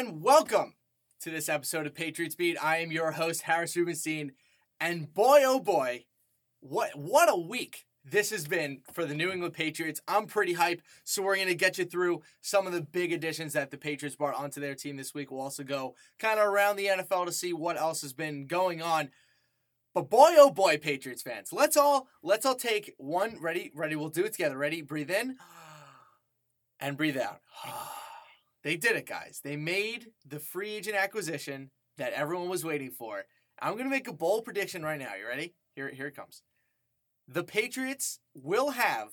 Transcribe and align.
And 0.00 0.22
welcome 0.22 0.76
to 1.20 1.28
this 1.28 1.50
episode 1.50 1.86
of 1.86 1.94
Patriots 1.94 2.34
Beat. 2.34 2.56
I 2.56 2.78
am 2.78 2.90
your 2.90 3.10
host, 3.10 3.42
Harris 3.42 3.76
Rubenstein, 3.76 4.32
and 4.80 5.12
boy, 5.12 5.42
oh 5.44 5.60
boy, 5.60 6.06
what 6.60 6.96
what 6.96 7.28
a 7.30 7.36
week 7.36 7.84
this 8.02 8.30
has 8.30 8.48
been 8.48 8.80
for 8.94 9.04
the 9.04 9.14
New 9.14 9.30
England 9.30 9.52
Patriots. 9.52 10.00
I'm 10.08 10.24
pretty 10.24 10.54
hyped, 10.54 10.80
so 11.04 11.20
we're 11.20 11.36
gonna 11.36 11.52
get 11.52 11.76
you 11.76 11.84
through 11.84 12.22
some 12.40 12.66
of 12.66 12.72
the 12.72 12.80
big 12.80 13.12
additions 13.12 13.52
that 13.52 13.70
the 13.70 13.76
Patriots 13.76 14.16
brought 14.16 14.36
onto 14.36 14.58
their 14.58 14.74
team 14.74 14.96
this 14.96 15.12
week. 15.12 15.30
We'll 15.30 15.42
also 15.42 15.64
go 15.64 15.94
kind 16.18 16.40
of 16.40 16.46
around 16.46 16.76
the 16.76 16.86
NFL 16.86 17.26
to 17.26 17.32
see 17.32 17.52
what 17.52 17.76
else 17.76 18.00
has 18.00 18.14
been 18.14 18.46
going 18.46 18.80
on. 18.80 19.10
But 19.92 20.08
boy, 20.08 20.30
oh 20.38 20.50
boy, 20.50 20.78
Patriots 20.78 21.20
fans, 21.20 21.52
let's 21.52 21.76
all 21.76 22.08
let's 22.22 22.46
all 22.46 22.54
take 22.54 22.94
one. 22.96 23.36
Ready, 23.38 23.70
ready. 23.74 23.96
We'll 23.96 24.08
do 24.08 24.24
it 24.24 24.32
together. 24.32 24.56
Ready, 24.56 24.80
breathe 24.80 25.10
in, 25.10 25.36
and 26.80 26.96
breathe 26.96 27.18
out. 27.18 27.42
They 28.62 28.76
did 28.76 28.96
it, 28.96 29.06
guys. 29.06 29.40
They 29.42 29.56
made 29.56 30.08
the 30.26 30.38
free 30.38 30.74
agent 30.74 30.96
acquisition 30.96 31.70
that 31.96 32.12
everyone 32.12 32.48
was 32.48 32.64
waiting 32.64 32.90
for. 32.90 33.24
I'm 33.60 33.72
going 33.72 33.84
to 33.84 33.90
make 33.90 34.08
a 34.08 34.12
bold 34.12 34.44
prediction 34.44 34.82
right 34.82 34.98
now. 34.98 35.14
You 35.18 35.26
ready? 35.26 35.54
Here, 35.74 35.88
here 35.88 36.06
it 36.06 36.16
comes. 36.16 36.42
The 37.28 37.44
Patriots 37.44 38.20
will 38.34 38.70
have 38.70 39.08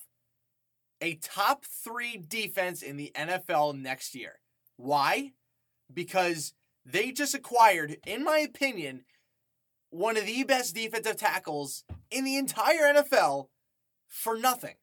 a 1.01 1.15
top 1.15 1.65
three 1.65 2.17
defense 2.17 2.81
in 2.81 2.97
the 2.97 3.11
NFL 3.15 3.79
next 3.79 4.15
year. 4.15 4.39
Why? 4.77 5.33
Because 5.93 6.53
they 6.85 7.11
just 7.11 7.35
acquired, 7.35 7.97
in 8.05 8.23
my 8.23 8.39
opinion, 8.39 9.03
one 9.89 10.17
of 10.17 10.25
the 10.25 10.43
best 10.43 10.75
defensive 10.75 11.17
tackles 11.17 11.83
in 12.09 12.23
the 12.23 12.37
entire 12.37 12.93
NFL 12.93 13.47
for 14.07 14.37
nothing. 14.37 14.75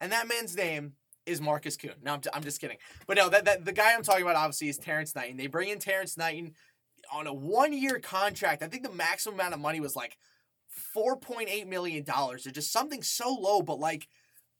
And 0.00 0.12
that 0.12 0.28
man's 0.28 0.56
name 0.56 0.92
is 1.28 1.40
Markus 1.40 1.76
Kuhn. 1.76 1.92
No, 2.02 2.14
I'm, 2.14 2.20
I'm 2.32 2.42
just 2.42 2.60
kidding. 2.60 2.78
But 3.06 3.16
no, 3.16 3.28
that, 3.28 3.44
that 3.44 3.64
the 3.64 3.72
guy 3.72 3.94
I'm 3.94 4.02
talking 4.02 4.22
about 4.22 4.36
obviously 4.36 4.68
is 4.68 4.78
Terrance 4.78 5.14
Knighton. 5.14 5.36
They 5.36 5.46
bring 5.46 5.68
in 5.68 5.78
Terrance 5.78 6.16
Knighton 6.16 6.54
on 7.12 7.26
a 7.26 7.32
one 7.32 7.72
year 7.72 7.98
contract. 7.98 8.62
I 8.62 8.68
think 8.68 8.82
the 8.82 8.92
maximum 8.92 9.34
amount 9.34 9.54
of 9.54 9.60
money 9.60 9.80
was 9.80 9.94
like 9.96 10.16
$4.8 10.96 11.66
million 11.66 12.04
or 12.08 12.36
just 12.36 12.72
something 12.72 13.02
so 13.02 13.32
low, 13.32 13.62
but 13.62 13.78
like 13.78 14.08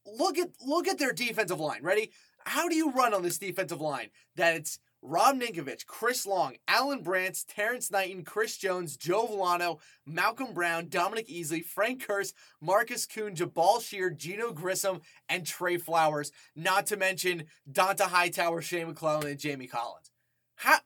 look 0.06 0.38
at 0.38 0.50
look 0.64 0.88
at 0.88 0.98
their 0.98 1.12
defensive 1.12 1.60
line. 1.60 1.82
Ready? 1.82 2.12
How 2.44 2.68
do 2.68 2.74
you 2.74 2.90
run 2.92 3.14
on 3.14 3.22
this 3.22 3.38
defensive 3.38 3.80
line 3.80 4.08
that 4.36 4.54
it's 4.54 4.78
Rob 5.00 5.40
Ninkovich, 5.40 5.86
Chris 5.86 6.26
Long, 6.26 6.56
Alan 6.66 7.02
Branch, 7.02 7.46
Terrance 7.46 7.90
Knighton, 7.90 8.24
Chris 8.24 8.56
Jones, 8.56 8.96
Joe 8.96 9.26
Vellano, 9.26 9.78
Malcolm 10.04 10.52
Brown, 10.52 10.88
Dominique 10.88 11.28
Easley, 11.28 11.64
Frank 11.64 12.04
Kearse, 12.04 12.32
Markus 12.60 13.06
Kuhn, 13.06 13.34
Jabaal 13.34 13.80
Sheard, 13.80 14.18
Geneo 14.18 14.52
Grissom, 14.52 15.00
and 15.28 15.46
Trey 15.46 15.76
Flowers. 15.76 16.32
Not 16.56 16.86
to 16.86 16.96
mention 16.96 17.44
Dont'a 17.70 18.08
Hightower, 18.08 18.60
Shea 18.60 18.84
McClellin, 18.84 19.30
and 19.30 19.38
Jamie 19.38 19.68
Collins. 19.68 20.10
How 20.56 20.78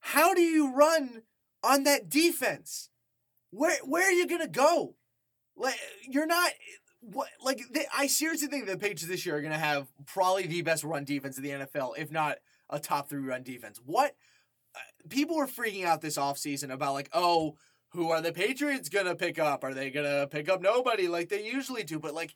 how 0.00 0.34
do 0.34 0.42
you 0.42 0.74
run 0.74 1.22
on 1.62 1.84
that 1.84 2.08
defense? 2.08 2.90
Where 3.50 3.78
where 3.84 4.06
are 4.06 4.12
you 4.12 4.26
gonna 4.26 4.48
go? 4.48 4.96
Like 5.56 5.78
you're 6.02 6.26
not 6.26 6.52
what 7.00 7.28
like 7.42 7.60
they, 7.72 7.86
I 7.96 8.06
seriously 8.06 8.48
think 8.48 8.66
the 8.66 8.76
Patriots 8.76 9.06
this 9.06 9.24
year 9.24 9.36
are 9.36 9.42
gonna 9.42 9.58
have 9.58 9.88
probably 10.06 10.46
the 10.46 10.62
best 10.62 10.84
run 10.84 11.04
defense 11.04 11.38
in 11.38 11.44
the 11.44 11.50
NFL, 11.50 11.98
if 11.98 12.10
not 12.10 12.38
a 12.72 12.80
top 12.80 13.08
three 13.08 13.22
run 13.22 13.44
defense. 13.44 13.80
What 13.84 14.16
uh, 14.74 14.78
people 15.08 15.36
were 15.36 15.46
freaking 15.46 15.84
out 15.84 16.00
this 16.00 16.18
offseason 16.18 16.72
about 16.72 16.94
like, 16.94 17.10
oh, 17.12 17.56
who 17.90 18.10
are 18.10 18.22
the 18.22 18.32
Patriots 18.32 18.88
gonna 18.88 19.14
pick 19.14 19.38
up? 19.38 19.62
Are 19.62 19.74
they 19.74 19.90
gonna 19.90 20.26
pick 20.26 20.48
up 20.48 20.62
nobody 20.62 21.06
like 21.06 21.28
they 21.28 21.44
usually 21.44 21.84
do? 21.84 21.98
But 21.98 22.14
like 22.14 22.34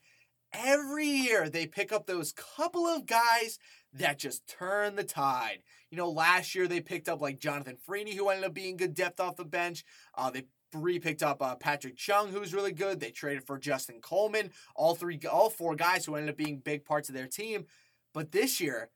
every 0.53 1.07
year 1.07 1.49
they 1.49 1.67
pick 1.67 1.93
up 1.93 2.07
those 2.07 2.33
couple 2.33 2.87
of 2.87 3.07
guys 3.07 3.59
that 3.95 4.19
just 4.19 4.47
turn 4.47 4.97
the 4.97 5.05
tide. 5.05 5.63
You 5.91 5.97
know, 5.97 6.11
last 6.11 6.55
year 6.55 6.69
they 6.69 6.81
picked 6.81 7.09
up 7.09 7.21
like 7.21 7.39
Jonathan 7.39 7.77
Freeny, 7.77 8.15
who 8.15 8.29
ended 8.29 8.45
up 8.45 8.55
being 8.55 8.77
good 8.77 8.95
depth 8.95 9.19
off 9.19 9.37
the 9.37 9.45
bench. 9.45 9.85
Uh, 10.15 10.31
they 10.31 10.45
three 10.73 10.99
picked 10.99 11.23
up 11.23 11.41
uh, 11.41 11.55
Patrick 11.55 11.97
Chung, 11.97 12.31
who's 12.31 12.53
really 12.53 12.73
good. 12.73 13.01
They 13.01 13.11
traded 13.11 13.45
for 13.45 13.59
Justin 13.59 14.01
Coleman. 14.01 14.51
All 14.75 14.95
three, 14.95 15.19
all 15.31 15.49
four 15.49 15.75
guys 15.75 16.05
who 16.05 16.17
ended 16.17 16.31
up 16.31 16.37
being 16.37 16.59
big 16.59 16.85
parts 16.85 17.09
of 17.09 17.15
their 17.15 17.29
team. 17.29 17.67
But 18.13 18.33
this 18.33 18.61
year, 18.61 18.91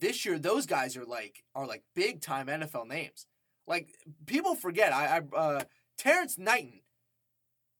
this 0.00 0.24
year 0.24 0.38
those 0.38 0.66
guys 0.66 0.96
are 0.96 1.04
like 1.04 1.44
are 1.54 1.66
like 1.66 1.82
big 1.94 2.20
time 2.20 2.46
NFL 2.46 2.88
names. 2.88 3.26
Like 3.66 3.94
people 4.26 4.54
forget, 4.54 4.92
I, 4.92 5.18
I 5.18 5.36
uh, 5.36 5.62
Terrance 5.96 6.38
Knighton, 6.38 6.80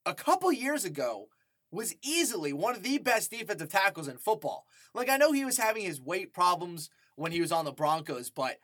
a 0.07 0.15
couple 0.15 0.53
years 0.53 0.85
ago, 0.85 1.29
was 1.73 1.95
easily 2.03 2.53
one 2.53 2.77
of 2.77 2.83
the 2.83 2.99
best 2.99 3.31
defensive 3.31 3.71
tackles 3.71 4.09
in 4.09 4.17
football. 4.17 4.67
Like 4.95 5.09
I 5.09 5.17
know 5.17 5.33
he 5.33 5.45
was 5.45 5.59
having 5.59 5.85
his 5.85 6.01
weight 6.01 6.33
problems 6.33 6.91
when 7.17 7.33
he 7.33 7.41
was 7.41 7.53
on 7.53 7.65
the 7.65 7.73
Broncos, 7.73 8.31
but 8.31 8.59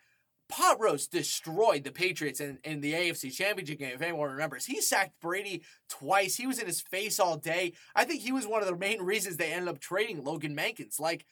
Pot 0.48 0.80
Roast 0.80 1.10
destroyed 1.10 1.82
the 1.82 1.90
Patriots 1.90 2.40
in, 2.40 2.58
in 2.62 2.80
the 2.80 2.92
AFC 2.92 3.32
Championship 3.32 3.78
game, 3.78 3.94
if 3.94 4.02
anyone 4.02 4.30
remembers. 4.30 4.66
He 4.66 4.80
sacked 4.80 5.20
Brady 5.20 5.62
twice. 5.88 6.36
He 6.36 6.46
was 6.46 6.58
in 6.58 6.66
his 6.66 6.80
face 6.80 7.18
all 7.18 7.36
day. 7.36 7.72
I 7.94 8.04
think 8.04 8.22
he 8.22 8.32
was 8.32 8.46
one 8.46 8.62
of 8.62 8.68
the 8.68 8.76
main 8.76 9.02
reasons 9.02 9.36
they 9.36 9.52
ended 9.52 9.68
up 9.68 9.80
trading 9.80 10.22
Logan 10.22 10.56
Mankins. 10.56 11.00
Like, 11.00 11.26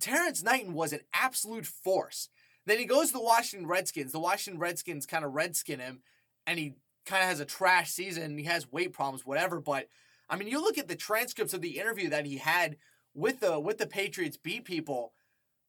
Terrance 0.00 0.42
Knighton 0.42 0.74
was 0.74 0.92
an 0.92 1.00
absolute 1.12 1.66
force. 1.66 2.28
Then 2.66 2.78
he 2.78 2.84
goes 2.84 3.08
to 3.08 3.14
the 3.14 3.22
Washington 3.22 3.68
Redskins. 3.68 4.12
The 4.12 4.20
Washington 4.20 4.60
Redskins 4.60 5.06
kind 5.06 5.24
of 5.24 5.34
redskin 5.34 5.80
him, 5.80 6.00
and 6.46 6.58
he 6.58 6.74
kind 7.04 7.22
of 7.22 7.28
has 7.28 7.40
a 7.40 7.44
trash 7.44 7.90
season. 7.90 8.38
He 8.38 8.44
has 8.44 8.70
weight 8.72 8.92
problems, 8.92 9.26
whatever. 9.26 9.60
But 9.60 9.88
I 10.28 10.36
mean, 10.36 10.48
you 10.48 10.60
look 10.60 10.78
at 10.78 10.88
the 10.88 10.96
transcripts 10.96 11.54
of 11.54 11.60
the 11.60 11.78
interview 11.78 12.08
that 12.10 12.26
he 12.26 12.38
had 12.38 12.76
with 13.14 13.40
the 13.40 13.60
with 13.60 13.78
the 13.78 13.86
Patriots 13.86 14.36
beat 14.36 14.64
people. 14.64 15.12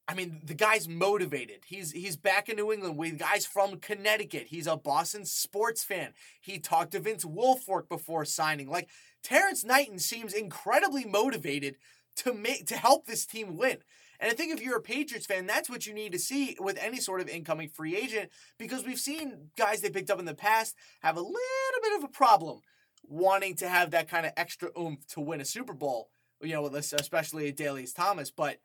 I 0.07 0.13
mean, 0.13 0.41
the 0.43 0.53
guy's 0.53 0.87
motivated. 0.87 1.63
He's 1.65 1.91
he's 1.91 2.15
back 2.15 2.47
in 2.47 2.57
New 2.57 2.71
England 2.71 2.97
with 2.97 3.17
guys 3.17 3.45
from 3.45 3.79
Connecticut. 3.79 4.47
He's 4.47 4.67
a 4.67 4.77
Boston 4.77 5.25
sports 5.25 5.83
fan. 5.83 6.13
He 6.39 6.59
talked 6.59 6.91
to 6.91 6.99
Vince 6.99 7.25
Wilfork 7.25 7.89
before 7.89 8.23
signing. 8.23 8.69
Like 8.69 8.89
Terrance 9.23 9.63
Knighton 9.63 9.99
seems 9.99 10.33
incredibly 10.33 11.05
motivated 11.05 11.77
to 12.17 12.33
make 12.33 12.67
to 12.67 12.77
help 12.77 13.05
this 13.05 13.25
team 13.25 13.57
win. 13.57 13.77
And 14.19 14.31
I 14.31 14.35
think 14.35 14.53
if 14.53 14.61
you're 14.61 14.77
a 14.77 14.81
Patriots 14.81 15.25
fan, 15.25 15.45
that's 15.45 15.69
what 15.69 15.85
you 15.85 15.93
need 15.93 16.11
to 16.13 16.19
see 16.19 16.57
with 16.59 16.77
any 16.79 16.99
sort 16.99 17.21
of 17.21 17.29
incoming 17.29 17.69
free 17.69 17.95
agent 17.95 18.29
because 18.57 18.85
we've 18.85 18.99
seen 18.99 19.49
guys 19.57 19.81
they 19.81 19.89
picked 19.89 20.09
up 20.09 20.19
in 20.19 20.25
the 20.25 20.33
past 20.33 20.75
have 21.01 21.17
a 21.17 21.21
little 21.21 21.81
bit 21.81 21.97
of 21.97 22.03
a 22.03 22.09
problem 22.09 22.61
wanting 23.07 23.55
to 23.55 23.67
have 23.67 23.91
that 23.91 24.09
kind 24.09 24.25
of 24.25 24.31
extra 24.37 24.69
oomph 24.79 25.05
to 25.07 25.19
win 25.19 25.41
a 25.41 25.45
Super 25.45 25.73
Bowl, 25.73 26.09
you 26.41 26.53
know, 26.53 26.65
especially 26.67 27.51
Adalius 27.51 27.93
Thomas. 27.93 28.31
But 28.31 28.59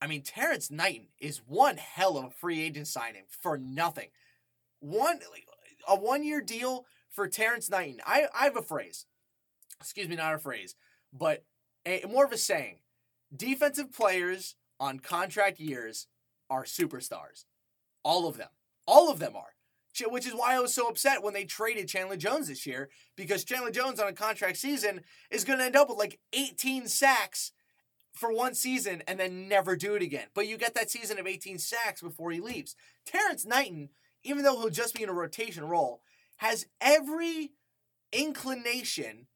I 0.00 0.06
mean, 0.06 0.22
Terrance 0.22 0.70
Knighton 0.70 1.08
is 1.18 1.42
one 1.46 1.76
hell 1.76 2.16
of 2.16 2.24
a 2.24 2.30
free 2.30 2.62
agent 2.62 2.86
signing 2.86 3.24
for 3.28 3.58
nothing. 3.58 4.08
One 4.80 5.20
a 5.88 5.96
one 5.96 6.24
year 6.24 6.40
deal 6.40 6.86
for 7.10 7.28
Terrance 7.28 7.68
Knighton. 7.68 8.00
I, 8.06 8.26
I 8.38 8.44
have 8.44 8.56
a 8.56 8.62
phrase, 8.62 9.06
excuse 9.80 10.08
me, 10.08 10.16
not 10.16 10.34
a 10.34 10.38
phrase, 10.38 10.74
but 11.12 11.44
a, 11.86 12.04
more 12.08 12.24
of 12.24 12.32
a 12.32 12.38
saying. 12.38 12.78
Defensive 13.34 13.92
players 13.92 14.56
on 14.80 14.98
contract 14.98 15.60
years 15.60 16.08
are 16.48 16.64
superstars. 16.64 17.44
All 18.02 18.26
of 18.26 18.38
them. 18.38 18.48
All 18.88 19.10
of 19.10 19.20
them 19.20 19.36
are. 19.36 19.54
Which 20.08 20.26
is 20.26 20.34
why 20.34 20.54
I 20.54 20.60
was 20.60 20.72
so 20.72 20.88
upset 20.88 21.22
when 21.22 21.34
they 21.34 21.44
traded 21.44 21.88
Chandler 21.88 22.16
Jones 22.16 22.48
this 22.48 22.66
year 22.66 22.88
because 23.16 23.44
Chandler 23.44 23.70
Jones 23.70 24.00
on 24.00 24.08
a 24.08 24.12
contract 24.12 24.56
season 24.56 25.02
is 25.30 25.44
going 25.44 25.58
to 25.58 25.64
end 25.64 25.76
up 25.76 25.90
with 25.90 25.98
like 25.98 26.18
18 26.32 26.88
sacks 26.88 27.52
for 28.12 28.32
one 28.32 28.54
season 28.54 29.02
and 29.06 29.20
then 29.20 29.48
never 29.48 29.76
do 29.76 29.94
it 29.94 30.02
again. 30.02 30.26
But 30.32 30.46
you 30.46 30.56
get 30.56 30.74
that 30.74 30.90
season 30.90 31.18
of 31.18 31.26
18 31.26 31.58
sacks 31.58 32.00
before 32.00 32.30
he 32.30 32.40
leaves. 32.40 32.76
Terrance 33.04 33.44
Knighton, 33.44 33.90
even 34.22 34.42
though 34.42 34.58
he'll 34.58 34.70
just 34.70 34.94
be 34.94 35.02
in 35.02 35.08
a 35.08 35.12
rotation 35.12 35.64
role, 35.64 36.00
has 36.38 36.66
every 36.80 37.52
inclination 38.12 39.26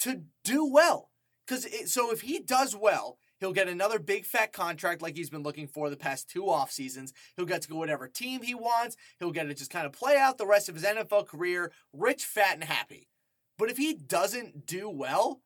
to 0.00 0.22
do 0.44 0.64
well. 0.64 1.10
Because 1.46 1.66
so 1.92 2.12
if 2.12 2.20
he 2.20 2.38
does 2.38 2.76
well, 2.76 3.18
He'll 3.38 3.52
get 3.52 3.68
another 3.68 3.98
big 3.98 4.24
fat 4.24 4.52
contract 4.52 5.02
like 5.02 5.16
he's 5.16 5.30
been 5.30 5.42
looking 5.42 5.66
for 5.66 5.90
the 5.90 5.96
past 5.96 6.28
two 6.28 6.48
off 6.48 6.70
seasons. 6.70 7.12
He'll 7.36 7.46
get 7.46 7.62
to 7.62 7.68
go 7.68 7.76
whatever 7.76 8.08
team 8.08 8.42
he 8.42 8.54
wants. 8.54 8.96
He'll 9.18 9.30
get 9.30 9.44
to 9.44 9.54
just 9.54 9.70
kind 9.70 9.86
of 9.86 9.92
play 9.92 10.16
out 10.16 10.38
the 10.38 10.46
rest 10.46 10.68
of 10.68 10.74
his 10.74 10.84
NFL 10.84 11.26
career, 11.26 11.72
rich, 11.92 12.24
fat, 12.24 12.54
and 12.54 12.64
happy. 12.64 13.08
But 13.56 13.70
if 13.70 13.76
he 13.76 13.94
doesn't 13.94 14.66
do 14.66 14.88
well, 14.88 15.40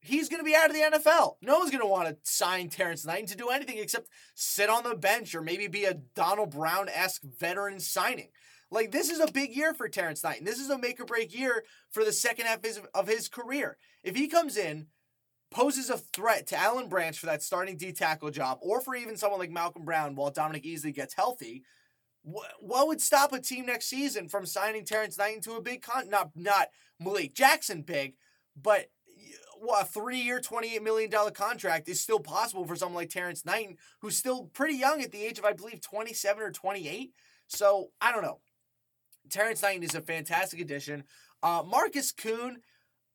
he's 0.00 0.28
going 0.28 0.40
to 0.40 0.44
be 0.44 0.54
out 0.54 0.70
of 0.70 0.74
the 0.74 0.98
NFL. 0.98 1.36
No 1.42 1.58
one's 1.58 1.70
going 1.70 1.82
to 1.82 1.86
want 1.86 2.08
to 2.08 2.16
sign 2.22 2.68
Terrance 2.68 3.04
Knighton 3.04 3.26
to 3.26 3.36
do 3.36 3.48
anything 3.48 3.78
except 3.78 4.08
sit 4.34 4.70
on 4.70 4.84
the 4.84 4.94
bench 4.94 5.34
or 5.34 5.42
maybe 5.42 5.66
be 5.66 5.84
a 5.84 5.94
Donald 5.94 6.50
Brown 6.50 6.88
esque 6.88 7.22
veteran 7.22 7.80
signing. 7.80 8.28
Like, 8.72 8.92
this 8.92 9.10
is 9.10 9.18
a 9.18 9.30
big 9.32 9.54
year 9.54 9.74
for 9.74 9.88
Terrance 9.88 10.22
Knighton. 10.22 10.44
This 10.44 10.60
is 10.60 10.70
a 10.70 10.78
make 10.78 11.00
or 11.00 11.04
break 11.04 11.36
year 11.36 11.64
for 11.90 12.04
the 12.04 12.12
second 12.12 12.46
half 12.46 12.58
of 12.58 12.64
his, 12.64 12.80
of 12.94 13.08
his 13.08 13.28
career. 13.28 13.76
If 14.04 14.14
he 14.14 14.28
comes 14.28 14.56
in, 14.56 14.86
poses 15.50 15.90
a 15.90 15.98
threat 15.98 16.46
to 16.46 16.56
Alan 16.56 16.88
Branch 16.88 17.18
for 17.18 17.26
that 17.26 17.42
starting 17.42 17.76
D 17.76 17.92
tackle 17.92 18.30
job, 18.30 18.58
or 18.60 18.80
for 18.80 18.94
even 18.94 19.16
someone 19.16 19.40
like 19.40 19.50
Malcolm 19.50 19.84
Brown 19.84 20.14
while 20.14 20.30
Dominique 20.30 20.64
Easley 20.64 20.94
gets 20.94 21.14
healthy, 21.14 21.64
what 22.22 22.86
would 22.86 23.00
stop 23.00 23.32
a 23.32 23.40
team 23.40 23.66
next 23.66 23.86
season 23.86 24.28
from 24.28 24.46
signing 24.46 24.84
Terrance 24.84 25.18
Knighton 25.18 25.40
to 25.42 25.54
a 25.54 25.62
big 25.62 25.82
con? 25.82 26.08
Not 26.08 26.30
not 26.36 26.68
Malik 26.98 27.34
Jackson 27.34 27.82
big, 27.82 28.14
but 28.54 28.90
a 29.78 29.84
three-year, 29.84 30.40
twenty-eight 30.40 30.82
million 30.82 31.10
dollar 31.10 31.30
contract 31.30 31.88
is 31.88 32.00
still 32.00 32.20
possible 32.20 32.64
for 32.66 32.76
someone 32.76 33.02
like 33.02 33.10
Terrance 33.10 33.44
Knighton, 33.44 33.76
who's 34.00 34.16
still 34.16 34.44
pretty 34.52 34.74
young 34.74 35.02
at 35.02 35.12
the 35.12 35.22
age 35.22 35.38
of, 35.38 35.44
I 35.44 35.52
believe, 35.52 35.80
twenty-seven 35.80 36.42
or 36.42 36.50
twenty-eight. 36.50 37.12
So 37.46 37.90
I 38.00 38.12
don't 38.12 38.22
know. 38.22 38.40
Terrance 39.28 39.62
Knighton 39.62 39.82
is 39.82 39.94
a 39.94 40.00
fantastic 40.00 40.60
addition. 40.60 41.04
Uh, 41.42 41.62
Markus 41.66 42.12
Kuhn, 42.12 42.58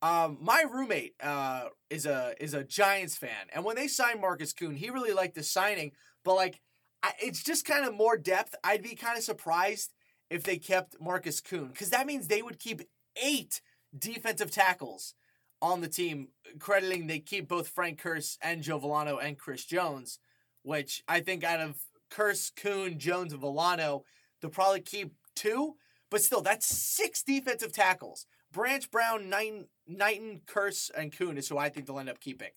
um, 0.02 0.38
my 0.42 0.64
roommate 0.70 1.16
uh, 1.22 1.70
is 1.90 2.06
a 2.06 2.34
is 2.40 2.54
a 2.54 2.64
Giants 2.64 3.16
fan, 3.16 3.48
and 3.54 3.64
when 3.64 3.76
they 3.76 3.88
signed 3.88 4.22
Markus 4.22 4.54
Kuhn, 4.54 4.76
he 4.76 4.90
really 4.90 5.14
liked 5.14 5.36
the 5.36 5.44
signing. 5.44 5.92
But 6.24 6.36
like, 6.36 6.62
I, 7.02 7.14
it's 7.20 7.44
just 7.44 7.66
kind 7.66 7.86
of 7.86 7.96
more 7.96 8.18
depth. 8.18 8.56
I'd 8.64 8.84
be 8.84 8.96
kind 8.96 9.18
of 9.18 9.24
surprised 9.24 9.94
if 10.30 10.44
they 10.44 10.58
kept 10.58 10.96
Markus 11.00 11.40
Kuhn 11.40 11.70
because 11.70 11.90
that 11.90 12.08
means 12.08 12.28
they 12.28 12.42
would 12.42 12.60
keep 12.60 12.82
eight 13.22 13.62
defensive 13.98 14.52
tackles 14.52 15.16
on 15.62 15.82
the 15.82 15.88
team, 15.88 16.28
crediting 16.60 17.08
they 17.08 17.20
keep 17.20 17.48
both 17.48 17.68
Frank 17.68 18.02
Kearse 18.02 18.38
and 18.42 18.62
Joe 18.62 18.80
Vellano 18.80 19.18
and 19.24 19.38
Chris 19.38 19.66
Jones, 19.66 20.20
which 20.64 21.04
I 21.08 21.22
think 21.22 21.44
out 21.44 21.62
of 21.62 21.78
Kearse, 22.12 22.52
Kuhn, 22.56 23.00
Jones, 23.00 23.34
and 23.34 23.42
Vellano, 23.42 24.04
they'll 24.42 24.52
probably 24.52 24.82
keep 24.82 25.14
two. 25.36 25.76
But 26.12 26.22
still, 26.22 26.42
that's 26.42 26.68
six 26.68 27.24
defensive 27.24 27.74
tackles. 27.74 28.26
Branch, 28.56 28.90
Brown, 28.90 29.30
Knighton, 29.30 30.42
Kearse, 30.48 30.90
and 30.96 31.16
Kuhn 31.16 31.38
is 31.38 31.50
who 31.50 31.58
I 31.58 31.68
think 31.68 31.86
they'll 31.86 32.00
end 32.00 32.10
up 32.10 32.22
keeping. 32.22 32.52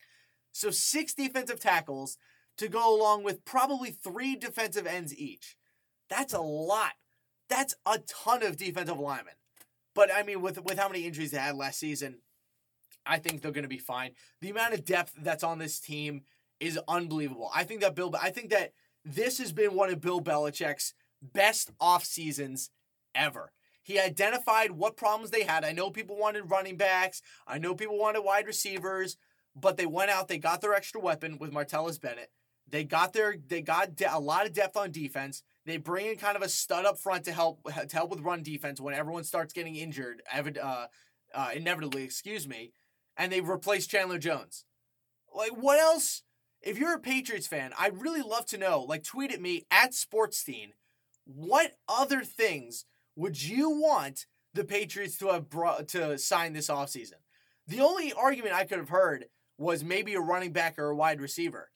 So 0.53 0.71
six 0.71 1.13
defensive 1.13 1.59
tackles 1.59 2.19
to 2.59 2.69
go 2.69 2.97
along 2.97 3.25
with 3.25 3.45
probably 3.45 3.91
three 3.91 4.37
defensive 4.37 4.87
ends 4.87 5.13
each. 5.15 5.57
That's 6.09 6.33
a 6.33 6.41
lot. 6.41 6.93
That's 7.51 7.75
a 7.85 7.99
ton 7.99 8.45
of 8.45 8.57
defensive 8.57 8.99
linemen. 8.99 9.35
But 9.93 10.15
I 10.15 10.23
mean, 10.23 10.41
with 10.41 10.63
with 10.65 10.79
how 10.79 10.89
many 10.89 11.05
injuries 11.05 11.33
they 11.33 11.39
had 11.39 11.57
last 11.57 11.81
season, 11.81 12.21
I 13.05 13.19
think 13.19 13.43
they're 13.43 13.51
going 13.51 13.63
to 13.63 13.69
be 13.69 13.79
fine. 13.79 14.13
The 14.41 14.51
amount 14.51 14.75
of 14.75 14.85
depth 14.85 15.15
that's 15.21 15.43
on 15.43 15.59
this 15.59 15.81
team 15.81 16.23
is 16.61 16.79
unbelievable. 16.87 17.51
I 17.53 17.65
think 17.65 17.81
that 17.81 17.97
Bill. 17.97 18.15
I 18.23 18.31
think 18.31 18.51
that 18.51 18.73
this 19.05 19.39
has 19.39 19.53
been 19.53 19.75
one 19.75 19.91
of 19.91 20.01
Bill 20.01 20.21
Belichick's 20.21 20.95
best 21.21 21.73
off 21.81 22.05
seasons 22.05 22.71
ever. 23.17 23.53
He 23.89 23.99
identified 23.99 24.73
what 24.73 24.99
problems 24.99 25.31
they 25.31 25.45
had. 25.45 25.65
I 25.65 25.73
know 25.73 25.89
people 25.89 26.15
wanted 26.15 26.51
running 26.51 26.77
backs. 26.77 27.23
I 27.47 27.57
know 27.57 27.75
people 27.75 27.99
wanted 27.99 28.21
wide 28.21 28.47
receivers, 28.47 29.17
but 29.57 29.79
they 29.79 29.87
went 29.87 30.11
out. 30.11 30.29
They 30.29 30.37
got 30.37 30.61
their 30.61 30.75
extra 30.75 31.01
weapon 31.01 31.39
with 31.39 31.55
Martellus 31.55 31.99
Bennett. 31.99 32.31
They 32.69 32.85
got 32.85 33.15
their. 33.15 33.39
They 33.49 33.63
got 33.63 33.97
de- 33.97 34.15
a 34.15 34.21
lot 34.21 34.45
of 34.45 34.53
depth 34.53 34.77
on 34.77 34.91
defense. 34.91 35.43
They 35.65 35.79
bring 35.79 36.05
in 36.05 36.17
kind 36.17 36.37
of 36.37 36.43
a 36.43 36.51
stud 36.51 36.85
up 36.85 36.99
front 36.99 37.25
to 37.25 37.33
help 37.33 37.63
to 37.65 37.97
help 37.97 38.11
with 38.11 38.21
run 38.21 38.43
defense 38.43 38.79
when 38.79 38.93
everyone 38.93 39.25
starts 39.25 39.55
getting 39.55 39.75
injured, 39.75 40.23
uh, 40.31 40.87
uh, 41.35 41.49
inevitably. 41.55 42.03
Excuse 42.03 42.47
me, 42.47 42.73
and 43.17 43.33
they 43.33 43.41
replace 43.41 43.87
Chandler 43.87 44.19
Jones. 44.19 44.67
Like 45.35 45.53
what 45.53 45.81
else? 45.81 46.25
If 46.61 46.77
you're 46.77 46.95
a 46.95 47.01
Patriots 47.01 47.47
fan, 47.47 47.73
I'd 47.79 48.03
really 48.03 48.21
love 48.21 48.45
to 48.49 48.59
know. 48.59 48.83
Like 48.83 49.03
tweet 49.03 49.33
at 49.33 49.41
me 49.41 49.65
at 49.71 49.93
Sportstein. 49.93 50.73
What 51.25 51.79
other 51.89 52.23
things 52.23 52.85
would 53.19 53.43
you 53.43 53.69
want 53.69 54.27
the 54.55 54.65
Patriots 54.65 55.19
to 55.19 55.27
have 55.27 55.51
brought 55.51 55.89
to 55.89 56.17
sign 56.19 56.53
this 56.53 56.69
offseason? 56.69 57.15
The 57.67 57.81
only 57.81 58.13
argument 58.13 58.55
I 58.55 58.65
could 58.65 58.79
have 58.79 58.89
heard 58.89 59.27
was 59.59 59.83
maybe 59.83 60.15
a 60.15 60.21
running 60.21 60.53
back 60.53 60.79
or 60.79 60.91
a 60.91 60.97
wide 60.97 61.21
receiver. 61.21 61.71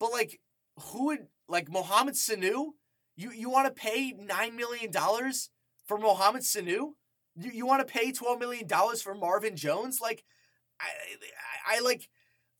But 0.00 0.10
like 0.12 0.40
who 0.78 1.06
would 1.06 1.28
like 1.48 1.70
Mohamed 1.70 2.14
Sanu? 2.14 2.72
You 3.16 3.30
you 3.30 3.48
want 3.48 3.66
to 3.68 3.80
pay 3.80 4.12
nine 4.18 4.56
million 4.56 4.90
dollars 4.90 5.50
for 5.86 5.96
Mohamed 5.96 6.42
Sanu? 6.42 6.94
You 7.36 7.52
you 7.52 7.66
want 7.66 7.86
to 7.86 7.92
pay 7.92 8.10
twelve 8.10 8.40
million 8.40 8.66
dollars 8.66 9.00
for 9.00 9.14
Marvin 9.14 9.54
Jones? 9.54 10.00
Like 10.00 10.24
I, 10.80 10.86
I, 11.72 11.76
I 11.76 11.80
like 11.80 12.08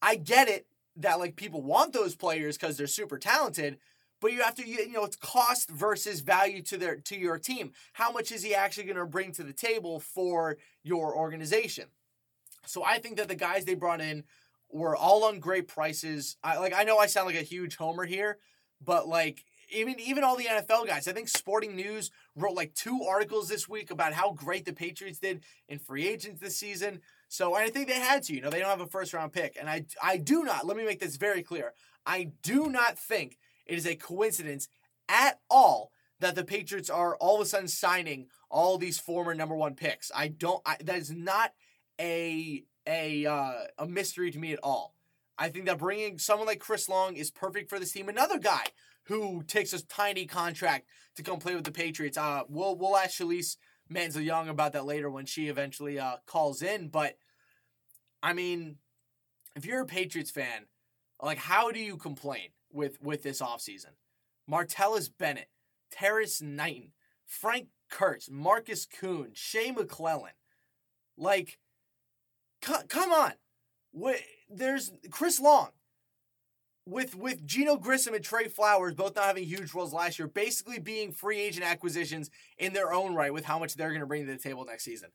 I 0.00 0.14
get 0.14 0.48
it 0.48 0.66
that 0.96 1.18
like 1.18 1.34
people 1.34 1.62
want 1.62 1.92
those 1.92 2.14
players 2.14 2.56
because 2.56 2.76
they're 2.76 2.86
super 2.86 3.18
talented, 3.18 3.78
but 4.20 4.32
you 4.32 4.42
have 4.42 4.54
to 4.54 4.66
you 4.66 4.92
know 4.92 5.04
it's 5.04 5.16
cost 5.16 5.70
versus 5.70 6.20
value 6.20 6.62
to 6.62 6.76
their 6.76 6.96
to 6.96 7.16
your 7.16 7.38
team 7.38 7.72
how 7.94 8.10
much 8.12 8.32
is 8.32 8.42
he 8.42 8.54
actually 8.54 8.84
going 8.84 8.96
to 8.96 9.06
bring 9.06 9.32
to 9.32 9.42
the 9.42 9.52
table 9.52 10.00
for 10.00 10.56
your 10.82 11.14
organization 11.16 11.86
so 12.66 12.84
i 12.84 12.98
think 12.98 13.16
that 13.16 13.28
the 13.28 13.34
guys 13.34 13.64
they 13.64 13.74
brought 13.74 14.00
in 14.00 14.24
were 14.70 14.96
all 14.96 15.24
on 15.24 15.40
great 15.40 15.68
prices 15.68 16.36
i 16.44 16.58
like 16.58 16.74
i 16.74 16.82
know 16.82 16.98
i 16.98 17.06
sound 17.06 17.26
like 17.26 17.36
a 17.36 17.42
huge 17.42 17.76
homer 17.76 18.04
here 18.04 18.38
but 18.84 19.08
like 19.08 19.44
even 19.72 19.98
even 20.00 20.24
all 20.24 20.36
the 20.36 20.44
NFL 20.44 20.86
guys. 20.86 21.08
I 21.08 21.12
think 21.12 21.28
Sporting 21.28 21.76
News 21.76 22.10
wrote 22.36 22.54
like 22.54 22.74
two 22.74 23.02
articles 23.08 23.48
this 23.48 23.68
week 23.68 23.90
about 23.90 24.12
how 24.12 24.32
great 24.32 24.64
the 24.64 24.72
Patriots 24.72 25.18
did 25.18 25.42
in 25.68 25.78
free 25.78 26.06
agents 26.08 26.40
this 26.40 26.56
season. 26.56 27.00
So 27.28 27.54
I 27.54 27.68
think 27.70 27.88
they 27.88 28.00
had 28.00 28.22
to. 28.24 28.34
You 28.34 28.40
know, 28.40 28.50
they 28.50 28.58
don't 28.58 28.68
have 28.68 28.80
a 28.80 28.86
first 28.86 29.12
round 29.12 29.32
pick, 29.32 29.56
and 29.58 29.68
I 29.68 29.84
I 30.02 30.16
do 30.16 30.44
not. 30.44 30.66
Let 30.66 30.76
me 30.76 30.84
make 30.84 31.00
this 31.00 31.16
very 31.16 31.42
clear. 31.42 31.72
I 32.06 32.32
do 32.42 32.68
not 32.68 32.98
think 32.98 33.38
it 33.70 33.78
is 33.78 33.86
a 33.86 33.94
coincidence 33.94 34.68
at 35.08 35.38
all 35.48 35.92
that 36.18 36.34
the 36.34 36.44
Patriots 36.44 36.90
are 36.90 37.16
all 37.16 37.36
of 37.36 37.42
a 37.42 37.46
sudden 37.46 37.68
signing 37.68 38.26
all 38.50 38.76
these 38.76 38.98
former 38.98 39.32
number 39.32 39.54
one 39.54 39.74
picks. 39.74 40.10
I 40.14 40.28
don't. 40.28 40.60
I, 40.66 40.76
that 40.82 40.96
is 40.96 41.10
not 41.10 41.52
a 42.00 42.64
a 42.86 43.26
uh, 43.26 43.52
a 43.78 43.86
mystery 43.86 44.32
to 44.32 44.38
me 44.38 44.52
at 44.52 44.58
all. 44.62 44.96
I 45.38 45.48
think 45.48 45.66
that 45.66 45.78
bringing 45.78 46.18
someone 46.18 46.48
like 46.48 46.58
Chris 46.58 46.88
Long 46.88 47.16
is 47.16 47.30
perfect 47.30 47.70
for 47.70 47.78
this 47.78 47.92
team. 47.92 48.08
Another 48.08 48.38
guy 48.38 48.64
who 49.04 49.42
takes 49.44 49.72
a 49.72 49.86
tiny 49.86 50.26
contract 50.26 50.86
to 51.16 51.22
come 51.22 51.38
play 51.38 51.54
with 51.54 51.64
the 51.64 51.72
Patriots. 51.72 52.18
Uh, 52.18 52.42
we'll 52.48 52.76
we'll 52.76 52.96
ask 52.96 53.18
Shalise 53.18 53.56
Manza 53.90 54.22
Young 54.22 54.48
about 54.48 54.72
that 54.72 54.84
later 54.84 55.08
when 55.08 55.26
she 55.26 55.46
eventually 55.46 55.98
uh, 55.98 56.16
calls 56.26 56.60
in. 56.60 56.88
But 56.88 57.18
I 58.20 58.32
mean, 58.32 58.78
if 59.54 59.64
you're 59.64 59.82
a 59.82 59.86
Patriots 59.86 60.32
fan, 60.32 60.66
like 61.22 61.38
how 61.38 61.70
do 61.70 61.78
you 61.78 61.96
complain? 61.96 62.48
With 62.72 63.02
with 63.02 63.22
this 63.22 63.40
offseason. 63.40 63.94
Martellus 64.50 65.10
Bennett, 65.16 65.48
Terrance 65.90 66.42
Knighton, 66.42 66.92
Frank 67.26 67.68
Kearse, 67.90 68.30
Markus 68.30 68.86
Kuhn, 68.86 69.30
Shea 69.32 69.72
McClellin. 69.72 70.32
Like, 71.16 71.58
c- 72.64 72.74
come 72.88 73.12
on. 73.12 73.32
Wait, 73.92 74.22
There's 74.48 74.92
Chris 75.10 75.40
Long. 75.40 75.70
With 76.86 77.14
with 77.14 77.46
Geneo 77.46 77.80
Grissom 77.80 78.14
and 78.14 78.24
Trey 78.24 78.48
Flowers 78.48 78.94
both 78.94 79.14
not 79.14 79.26
having 79.26 79.44
huge 79.44 79.74
roles 79.74 79.92
last 79.92 80.18
year, 80.18 80.26
basically 80.26 80.78
being 80.80 81.12
free 81.12 81.38
agent 81.38 81.64
acquisitions 81.64 82.30
in 82.58 82.72
their 82.72 82.92
own 82.92 83.14
right 83.14 83.32
with 83.32 83.44
how 83.44 83.58
much 83.58 83.74
they're 83.74 83.90
going 83.90 84.00
to 84.00 84.06
bring 84.06 84.26
to 84.26 84.32
the 84.32 84.38
table 84.38 84.64
next 84.64 84.84
season. 84.84 85.10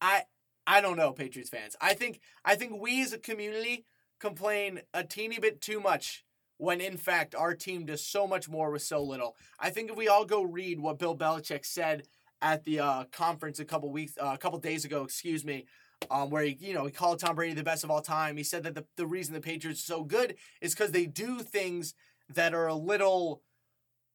I 0.00 0.22
I 0.66 0.80
don't 0.80 0.96
know, 0.96 1.12
Patriots 1.12 1.50
fans. 1.50 1.76
I 1.80 1.94
think 1.94 2.20
I 2.44 2.54
think 2.54 2.80
we 2.80 3.02
as 3.02 3.12
a 3.12 3.18
community 3.18 3.84
complain 4.20 4.80
a 4.94 5.02
teeny 5.02 5.38
bit 5.38 5.60
too 5.60 5.80
much 5.80 6.24
when 6.58 6.80
in 6.80 6.96
fact 6.96 7.34
our 7.34 7.54
team 7.54 7.86
does 7.86 8.04
so 8.04 8.26
much 8.26 8.48
more 8.48 8.70
with 8.70 8.82
so 8.82 9.02
little. 9.02 9.36
I 9.58 9.70
think 9.70 9.90
if 9.90 9.96
we 9.96 10.08
all 10.08 10.24
go 10.24 10.42
read 10.42 10.78
what 10.78 10.98
Bill 10.98 11.16
Belichick 11.16 11.64
said 11.64 12.02
at 12.42 12.64
the 12.64 12.80
uh, 12.80 13.04
conference 13.10 13.58
a 13.58 13.64
couple 13.64 13.90
weeks, 13.90 14.12
uh, 14.20 14.32
a 14.34 14.38
couple 14.38 14.58
days 14.58 14.84
ago, 14.84 15.02
excuse 15.02 15.44
me, 15.44 15.66
um, 16.10 16.30
where 16.30 16.44
he, 16.44 16.56
you 16.60 16.74
know, 16.74 16.84
he 16.84 16.92
called 16.92 17.18
Tom 17.18 17.34
Brady 17.34 17.54
the 17.54 17.64
best 17.64 17.84
of 17.84 17.90
all 17.90 18.02
time. 18.02 18.36
He 18.36 18.44
said 18.44 18.62
that 18.64 18.74
the, 18.74 18.84
the 18.96 19.06
reason 19.06 19.34
the 19.34 19.40
Patriots 19.40 19.80
are 19.80 19.94
so 19.94 20.04
good 20.04 20.36
is 20.60 20.74
because 20.74 20.92
they 20.92 21.06
do 21.06 21.40
things 21.40 21.94
that 22.28 22.54
are 22.54 22.66
a 22.66 22.74
little, 22.74 23.42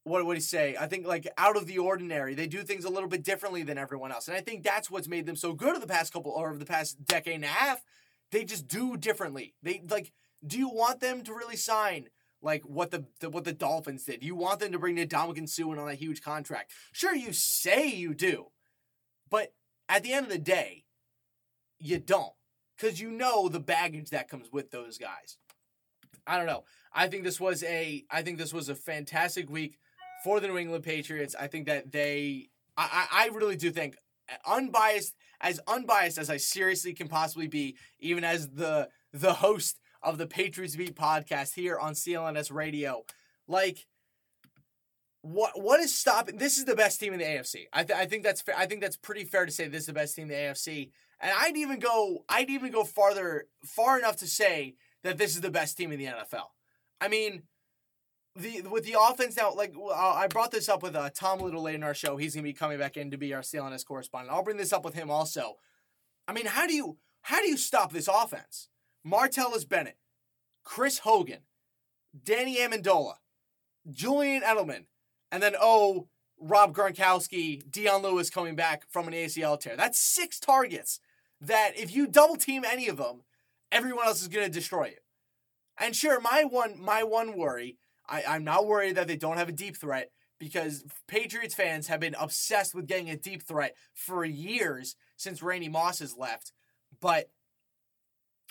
what 0.03 0.25
would 0.25 0.38
he 0.38 0.41
say? 0.41 0.75
I 0.79 0.88
think 0.88 1.07
like 1.07 1.27
out 1.38 1.57
of 1.57 1.65
the 1.65 1.79
ordinary. 1.79 2.35
They 2.35 2.47
do 2.47 2.63
things 2.63 2.85
a 2.85 2.89
little 2.89 3.09
bit 3.09 3.23
differently 3.23 3.63
than 3.63 3.77
everyone 3.77 4.12
else, 4.12 4.27
and 4.27 4.38
I 4.38 4.41
think 4.41 4.63
that's 4.63 4.91
what's 4.91 5.07
made 5.07 5.25
them 5.25 5.35
so 5.35 5.53
good 5.53 5.69
over 5.69 5.79
the 5.79 5.88
past 5.88 6.13
couple 6.13 6.31
or 6.31 6.50
over 6.50 6.59
the 6.59 6.65
past 6.65 7.03
decade 7.05 7.35
and 7.35 7.45
a 7.45 7.47
half. 7.47 7.83
They 8.31 8.43
just 8.43 8.67
do 8.67 8.97
differently. 8.97 9.53
They 9.62 9.81
like. 9.89 10.12
Do 10.45 10.57
you 10.57 10.67
want 10.67 11.00
them 11.00 11.23
to 11.23 11.33
really 11.33 11.55
sign? 11.55 12.09
Like 12.43 12.62
what 12.63 12.91
the, 12.91 13.05
the, 13.19 13.29
what 13.29 13.45
the 13.45 13.53
Dolphins 13.53 14.03
did. 14.03 14.23
You 14.23 14.35
want 14.35 14.59
them 14.59 14.71
to 14.73 14.79
bring 14.79 14.97
Ndamukong 14.97 15.50
Suh 15.50 15.71
in 15.71 15.79
on 15.79 15.89
a 15.89 15.95
huge 15.95 16.21
contract. 16.21 16.71
Sure, 16.91 17.15
you 17.15 17.33
say 17.33 17.88
you 17.88 18.13
do, 18.13 18.47
but 19.29 19.53
at 19.89 20.03
the 20.03 20.13
end 20.13 20.25
of 20.25 20.31
the 20.31 20.38
day, 20.38 20.83
you 21.79 22.00
don't 22.00 22.33
because 22.77 23.00
you 23.00 23.09
know 23.09 23.50
the 23.50 23.59
baggage 23.59 24.09
that 24.09 24.29
comes 24.29 24.51
with 24.51 24.71
those 24.71 24.97
guys. 24.97 25.38
I 26.25 26.38
don't 26.38 26.47
know. 26.47 26.63
I 26.93 27.07
think 27.07 27.23
this 27.23 27.39
was 27.39 27.63
a 27.63 28.03
I 28.12 28.21
think 28.21 28.38
this 28.38 28.53
was 28.53 28.69
a 28.69 28.75
fantastic 28.75 29.50
week 29.50 29.77
for 30.23 30.39
the 30.39 30.47
New 30.47 30.57
England 30.57 30.83
Patriots. 30.83 31.35
I 31.39 31.47
think 31.47 31.67
that 31.67 31.91
they 31.91 32.50
I, 32.77 33.07
I 33.12 33.27
really 33.33 33.55
do 33.55 33.71
think 33.71 33.97
uh, 34.29 34.35
unbiased 34.51 35.15
as 35.41 35.59
unbiased 35.67 36.17
as 36.17 36.29
I 36.29 36.38
seriously 36.38 36.93
can 36.93 37.07
possibly 37.07 37.47
be, 37.47 37.75
even 38.00 38.23
as 38.23 38.50
the 38.50 38.89
the 39.12 39.33
host 39.33 39.79
of 40.03 40.17
the 40.17 40.27
Patriots 40.27 40.75
Beat 40.75 40.95
podcast 40.95 41.53
here 41.55 41.77
on 41.77 41.93
CLNS 41.93 42.51
Radio. 42.51 43.03
Like, 43.48 43.86
what 45.22 45.62
what 45.62 45.79
is 45.79 45.95
stopping? 45.95 46.38
This 46.38 46.57
is 46.57 46.65
the 46.65 46.75
best 46.75 47.00
team 47.00 47.13
in 47.13 47.19
the 47.19 47.25
AFC. 47.25 47.65
I, 47.72 47.83
th- 47.83 47.98
I 47.98 48.05
think 48.05 48.24
that's 48.24 48.41
fa- 48.41 48.57
I 48.57 48.65
think 48.65 48.81
that's 48.81 48.98
pretty 48.98 49.24
fair 49.24 49.45
to 49.45 49.51
say 49.51 49.67
this 49.67 49.81
is 49.81 49.88
the 49.88 49.93
best 49.93 50.15
team 50.15 50.24
in 50.24 50.29
the 50.29 50.36
AFC. 50.36 50.91
And 51.22 51.31
I'd 51.36 51.55
even 51.55 51.79
go 51.79 52.25
I'd 52.27 52.50
even 52.50 52.72
go 52.72 52.83
farther 52.83 53.45
far 53.65 53.98
enough 53.98 54.17
to 54.17 54.27
say 54.27 54.75
that 55.03 55.17
this 55.17 55.36
is 55.36 55.41
the 55.41 55.51
best 55.51 55.77
team 55.77 55.91
in 55.91 56.00
the 56.00 56.05
NFL. 56.05 56.48
I 57.00 57.07
mean, 57.07 57.43
the 58.36 58.63
with 58.63 58.83
the 58.83 58.98
offense 59.00 59.38
now, 59.38 59.53
like 59.53 59.74
I 59.95 60.27
brought 60.27 60.51
this 60.51 60.67
up 60.67 60.83
with 60.83 60.95
uh, 60.95 61.10
Tom 61.13 61.39
Little 61.39 61.62
late 61.62 61.75
in 61.75 61.83
our 61.83 61.93
show. 61.93 62.17
He's 62.17 62.36
gonna 62.36 62.43
be 62.43 62.53
coming 62.53 62.77
back 62.77 62.98
in 62.98 63.12
to 63.12 63.17
be 63.17 63.33
our 63.33 63.41
CLNS 63.41 63.86
correspondent. 63.86 64.33
I'll 64.36 64.43
bring 64.43 64.57
this 64.57 64.74
up 64.74 64.83
with 64.83 64.95
him 64.95 65.10
also. 65.10 65.55
I 66.27 66.33
mean, 66.33 66.48
how 66.48 66.67
do 66.67 66.74
you 66.74 66.98
how 67.22 67.39
do 67.39 67.48
you 67.48 67.57
stop 67.57 67.93
this 67.93 68.10
offense? 68.12 68.67
Martellus 69.05 69.67
Bennett, 69.67 69.98
Chris 70.63 71.00
Hogan, 71.00 71.41
Danny 72.24 72.57
Amendola, 72.57 73.15
Julian 73.89 74.43
Edelman, 74.43 74.86
and 75.31 75.41
then 75.41 75.55
oh, 75.60 76.07
Rob 76.39 76.75
Gronkowski, 76.75 77.69
Dion 77.69 78.01
Lewis 78.01 78.29
coming 78.29 78.55
back 78.55 78.83
from 78.89 79.07
an 79.07 79.13
ACL 79.13 79.60
tear. 79.60 79.75
That's 79.75 80.00
six 80.00 80.39
targets 80.39 81.00
that 81.41 81.72
if 81.75 81.93
you 81.93 82.07
double 82.07 82.36
team 82.36 82.63
any 82.65 82.88
of 82.88 82.98
them, 82.98 83.22
everyone 83.72 84.05
else 84.05 84.22
is 84.22 84.27
going 84.27 84.45
to 84.45 84.51
destroy 84.51 84.86
you. 84.86 84.98
And 85.77 85.95
sure, 85.95 86.22
my 86.22 86.43
one 86.43 86.79
my 86.79 87.03
one 87.03 87.36
worry, 87.36 87.77
I, 88.07 88.24
I'm 88.27 88.43
not 88.43 88.67
worried 88.67 88.95
that 88.95 89.07
they 89.07 89.17
don't 89.17 89.38
have 89.38 89.50
a 89.50 89.53
deep 89.53 89.75
threat 89.75 90.12
because 90.39 90.83
Patriots 91.07 91.55
fans 91.55 91.88
have 91.88 92.00
been 92.00 92.15
obsessed 92.19 92.75
with 92.75 92.88
getting 92.88 93.10
a 93.10 93.17
deep 93.17 93.41
threat 93.41 93.75
for 93.93 94.24
years 94.24 94.95
since 95.15 95.41
Randy 95.41 95.69
Moss 95.69 96.00
has 96.00 96.17
left. 96.17 96.51
But 97.00 97.29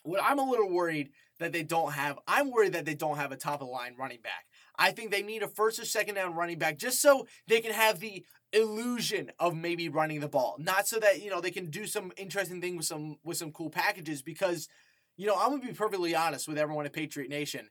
what 0.02 0.22
I'm 0.22 0.38
a 0.38 0.48
little 0.48 0.70
worried 0.70 1.10
that 1.38 1.52
they 1.52 1.62
don't 1.62 1.92
have, 1.92 2.18
I'm 2.26 2.50
worried 2.50 2.72
that 2.72 2.84
they 2.84 2.94
don't 2.94 3.16
have 3.16 3.32
a 3.32 3.36
top 3.36 3.60
of 3.60 3.66
the 3.68 3.72
line 3.72 3.94
running 3.98 4.20
back. 4.22 4.46
I 4.78 4.90
think 4.90 5.10
they 5.10 5.22
need 5.22 5.42
a 5.42 5.48
first 5.48 5.78
or 5.78 5.84
second 5.84 6.14
down 6.14 6.34
running 6.34 6.58
back 6.58 6.78
just 6.78 7.00
so 7.00 7.26
they 7.46 7.60
can 7.60 7.72
have 7.72 8.00
the 8.00 8.24
illusion 8.52 9.30
of 9.38 9.54
maybe 9.54 9.88
running 9.88 10.20
the 10.20 10.28
ball. 10.28 10.56
Not 10.58 10.86
so 10.86 10.98
that, 10.98 11.22
you 11.22 11.30
know, 11.30 11.40
they 11.40 11.50
can 11.50 11.70
do 11.70 11.86
some 11.86 12.12
interesting 12.16 12.60
thing 12.60 12.76
with 12.76 12.86
some 12.86 13.16
with 13.24 13.36
some 13.36 13.52
cool 13.52 13.70
packages 13.70 14.22
because, 14.22 14.68
you 15.16 15.26
know, 15.26 15.36
I'm 15.36 15.50
gonna 15.50 15.62
be 15.62 15.72
perfectly 15.72 16.14
honest 16.14 16.48
with 16.48 16.58
everyone 16.58 16.86
at 16.86 16.92
Patriot 16.92 17.28
Nation. 17.28 17.68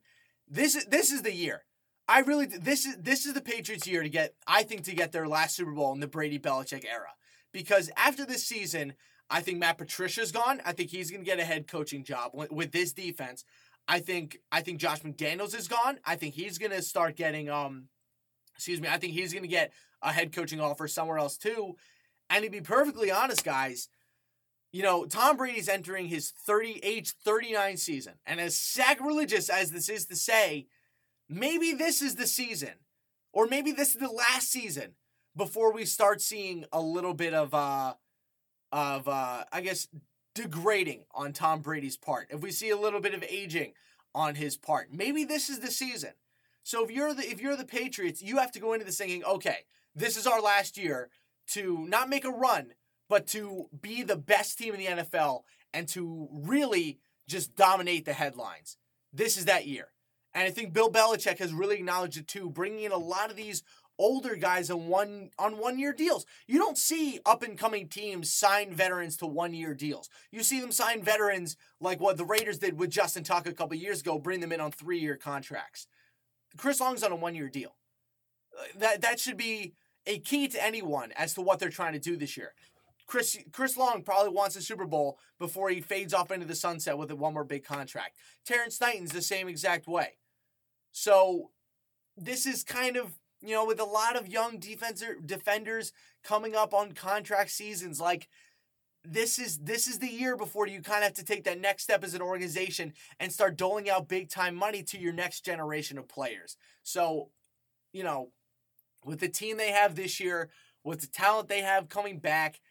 This 0.47 0.75
is 0.75 0.85
this 0.85 1.11
is 1.11 1.21
the 1.21 1.33
year. 1.33 1.63
I 2.07 2.19
really 2.19 2.45
this 2.45 2.85
is 2.85 2.97
this 2.97 3.25
is 3.25 3.33
the 3.33 3.41
Patriots 3.41 3.87
year 3.87 4.03
to 4.03 4.09
get 4.09 4.35
I 4.47 4.63
think 4.63 4.83
to 4.83 4.93
get 4.95 5.11
their 5.11 5.27
last 5.27 5.55
Super 5.55 5.71
Bowl 5.71 5.93
in 5.93 5.99
the 5.99 6.07
Brady 6.07 6.39
Belichick 6.39 6.85
era. 6.85 7.13
Because 7.51 7.91
after 7.97 8.25
this 8.25 8.45
season, 8.45 8.93
I 9.31 9.39
think 9.39 9.59
Matt 9.59 9.77
Patricia's 9.77 10.33
gone. 10.33 10.61
I 10.65 10.73
think 10.73 10.89
he's 10.89 11.09
going 11.09 11.21
to 11.21 11.25
get 11.25 11.39
a 11.39 11.45
head 11.45 11.65
coaching 11.65 12.03
job 12.03 12.31
with, 12.33 12.73
this 12.73 12.91
defense. 12.91 13.45
I 13.87 13.99
think 13.99 14.37
I 14.51 14.61
think 14.61 14.79
Josh 14.79 15.01
McDaniels 15.01 15.57
is 15.57 15.67
gone. 15.67 15.97
I 16.05 16.15
think 16.17 16.35
he's 16.35 16.57
going 16.57 16.71
to 16.71 16.81
start 16.81 17.15
getting 17.15 17.49
um 17.49 17.87
excuse 18.55 18.79
me, 18.79 18.89
I 18.89 18.97
think 18.97 19.13
he's 19.13 19.33
going 19.33 19.43
to 19.43 19.49
get 19.49 19.71
a 20.01 20.11
head 20.11 20.33
coaching 20.33 20.59
offer 20.59 20.87
somewhere 20.87 21.17
else 21.17 21.37
too. 21.37 21.77
And 22.29 22.43
to 22.43 22.51
be 22.51 22.61
perfectly 22.61 23.09
honest, 23.09 23.43
guys, 23.43 23.89
you 24.71 24.83
know, 24.83 25.05
Tom 25.05 25.37
Brady's 25.37 25.67
entering 25.67 26.07
his 26.07 26.29
30 26.29 26.79
age 26.83 27.13
39 27.25 27.77
season. 27.77 28.13
And 28.25 28.39
as 28.39 28.55
sacrilegious 28.55 29.49
as 29.49 29.71
this 29.71 29.89
is 29.89 30.05
to 30.07 30.15
say, 30.15 30.67
maybe 31.27 31.73
this 31.73 32.01
is 32.01 32.15
the 32.15 32.27
season 32.27 32.75
or 33.33 33.47
maybe 33.47 33.71
this 33.71 33.95
is 33.95 34.01
the 34.01 34.11
last 34.11 34.51
season 34.51 34.95
before 35.35 35.73
we 35.73 35.85
start 35.85 36.21
seeing 36.21 36.65
a 36.71 36.81
little 36.81 37.13
bit 37.13 37.33
of 37.33 37.53
uh 37.53 37.93
of 38.71 39.07
uh 39.07 39.43
I 39.51 39.61
guess 39.61 39.87
degrading 40.33 41.03
on 41.13 41.33
Tom 41.33 41.61
Brady's 41.61 41.97
part. 41.97 42.27
If 42.29 42.41
we 42.41 42.51
see 42.51 42.69
a 42.69 42.77
little 42.77 43.01
bit 43.01 43.13
of 43.13 43.23
aging 43.23 43.73
on 44.13 44.35
his 44.35 44.57
part, 44.57 44.91
maybe 44.91 45.23
this 45.23 45.49
is 45.49 45.59
the 45.59 45.71
season. 45.71 46.11
So 46.63 46.83
if 46.83 46.91
you're 46.91 47.13
the 47.13 47.23
if 47.23 47.41
you're 47.41 47.57
the 47.57 47.65
Patriots, 47.65 48.21
you 48.21 48.37
have 48.37 48.51
to 48.53 48.59
go 48.59 48.73
into 48.73 48.85
this 48.85 48.97
thinking, 48.97 49.23
okay, 49.23 49.65
this 49.95 50.17
is 50.17 50.27
our 50.27 50.41
last 50.41 50.77
year 50.77 51.09
to 51.47 51.85
not 51.87 52.09
make 52.09 52.25
a 52.25 52.29
run, 52.29 52.73
but 53.09 53.27
to 53.27 53.67
be 53.81 54.03
the 54.03 54.15
best 54.15 54.57
team 54.57 54.73
in 54.73 54.79
the 54.79 55.03
NFL 55.03 55.41
and 55.73 55.87
to 55.89 56.29
really 56.31 56.99
just 57.27 57.55
dominate 57.55 58.05
the 58.05 58.13
headlines. 58.13 58.77
This 59.11 59.37
is 59.37 59.45
that 59.45 59.67
year. 59.67 59.87
And 60.33 60.47
I 60.47 60.51
think 60.51 60.71
Bill 60.71 60.89
Belichick 60.89 61.39
has 61.39 61.51
really 61.51 61.77
acknowledged 61.77 62.17
it 62.17 62.27
too, 62.27 62.49
bringing 62.49 62.83
in 62.83 62.91
a 62.91 62.97
lot 62.97 63.29
of 63.29 63.35
these 63.35 63.63
older 64.01 64.35
guys 64.35 64.71
on 64.71 64.87
one 64.87 65.29
on 65.37 65.59
one 65.59 65.77
year 65.77 65.93
deals. 65.93 66.25
You 66.47 66.57
don't 66.57 66.77
see 66.77 67.19
up 67.25 67.43
and 67.43 67.57
coming 67.57 67.87
teams 67.87 68.33
sign 68.33 68.73
veterans 68.73 69.15
to 69.17 69.27
one 69.27 69.53
year 69.53 69.73
deals. 69.73 70.09
You 70.31 70.43
see 70.43 70.59
them 70.59 70.71
sign 70.71 71.03
veterans 71.03 71.55
like 71.79 71.99
what 71.99 72.17
the 72.17 72.25
Raiders 72.25 72.57
did 72.57 72.79
with 72.79 72.89
Justin 72.89 73.23
Tuck 73.23 73.47
a 73.47 73.53
couple 73.53 73.77
years 73.77 74.01
ago, 74.01 74.17
bring 74.17 74.39
them 74.39 74.51
in 74.51 74.59
on 74.59 74.71
three 74.71 74.99
year 74.99 75.15
contracts. 75.15 75.87
Chris 76.57 76.81
Long's 76.81 77.03
on 77.03 77.11
a 77.11 77.15
one 77.15 77.35
year 77.35 77.47
deal. 77.47 77.75
That 78.77 79.01
that 79.01 79.19
should 79.19 79.37
be 79.37 79.75
a 80.07 80.17
key 80.17 80.47
to 80.47 80.63
anyone 80.63 81.11
as 81.15 81.35
to 81.35 81.41
what 81.41 81.59
they're 81.59 81.69
trying 81.69 81.93
to 81.93 81.99
do 81.99 82.17
this 82.17 82.35
year. 82.35 82.53
Chris 83.05 83.37
Chris 83.51 83.77
Long 83.77 84.01
probably 84.01 84.31
wants 84.31 84.55
a 84.55 84.61
Super 84.61 84.85
Bowl 84.87 85.19
before 85.37 85.69
he 85.69 85.79
fades 85.79 86.13
off 86.13 86.31
into 86.31 86.45
the 86.45 86.55
sunset 86.55 86.97
with 86.97 87.11
a 87.11 87.15
one 87.15 87.33
more 87.33 87.43
big 87.43 87.63
contract. 87.63 88.17
Terrance 88.45 88.81
Knighton's 88.81 89.11
the 89.11 89.21
same 89.21 89.47
exact 89.47 89.87
way. 89.87 90.17
So 90.91 91.51
this 92.17 92.45
is 92.45 92.63
kind 92.63 92.97
of 92.97 93.13
you 93.41 93.53
know, 93.55 93.65
with 93.65 93.79
a 93.79 93.85
lot 93.85 94.15
of 94.15 94.27
young 94.27 94.59
defender 94.59 95.17
defenders 95.25 95.93
coming 96.23 96.55
up 96.55 96.73
on 96.73 96.91
contract 96.93 97.49
seasons, 97.49 97.99
like 97.99 98.27
this 99.03 99.39
is 99.39 99.57
this 99.59 99.87
is 99.87 99.99
the 99.99 100.07
year 100.07 100.37
before 100.37 100.67
you 100.67 100.81
kind 100.81 100.99
of 100.99 101.05
have 101.05 101.13
to 101.13 101.25
take 101.25 101.43
that 101.45 101.59
next 101.59 101.83
step 101.83 102.03
as 102.03 102.13
an 102.13 102.21
organization 102.21 102.93
and 103.19 103.31
start 103.31 103.57
doling 103.57 103.89
out 103.89 104.07
big 104.07 104.29
time 104.29 104.55
money 104.55 104.83
to 104.83 104.99
your 104.99 105.13
next 105.13 105.43
generation 105.43 105.97
of 105.97 106.07
players. 106.07 106.55
So, 106.83 107.29
you 107.93 108.03
know, 108.03 108.31
with 109.03 109.19
the 109.19 109.29
team 109.29 109.57
they 109.57 109.71
have 109.71 109.95
this 109.95 110.19
year, 110.19 110.49
with 110.83 111.01
the 111.01 111.07
talent 111.07 111.49
they 111.49 111.61
have 111.61 111.89
coming 111.89 112.19
back, 112.19 112.61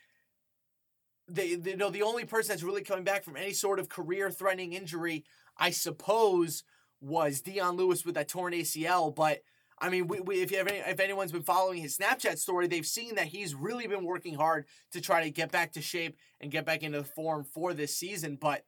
they, 1.26 1.56
they 1.56 1.72
you 1.72 1.76
know 1.76 1.90
the 1.90 2.02
only 2.02 2.24
person 2.24 2.50
that's 2.50 2.62
really 2.62 2.82
coming 2.82 3.04
back 3.04 3.24
from 3.24 3.36
any 3.36 3.52
sort 3.52 3.80
of 3.80 3.88
career 3.88 4.30
threatening 4.30 4.72
injury, 4.72 5.24
I 5.56 5.70
suppose, 5.70 6.62
was 7.00 7.40
Dion 7.40 7.76
Lewis 7.76 8.04
with 8.04 8.14
that 8.14 8.28
torn 8.28 8.52
ACL, 8.52 9.12
but 9.12 9.40
I 9.80 9.88
mean, 9.88 10.08
we, 10.08 10.20
we, 10.20 10.42
if 10.42 10.52
any, 10.52 10.78
if 10.78 11.00
anyone's 11.00 11.32
been 11.32 11.42
following 11.42 11.80
his 11.80 11.96
Snapchat 11.96 12.38
story, 12.38 12.66
they've 12.66 12.86
seen 12.86 13.14
that 13.14 13.28
he's 13.28 13.54
really 13.54 13.86
been 13.86 14.04
working 14.04 14.34
hard 14.34 14.66
to 14.92 15.00
try 15.00 15.24
to 15.24 15.30
get 15.30 15.50
back 15.50 15.72
to 15.72 15.80
shape 15.80 16.18
and 16.40 16.50
get 16.50 16.66
back 16.66 16.82
into 16.82 16.98
the 16.98 17.04
form 17.04 17.44
for 17.44 17.72
this 17.72 17.96
season. 17.96 18.36
But 18.38 18.64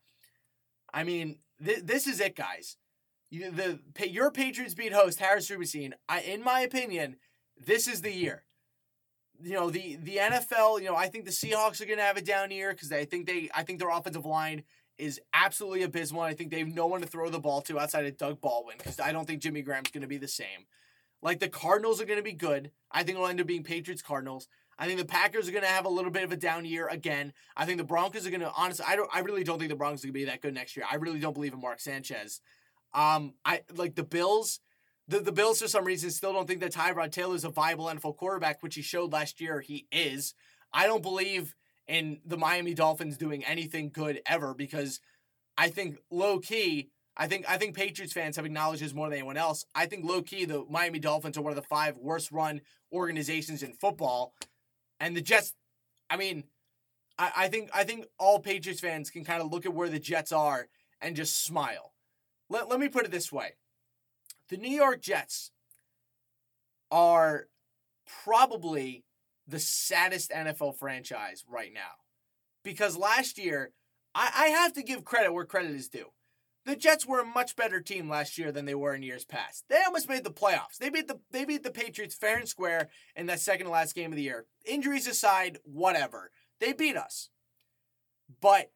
I 0.93 1.05
mean, 1.05 1.39
th- 1.63 1.83
this 1.85 2.07
is 2.07 2.21
it, 2.21 2.35
guys. 2.35 2.77
You, 3.31 3.51
the 3.51 3.81
your 4.09 4.31
Patriots 4.31 4.75
beat 4.75 4.93
host 4.93 5.19
Harris 5.19 5.51
Rubenstein. 5.51 5.95
I, 6.09 6.21
in 6.21 6.43
my 6.43 6.61
opinion, 6.61 7.17
this 7.57 7.89
is 7.89 8.03
the 8.03 8.13
year. 8.13 8.45
You 9.43 9.55
know 9.55 9.71
the 9.71 9.97
the 9.97 10.17
NFL. 10.17 10.81
You 10.81 10.89
know 10.89 10.97
I 10.97 11.09
think 11.09 11.25
the 11.25 11.31
Seahawks 11.31 11.81
are 11.81 11.87
going 11.87 11.99
to 11.99 12.05
have 12.05 12.17
a 12.17 12.23
down 12.23 12.51
year 12.51 12.73
because 12.73 12.93
I 12.93 13.05
think 13.05 13.27
they 13.27 13.49
I 13.55 13.63
think 13.63 13.79
their 13.79 13.89
offensive 13.91 14.27
line 14.27 14.65
is 14.99 15.21
absolutely 15.33 15.83
abysmal. 15.83 16.21
I 16.21 16.35
think 16.35 16.51
they 16.51 16.61
have 16.61 16.69
no 16.69 16.87
one 16.87 17.01
to 17.01 17.07
throw 17.07 17.31
the 17.31 17.41
ball 17.41 17.63
to 17.63 17.79
outside 17.79 18.05
of 18.05 18.17
Doug 18.19 18.41
Baldwin 18.41 18.77
because 18.79 19.01
I 19.01 19.13
don't 19.13 19.27
think 19.27 19.43
Jimmy 19.43 19.63
Graham's 19.63 19.91
going 19.91 20.03
to 20.03 20.09
be 20.09 20.19
the 20.19 20.29
same. 20.29 20.67
Like 21.23 21.39
the 21.39 21.49
Cardinals 21.49 22.01
are 22.01 22.05
going 22.05 22.19
to 22.19 22.25
be 22.25 22.33
good. 22.33 22.71
I 22.91 23.03
think 23.03 23.17
it'll 23.17 23.29
end 23.29 23.41
up 23.41 23.47
being 23.47 23.63
Patriots 23.63 24.03
Cardinals. 24.03 24.49
I 24.79 24.87
think 24.87 24.99
the 24.99 25.05
Packers 25.05 25.49
are 25.49 25.53
going 25.53 25.63
to 25.63 25.69
have 25.69 25.85
a 25.85 25.91
little 25.91 26.11
bit 26.11 26.25
of 26.25 26.33
a 26.33 26.37
down 26.37 26.65
year 26.65 26.89
again. 26.89 27.33
I 27.57 27.65
think 27.65 27.79
the 27.79 27.85
Broncos 27.85 28.27
are 28.27 28.31
going 28.31 28.41
to 28.41 28.53
honestly. 28.57 28.85
I 28.89 28.97
don't. 28.97 29.09
I 29.13 29.21
really 29.21 29.45
don't 29.45 29.59
think 29.59 29.71
the 29.71 29.77
Broncos 29.77 30.03
are 30.03 30.09
going 30.09 30.15
to 30.15 30.21
be 30.21 30.25
that 30.25 30.41
good 30.41 30.55
next 30.55 30.77
year. 30.77 30.87
I 30.91 30.97
really 30.97 31.21
don't 31.21 31.35
believe 31.35 31.53
in 31.53 31.61
Mark 31.61 31.81
Sanchez. 31.81 32.41
Um, 32.93 33.35
I 33.45 33.63
like 33.75 33.95
the 33.95 34.03
Bills. 34.03 34.61
The, 35.09 35.21
the 35.21 35.33
Bills 35.33 35.61
for 35.61 35.69
some 35.69 35.85
reason 35.85 36.11
still 36.11 36.33
don't 36.33 36.47
think 36.47 36.61
that 36.61 36.73
Tyrod 36.73 37.11
Taylor 37.11 37.35
is 37.35 37.45
a 37.45 37.51
viable 37.51 37.87
NFL 37.87 38.17
quarterback, 38.17 38.63
which 38.63 38.75
he 38.75 38.83
showed 38.83 39.13
last 39.13 39.41
year 39.41 39.61
he 39.61 39.87
is. 39.91 40.35
I 40.73 40.87
don't 40.87 41.03
believe 41.03 41.55
in 41.87 42.21
the 42.25 42.37
Miami 42.37 42.73
Dolphins 42.73 43.19
doing 43.19 43.45
anything 43.45 43.91
good 43.91 44.23
ever 44.27 44.55
because 44.55 45.01
I 45.59 45.69
think 45.69 45.99
low 46.11 46.39
key 46.39 46.91
I 47.17 47.27
think 47.27 47.45
I 47.49 47.59
think 47.59 47.77
Patriots 47.77 48.13
fans 48.13 48.37
have 48.37 48.47
acknowledged 48.47 48.83
this 48.83 48.95
more 48.95 49.09
than 49.09 49.19
anyone 49.19 49.37
else. 49.37 49.67
I 49.75 49.87
think 49.87 50.05
low 50.05 50.23
key 50.23 50.45
the 50.45 50.65
Miami 50.71 50.99
Dolphins 50.99 51.37
are 51.37 51.43
one 51.43 51.53
of 51.53 51.57
the 51.57 51.63
five 51.63 51.97
worst 51.99 52.33
run 52.33 52.63
organizations 52.93 53.63
in 53.63 53.73
football, 53.75 54.35
and 54.99 55.17
the 55.17 55.21
Jets. 55.21 55.55
I 56.09 56.17
mean, 56.17 56.45
I, 57.19 57.33
I 57.37 57.49
think 57.49 57.71
I 57.75 57.85
think 57.85 58.07
all 58.19 58.39
Patriots 58.39 58.81
fans 58.81 59.11
can 59.11 59.25
kind 59.25 59.43
of 59.43 59.53
look 59.53 59.67
at 59.67 59.75
where 59.75 59.91
the 59.91 59.99
Jets 59.99 60.33
are 60.33 60.69
and 61.01 61.15
just 61.15 61.45
smile. 61.45 61.93
Let 62.49 62.71
Let 62.71 62.81
me 62.81 62.89
put 62.89 63.05
it 63.05 63.11
this 63.11 63.31
way: 63.31 63.57
the 64.49 64.57
New 64.57 64.71
York 64.71 65.03
Jets 65.03 65.51
are 66.91 67.49
probably 68.25 69.05
the 69.47 69.59
saddest 69.59 70.31
NFL 70.31 70.77
franchise 70.77 71.45
right 71.49 71.73
now 71.75 72.01
because 72.63 72.97
last 72.97 73.39
year 73.39 73.73
I, 74.15 74.31
I 74.35 74.47
have 74.49 74.73
to 74.75 74.83
give 74.83 75.05
credit 75.05 75.33
where 75.33 75.45
credit 75.45 75.73
is 75.73 75.89
due 75.89 76.11
the 76.65 76.77
Jets 76.77 77.07
were 77.07 77.21
a 77.21 77.25
much 77.25 77.57
better 77.57 77.81
team 77.81 78.09
last 78.09 78.39
year 78.39 78.53
than 78.53 78.65
they 78.65 78.75
were 78.75 78.95
in 78.95 79.03
years 79.03 79.25
past. 79.25 79.65
They 79.69 79.83
almost 79.83 80.09
made 80.09 80.25
the 80.25 80.31
playoffs. 80.31 80.79
They 80.79 80.91
beat 80.91 81.09
the 81.09 81.21
they 81.31 81.45
beat 81.45 81.63
the 81.63 81.71
Patriots 81.71 82.15
fair 82.15 82.39
and 82.39 82.49
square 82.49 82.89
in 83.17 83.27
that 83.27 83.41
second 83.41 83.67
to 83.67 83.73
last 83.73 83.95
game 83.95 84.13
of 84.13 84.17
the 84.17 84.23
year. 84.23 84.47
Injuries 84.65 85.07
aside, 85.07 85.59
whatever. 85.65 86.31
They 86.61 86.73
beat 86.73 86.97
us. 86.97 87.31
But 88.41 88.71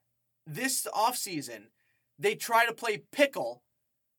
this 0.45 0.85
offseason, 0.93 1.67
they 2.19 2.35
try 2.35 2.65
to 2.65 2.73
play 2.73 3.03
pickle 3.11 3.63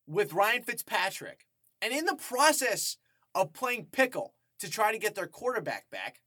with 0.07 0.33
Ryan 0.33 0.63
Fitzpatrick. 0.63 1.47
And 1.81 1.93
in 1.93 2.07
the 2.07 2.17
process 2.17 2.97
of 3.35 3.53
playing 3.53 3.89
pickle 3.93 4.35
to 4.59 4.71
try 4.71 4.93
to 4.93 4.99
get 4.99 5.15
their 5.15 5.27
quarterback 5.27 5.91
back, 5.91 6.21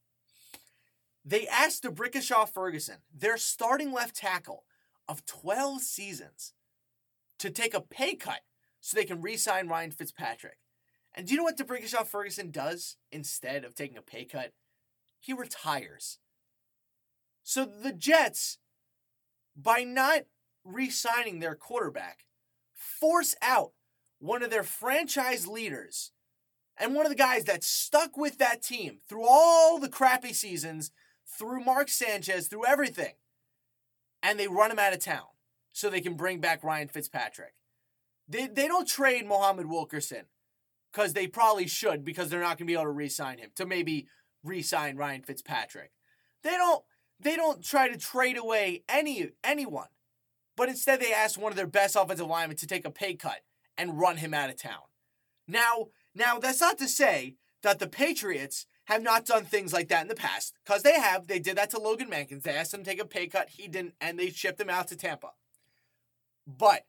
they 1.26 1.48
asked 1.48 1.84
D'Brickashaw 1.84 2.50
Ferguson, 2.50 2.98
their 3.14 3.38
starting 3.38 3.92
left 3.92 4.16
tackle 4.16 4.66
of 5.08 5.26
12 5.26 5.82
seasons, 5.82 6.54
to 7.42 7.50
take 7.50 7.74
a 7.74 7.82
pay 7.82 8.16
cut 8.16 8.42
so 8.80 8.96
they 8.96 9.06
can 9.06 9.22
re 9.22 9.36
sign 9.36 9.68
Ryan 9.68 9.92
Fitzpatrick. 9.92 10.58
And 11.14 11.26
do 11.26 11.34
you 11.34 11.38
know 11.38 11.44
what 11.44 11.58
D'Brickashaw 11.58 12.06
Ferguson 12.06 12.52
does 12.52 12.98
instead 13.12 13.66
of 13.66 13.76
taking 13.76 13.98
a 13.98 14.02
pay 14.02 14.26
cut? 14.26 14.54
He 15.20 15.34
retires. 15.34 16.20
So 17.44 17.66
the 17.66 17.94
Jets, 17.94 18.60
by 19.56 19.84
not 19.84 20.22
re 20.64 20.90
signing 20.90 21.40
their 21.40 21.56
quarterback, 21.56 22.26
force 22.74 23.36
out 23.42 23.72
one 24.20 24.44
of 24.44 24.52
their 24.52 24.64
franchise 24.64 25.48
leaders 25.48 26.12
and 26.78 26.94
one 26.94 27.08
of 27.08 27.12
the 27.12 27.16
guys 27.16 27.46
that 27.46 27.64
stuck 27.64 28.16
with 28.18 28.38
that 28.38 28.62
team 28.62 29.00
through 29.10 29.26
all 29.28 29.80
the 29.80 29.90
crappy 29.90 30.32
seasons, 30.32 30.92
through 31.28 31.64
Mark 31.64 31.90
Sanchez, 31.90 32.48
through 32.48 32.68
everything, 32.68 33.14
and 34.22 34.40
they 34.40 34.48
run 34.48 34.70
him 34.70 34.80
out 34.80 34.94
of 34.94 35.00
town 35.00 35.31
so 35.72 35.90
they 35.90 36.02
can 36.02 36.16
bring 36.16 36.40
back 36.40 36.64
Ryan 36.64 36.88
Fitzpatrick. 36.88 37.54
They, 38.28 38.48
they 38.48 38.68
don't 38.68 38.88
trade 38.88 39.28
Muhammad 39.28 39.68
Wilkerson 39.68 40.26
because 40.92 41.14
they 41.14 41.28
probably 41.28 41.68
should 41.68 42.04
because 42.04 42.30
they're 42.30 42.40
not 42.40 42.58
going 42.58 42.66
to 42.66 42.66
be 42.66 42.74
able 42.74 42.84
to 42.84 42.90
re-sign 42.92 43.38
him 43.38 43.52
to 43.56 43.66
maybe 43.66 44.08
re-sign 44.44 44.98
Ryan 44.98 45.24
Fitzpatrick. 45.24 45.92
They 46.44 46.52
don't 46.52 46.84
they 47.20 47.36
don't 47.36 47.64
try 47.64 47.88
to 47.88 47.98
trade 47.98 48.38
away 48.38 48.84
any 48.90 49.30
anyone, 49.44 49.90
but 50.58 50.70
instead 50.70 51.00
they 51.00 51.14
ask 51.14 51.40
one 51.40 51.52
of 51.52 51.56
their 51.56 51.68
best 51.68 51.96
offensive 51.96 52.28
linemen 52.28 52.58
to 52.58 52.68
take 52.68 52.86
a 52.86 52.92
pay 52.92 53.14
cut 53.14 53.42
and 53.78 54.00
run 54.00 54.18
him 54.18 54.34
out 54.34 54.50
of 54.50 54.62
town. 54.62 54.82
Now, 55.48 55.88
now 56.16 56.40
that's 56.40 56.62
not 56.62 56.78
to 56.80 56.88
say 56.88 57.36
that 57.64 57.80
the 57.80 57.88
Patriots 57.88 58.66
have 58.86 59.04
not 59.04 59.26
done 59.26 59.46
things 59.46 59.72
like 59.72 59.88
that 59.90 60.02
in 60.02 60.08
the 60.08 60.16
past, 60.16 60.54
because 60.66 60.84
they 60.84 61.00
have. 61.00 61.28
They 61.28 61.40
did 61.40 61.58
that 61.58 61.70
to 61.72 61.80
Logan 61.80 62.10
Mankins. 62.10 62.44
They 62.44 62.56
asked 62.56 62.74
him 62.74 62.84
to 62.84 62.90
take 62.90 63.02
a 63.02 63.06
pay 63.06 63.28
cut, 63.28 63.50
he 63.50 63.68
didn't, 63.68 63.94
and 64.02 64.18
they 64.18 64.30
shipped 64.30 64.60
him 64.60 64.70
out 64.70 64.88
to 64.88 64.96
Tampa. 64.96 65.32
But 66.48 66.86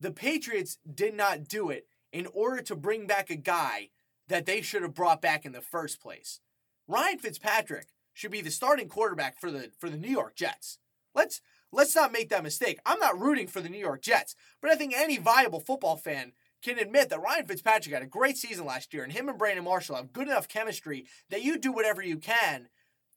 the 0.00 0.12
Patriots 0.12 0.78
did 0.92 1.14
not 1.14 1.48
do 1.48 1.70
it 1.70 1.86
in 2.12 2.26
order 2.32 2.62
to 2.62 2.76
bring 2.76 3.06
back 3.06 3.30
a 3.30 3.36
guy 3.36 3.90
that 4.28 4.46
they 4.46 4.62
should 4.62 4.82
have 4.82 4.94
brought 4.94 5.20
back 5.20 5.44
in 5.44 5.52
the 5.52 5.60
first 5.60 6.00
place. 6.00 6.40
Ryan 6.86 7.18
Fitzpatrick 7.18 7.88
should 8.12 8.30
be 8.30 8.40
the 8.40 8.50
starting 8.50 8.88
quarterback 8.88 9.40
for 9.40 9.50
the 9.50 9.70
for 9.78 9.90
the 9.90 9.96
New 9.96 10.10
York 10.10 10.36
Jets. 10.36 10.78
Let's 11.14 11.40
let's 11.72 11.94
not 11.94 12.12
make 12.12 12.28
that 12.28 12.42
mistake. 12.42 12.78
I'm 12.86 13.00
not 13.00 13.18
rooting 13.18 13.48
for 13.48 13.60
the 13.60 13.68
New 13.68 13.78
York 13.78 14.02
Jets, 14.02 14.36
but 14.60 14.70
I 14.70 14.76
think 14.76 14.94
any 14.94 15.18
viable 15.18 15.60
football 15.60 15.96
fan 15.96 16.32
can 16.62 16.78
admit 16.78 17.10
that 17.10 17.20
Ryan 17.20 17.46
Fitzpatrick 17.46 17.92
had 17.92 18.02
a 18.02 18.06
great 18.06 18.38
season 18.38 18.64
last 18.64 18.94
year, 18.94 19.04
and 19.04 19.12
him 19.12 19.28
and 19.28 19.38
Brandon 19.38 19.64
Marshall 19.64 19.96
have 19.96 20.12
good 20.12 20.28
enough 20.28 20.48
chemistry 20.48 21.06
that 21.30 21.42
you 21.42 21.58
do 21.58 21.72
whatever 21.72 22.02
you 22.02 22.16
can 22.16 22.68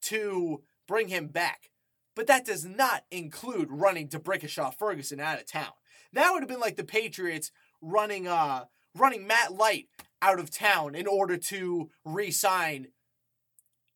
to 0.04 0.64
bring 0.88 1.08
him 1.08 1.28
back. 1.28 1.70
But 2.18 2.26
that 2.26 2.46
does 2.46 2.66
not 2.66 3.04
include 3.12 3.70
running 3.70 4.08
D'Brickashaw 4.08 4.74
Ferguson 4.74 5.20
out 5.20 5.40
of 5.40 5.46
town. 5.46 5.72
That 6.14 6.32
would 6.32 6.42
have 6.42 6.50
been 6.50 6.60
like 6.60 6.76
the 6.76 6.84
Patriots 6.84 7.52
running 7.80 8.28
uh 8.28 8.66
running 8.96 9.28
Matt 9.28 9.54
Light 9.54 9.86
out 10.20 10.40
of 10.40 10.50
town 10.50 10.96
in 10.96 11.06
order 11.06 11.38
to 11.38 11.92
re-sign 12.04 12.88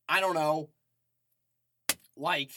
I 0.08 0.20
don't 0.20 0.36
know 0.36 0.70
like 2.16 2.51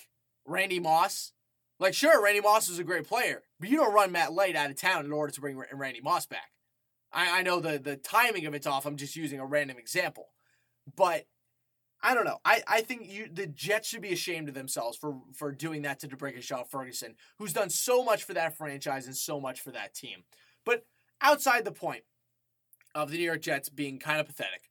Randy 0.45 0.81
Moss. 0.81 1.33
Like 1.81 1.95
sure, 1.95 2.23
Randy 2.23 2.43
Moss 2.43 2.69
is 2.69 2.79
a 2.79 2.85
great 2.85 3.09
player, 3.09 3.43
but 3.59 3.71
you 3.71 3.79
don't 3.79 3.95
run 3.95 4.13
Matt 4.13 4.35
Light 4.35 4.57
out 4.57 4.69
of 4.71 4.79
town 4.79 5.07
in 5.07 5.13
order 5.13 5.33
to 5.33 5.41
bring 5.41 5.59
Randy 5.73 6.03
Moss 6.03 6.27
back. 6.27 6.51
I, 7.11 7.39
I 7.39 7.43
know 7.43 7.61
the 7.61 7.79
the 7.79 7.97
timing 7.97 8.45
of 8.45 8.53
it's 8.53 8.67
off. 8.67 8.85
I'm 8.85 8.99
just 8.99 9.17
using 9.17 9.41
a 9.41 9.47
random 9.47 9.79
example. 9.79 10.27
But 10.95 11.25
I 12.05 12.15
don't 12.15 12.27
know. 12.27 12.39
I, 12.45 12.63
I 12.69 12.81
think 12.83 13.11
you 13.11 13.29
the 13.33 13.47
Jets 13.47 13.89
should 13.89 14.03
be 14.03 14.13
ashamed 14.13 14.49
of 14.49 14.55
themselves 14.55 14.99
for 14.99 15.17
for 15.33 15.51
doing 15.51 15.83
that 15.83 16.01
to 16.01 16.07
D'Brickashaw 16.07 16.69
Ferguson, 16.69 17.15
who's 17.39 17.55
done 17.55 17.71
so 17.71 18.05
much 18.05 18.25
for 18.25 18.35
that 18.35 18.59
franchise 18.59 19.07
and 19.07 19.17
so 19.17 19.41
much 19.41 19.63
for 19.63 19.71
that 19.71 19.95
team. 19.95 20.25
But 20.67 20.85
outside 21.23 21.65
the 21.65 21.73
point 21.73 22.05
of 22.95 23.11
the 23.11 23.17
New 23.17 23.25
York 23.25 23.41
Jets 23.41 23.71
being 23.71 23.99
kind 23.99 24.21
of 24.21 24.27
pathetic, 24.27 24.71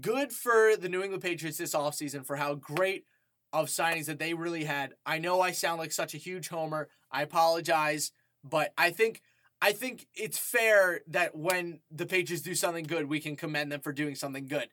good 0.00 0.32
for 0.32 0.76
the 0.76 0.88
New 0.88 1.00
England 1.00 1.22
Patriots 1.22 1.58
this 1.58 1.76
offseason 1.76 2.26
for 2.26 2.34
how 2.34 2.56
great 2.56 3.04
of 3.52 3.68
signings 3.68 4.06
that 4.06 4.18
they 4.18 4.34
really 4.34 4.64
had. 4.64 4.94
I 5.06 5.18
know 5.18 5.40
I 5.40 5.52
sound 5.52 5.78
like 5.78 5.92
such 5.92 6.12
a 6.12 6.18
huge 6.18 6.48
homer. 6.48 6.88
I 7.08 7.22
apologize, 7.22 8.10
but 8.42 8.74
I 8.76 8.90
think 8.90 9.22
I 9.62 9.70
think 9.70 10.08
it's 10.12 10.38
fair 10.38 11.02
that 11.06 11.36
when 11.36 11.78
the 11.88 12.04
Patriots 12.04 12.42
do 12.42 12.56
something 12.56 12.84
good, 12.84 13.08
we 13.08 13.20
can 13.20 13.36
commend 13.36 13.70
them 13.70 13.80
for 13.80 13.92
doing 13.92 14.16
something 14.16 14.48
good 14.48 14.68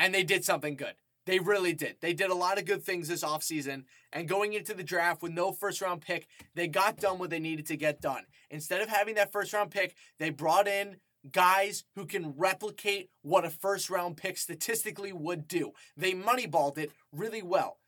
and 0.00 0.14
they 0.14 0.24
did 0.24 0.44
something 0.44 0.74
good. 0.74 0.94
They 1.26 1.38
really 1.38 1.74
did. 1.74 1.96
They 2.00 2.14
did 2.14 2.30
a 2.30 2.34
lot 2.34 2.58
of 2.58 2.64
good 2.64 2.82
things 2.82 3.06
this 3.06 3.22
offseason. 3.22 3.84
And 4.12 4.26
going 4.26 4.54
into 4.54 4.74
the 4.74 4.82
draft 4.82 5.22
with 5.22 5.32
no 5.32 5.52
first 5.52 5.80
round 5.80 6.00
pick, 6.00 6.26
they 6.54 6.66
got 6.66 6.96
done 6.96 7.18
what 7.18 7.30
they 7.30 7.38
needed 7.38 7.66
to 7.66 7.76
get 7.76 8.00
done. 8.00 8.24
Instead 8.50 8.80
of 8.80 8.88
having 8.88 9.14
that 9.16 9.30
first 9.30 9.52
round 9.52 9.70
pick, 9.70 9.94
they 10.18 10.30
brought 10.30 10.66
in 10.66 10.96
guys 11.30 11.84
who 11.94 12.06
can 12.06 12.34
replicate 12.36 13.10
what 13.20 13.44
a 13.44 13.50
first 13.50 13.90
round 13.90 14.16
pick 14.16 14.38
statistically 14.38 15.12
would 15.12 15.46
do. 15.46 15.72
They 15.96 16.14
moneyballed 16.14 16.78
it 16.78 16.90
really 17.12 17.42
well. 17.42 17.78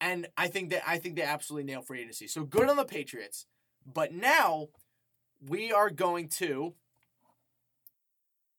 And 0.00 0.26
I 0.36 0.48
think 0.48 0.70
that 0.70 0.82
I 0.86 0.98
think 0.98 1.14
they 1.14 1.22
absolutely 1.22 1.72
nailed 1.72 1.86
free 1.86 2.00
agency. 2.00 2.26
So 2.26 2.44
good 2.44 2.68
on 2.68 2.76
the 2.76 2.84
Patriots. 2.84 3.46
But 3.86 4.12
now 4.12 4.68
we 5.40 5.72
are 5.72 5.88
going 5.88 6.28
to 6.28 6.74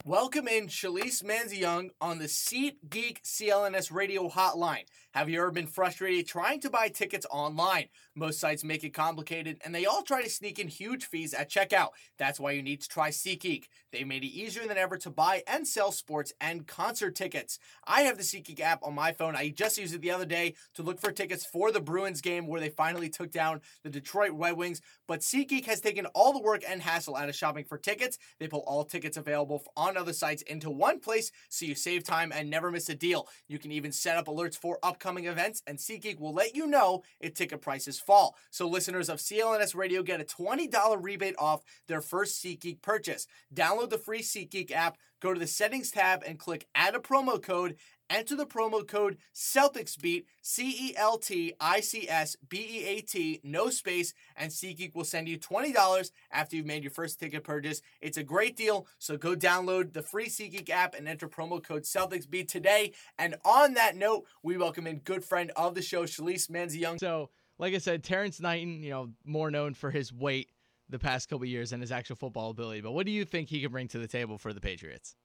Welcome 0.06 0.48
in 0.48 0.68
Shalise 0.68 1.24
Manza 1.26 1.60
Young 1.60 1.90
on 2.00 2.20
the 2.20 2.26
SeatGeek 2.26 3.22
CLNS 3.22 3.92
radio 3.92 4.30
hotline. 4.30 4.86
Have 5.20 5.28
you 5.28 5.42
ever 5.42 5.52
been 5.52 5.68
frustrated 5.68 6.30
trying 6.30 6.62
to 6.62 6.70
buy 6.70 6.88
tickets 6.88 7.26
online? 7.30 7.90
Most 8.16 8.40
sites 8.40 8.64
make 8.64 8.86
it 8.86 8.94
complicated 8.94 9.60
and 9.66 9.76
they 9.76 9.86
all 9.86 10.02
try 10.02 10.24
to 10.24 10.30
sneak 10.30 10.60
in 10.60 10.70
huge 10.70 11.04
fees 11.04 11.34
at 11.34 11.52
checkout. 11.52 11.90
That's 12.18 12.40
why 12.40 12.52
you 12.52 12.64
need 12.64 12.80
to 12.84 12.88
try 12.88 13.10
SeatGeek. 13.10 13.66
They 13.92 14.06
made 14.06 14.24
it 14.24 14.28
easier 14.28 14.66
than 14.66 14.78
ever 14.78 14.96
to 15.00 15.10
buy 15.10 15.44
and 15.46 15.68
sell 15.68 15.92
sports 15.92 16.32
and 16.40 16.66
concert 16.66 17.16
tickets. 17.16 17.60
I 17.86 18.04
have 18.04 18.16
the 18.16 18.24
SeatGeek 18.24 18.62
app 18.62 18.80
on 18.82 18.96
my 18.96 19.12
phone. 19.12 19.36
I 19.36 19.50
just 19.50 19.78
used 19.78 19.94
it 19.94 20.00
the 20.00 20.12
other 20.12 20.26
day 20.26 20.54
to 20.76 20.84
look 20.84 21.02
for 21.02 21.12
tickets 21.12 21.46
for 21.46 21.74
the 21.74 21.82
Bruins 21.82 22.22
game 22.22 22.48
where 22.48 22.62
they 22.62 22.70
finally 22.70 23.10
took 23.10 23.30
down 23.30 23.60
the 23.84 23.90
Detroit 23.90 24.32
Red 24.32 24.56
Wings. 24.56 24.80
But 25.06 25.20
SeatGeek 25.20 25.66
has 25.66 25.82
taken 25.82 26.06
all 26.16 26.32
the 26.32 26.42
work 26.42 26.64
and 26.66 26.82
hassle 26.82 27.18
out 27.18 27.28
of 27.28 27.36
shopping 27.36 27.66
for 27.66 27.78
tickets. 27.78 28.18
They 28.40 28.48
pull 28.48 28.64
all 28.66 28.86
tickets 28.86 29.18
available 29.18 29.66
on 29.76 29.98
other 29.98 30.14
sites 30.14 30.44
into 30.44 30.70
one 30.70 31.02
place 31.02 31.30
so 31.50 31.66
you 31.66 31.76
save 31.76 32.06
time 32.06 32.32
and 32.34 32.50
never 32.50 32.72
miss 32.72 32.88
a 32.88 32.96
deal. 32.96 33.28
You 33.50 33.60
can 33.60 33.74
even 33.74 33.92
set 33.92 34.16
up 34.16 34.28
alerts 34.28 34.56
for 34.56 34.80
upcoming 34.82 35.09
events, 35.18 35.62
and 35.68 35.78
SeatGeek 35.78 36.20
will 36.20 36.34
let 36.34 36.56
you 36.56 36.68
know 36.68 37.04
if 37.20 37.34
ticket 37.34 37.62
prices 37.62 38.00
fall. 38.00 38.36
So 38.52 38.68
listeners 38.68 39.10
of 39.10 39.20
CLNS 39.20 39.76
Radio 39.76 40.04
get 40.04 40.22
a 40.22 40.24
$20 40.24 40.98
rebate 41.02 41.36
off 41.38 41.64
their 41.88 42.02
first 42.02 42.44
SeatGeek 42.44 42.82
purchase. 42.82 43.28
Download 43.54 43.90
the 43.90 43.98
free 43.98 44.22
SeatGeek 44.22 44.72
app, 44.72 44.98
go 45.20 45.34
to 45.34 45.40
the 45.40 45.48
settings 45.48 45.92
tab, 45.92 46.24
and 46.26 46.40
click 46.40 46.68
add 46.76 46.96
a 46.96 47.00
promo 47.00 47.42
code 47.42 47.76
Enter 48.10 48.36
the 48.36 48.46
promo 48.46 48.88
code 48.88 49.18
CelticsBeat, 49.36 50.26
C 50.42 50.90
E 50.90 50.96
L 50.98 51.20
T 51.20 51.54
I 51.60 51.80
C 51.80 52.10
S 52.10 52.36
B 52.50 52.58
E 52.58 52.86
A 52.88 53.02
T, 53.02 53.40
no 53.44 53.70
space, 53.70 54.16
and 54.36 54.52
SeatGeek 54.52 54.96
will 54.96 55.04
send 55.04 55.30
you 55.30 55.38
$20 55.38 56.12
after 56.32 56.56
you've 56.56 56.66
made 56.66 56.84
your 56.84 56.92
first 56.92 57.20
ticket 57.20 57.44
purchase. 57.44 57.84
It's 58.02 58.18
a 58.18 58.24
great 58.24 58.56
deal, 58.56 58.88
so 58.98 59.16
go 59.16 59.36
download 59.36 59.94
the 59.94 60.02
free 60.02 60.28
SeatGeek 60.28 60.72
app 60.72 60.96
and 60.96 61.08
enter 61.08 61.28
promo 61.28 61.64
code 61.64 61.84
CelticsBeat 61.84 62.48
today. 62.48 62.94
And 63.20 63.36
on 63.46 63.76
that 63.76 63.96
note, 63.96 64.26
we 64.42 64.58
welcome 64.58 64.88
in 64.88 65.00
good 65.00 65.24
friend 65.24 65.52
of 65.56 65.76
the 65.76 65.84
show, 65.84 66.04
Shalise 66.06 66.50
Manza 66.50 66.80
Young. 66.80 66.98
So, 66.98 67.30
like 67.60 67.76
I 67.76 67.78
said, 67.78 68.04
Terrance 68.04 68.42
Knighton, 68.42 68.82
you 68.82 68.90
know, 68.90 69.10
more 69.24 69.52
known 69.52 69.76
for 69.76 69.92
his 69.92 70.12
weight 70.12 70.50
the 70.90 70.98
past 70.98 71.30
couple 71.30 71.46
years 71.46 71.74
and 71.74 71.82
his 71.84 71.92
actual 71.92 72.16
football 72.16 72.50
ability. 72.50 72.82
But 72.82 72.94
what 72.94 73.06
do 73.06 73.12
you 73.12 73.24
think 73.24 73.50
he 73.50 73.62
can 73.62 73.72
bring 73.72 73.88
to 73.90 74.00
the 74.00 74.08
table 74.08 74.40
for 74.40 74.52
the 74.52 74.62
Patriots? 74.62 75.16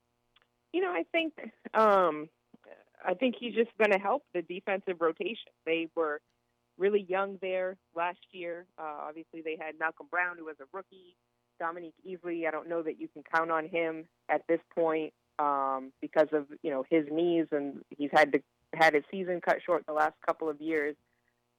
You 0.75 0.83
know, 0.83 0.91
I 0.91 1.05
think 1.13 1.33
um, 1.73 2.29
I 3.07 3.15
think 3.15 3.37
he's 3.39 3.55
just 3.55 3.71
going 3.79 3.93
to 3.93 3.99
help 3.99 4.23
the 4.33 4.43
defensive 4.43 5.01
rotation. 5.01 5.53
They 5.67 5.89
were 5.95 6.21
really 6.79 7.07
young 7.09 7.39
there 7.41 7.77
last 7.95 8.19
year. 8.33 8.67
Uh, 8.79 9.07
obviously, 9.09 9.43
they 9.43 9.57
had 9.61 9.79
Malcolm 9.79 10.07
Brown, 10.11 10.37
who 10.39 10.47
was 10.47 10.57
a 10.61 10.65
rookie. 10.73 11.17
Dominique 11.61 11.95
Easley, 12.09 12.49
I 12.49 12.51
don't 12.51 12.69
know 12.69 12.83
that 12.83 13.01
you 13.01 13.09
can 13.09 13.23
count 13.33 13.51
on 13.51 13.69
him 13.69 14.07
at 14.29 14.43
this 14.49 14.59
point 14.75 15.13
um, 15.39 15.93
because 16.01 16.29
of 16.33 16.47
you 16.63 16.71
know 16.71 16.85
his 16.91 17.05
knees, 17.11 17.47
and 17.53 17.81
he's 17.97 18.11
had 18.13 18.33
to 18.33 18.41
had 18.75 18.95
his 18.95 19.05
season 19.09 19.41
cut 19.41 19.59
short 19.65 19.85
the 19.87 19.93
last 19.93 20.15
couple 20.27 20.49
of 20.49 20.61
years. 20.61 20.97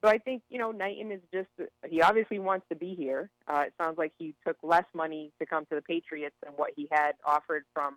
So 0.03 0.10
I 0.10 0.17
think 0.17 0.43
you 0.49 0.60
know 0.60 0.71
Knighton 0.71 1.13
is 1.13 1.21
just 1.34 1.47
he 1.89 2.01
obviously 2.01 2.39
wants 2.39 2.65
to 2.69 2.75
be 2.75 2.93
here. 2.93 3.29
Uh, 3.47 3.63
it 3.67 3.73
sounds 3.81 3.97
like 3.97 4.12
he 4.17 4.36
took 4.45 4.58
less 4.63 4.86
money 4.93 5.31
to 5.39 5.45
come 5.45 5.65
to 5.67 5.75
the 5.75 5.81
Patriots 5.81 6.36
than 6.43 6.51
what 6.53 6.71
he 6.75 6.89
had 6.91 7.13
offered 7.25 7.63
from 7.73 7.95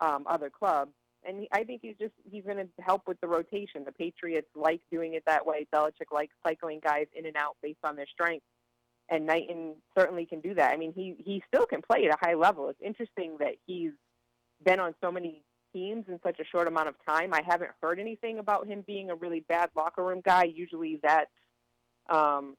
um, 0.00 0.24
other 0.28 0.50
clubs 0.50 0.90
and 1.28 1.40
he, 1.40 1.48
I 1.52 1.64
think 1.64 1.82
he's 1.82 1.96
just 2.00 2.14
he's 2.30 2.44
going 2.44 2.56
to 2.56 2.68
help 2.82 3.02
with 3.06 3.20
the 3.20 3.28
rotation. 3.28 3.84
The 3.84 3.92
Patriots 3.92 4.48
like 4.56 4.80
doing 4.90 5.14
it 5.14 5.22
that 5.26 5.46
way. 5.46 5.66
Belichick 5.72 6.10
likes 6.12 6.34
cycling 6.44 6.80
guys 6.82 7.06
in 7.14 7.26
and 7.26 7.36
out 7.36 7.56
based 7.62 7.78
on 7.84 7.96
their 7.96 8.06
strength, 8.06 8.44
and 9.10 9.26
Knighton 9.26 9.74
certainly 9.96 10.24
can 10.24 10.40
do 10.40 10.54
that. 10.54 10.72
I 10.72 10.76
mean, 10.76 10.92
he 10.92 11.16
he 11.18 11.42
still 11.46 11.66
can 11.66 11.82
play 11.82 12.06
at 12.06 12.14
a 12.14 12.26
high 12.26 12.34
level. 12.34 12.68
It's 12.70 12.80
interesting 12.82 13.36
that 13.40 13.56
he's 13.66 13.92
been 14.64 14.80
on 14.80 14.94
so 15.04 15.12
many 15.12 15.42
teams 15.72 16.06
in 16.08 16.18
such 16.24 16.40
a 16.40 16.44
short 16.44 16.66
amount 16.66 16.88
of 16.88 16.94
time. 17.06 17.34
I 17.34 17.42
haven't 17.46 17.70
heard 17.82 18.00
anything 18.00 18.38
about 18.38 18.66
him 18.66 18.82
being 18.86 19.10
a 19.10 19.14
really 19.14 19.44
bad 19.48 19.68
locker 19.76 20.04
room 20.04 20.22
guy. 20.24 20.44
Usually 20.44 20.98
that's 21.02 21.30
um, 22.08 22.56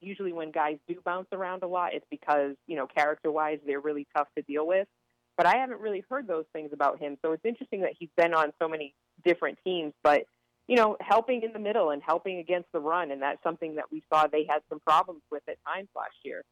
usually 0.00 0.32
when 0.32 0.50
guys 0.50 0.78
do 0.88 0.96
bounce 1.04 1.28
around 1.32 1.62
a 1.62 1.68
lot, 1.68 1.94
it's 1.94 2.06
because 2.10 2.56
you 2.66 2.76
know 2.76 2.86
character 2.86 3.30
wise 3.30 3.58
they're 3.64 3.80
really 3.80 4.06
tough 4.16 4.28
to 4.36 4.42
deal 4.42 4.66
with. 4.66 4.88
But 5.36 5.46
I 5.46 5.56
haven't 5.56 5.80
really 5.80 6.04
heard 6.08 6.26
those 6.26 6.44
things 6.52 6.70
about 6.72 7.00
him. 7.00 7.16
So 7.22 7.32
it's 7.32 7.44
interesting 7.44 7.80
that 7.80 7.92
he's 7.98 8.10
been 8.16 8.34
on 8.34 8.52
so 8.60 8.68
many 8.68 8.94
different 9.24 9.58
teams. 9.64 9.92
But 10.02 10.26
you 10.66 10.76
know, 10.76 10.96
helping 11.00 11.42
in 11.42 11.52
the 11.52 11.58
middle 11.58 11.90
and 11.90 12.02
helping 12.02 12.38
against 12.38 12.72
the 12.72 12.80
run, 12.80 13.10
and 13.10 13.20
that's 13.20 13.42
something 13.42 13.74
that 13.74 13.84
we 13.92 14.02
saw 14.10 14.26
they 14.26 14.46
had 14.48 14.60
some 14.68 14.80
problems 14.80 15.20
with 15.30 15.42
at 15.48 15.56
times 15.66 15.88
last 15.94 16.14
year. 16.24 16.42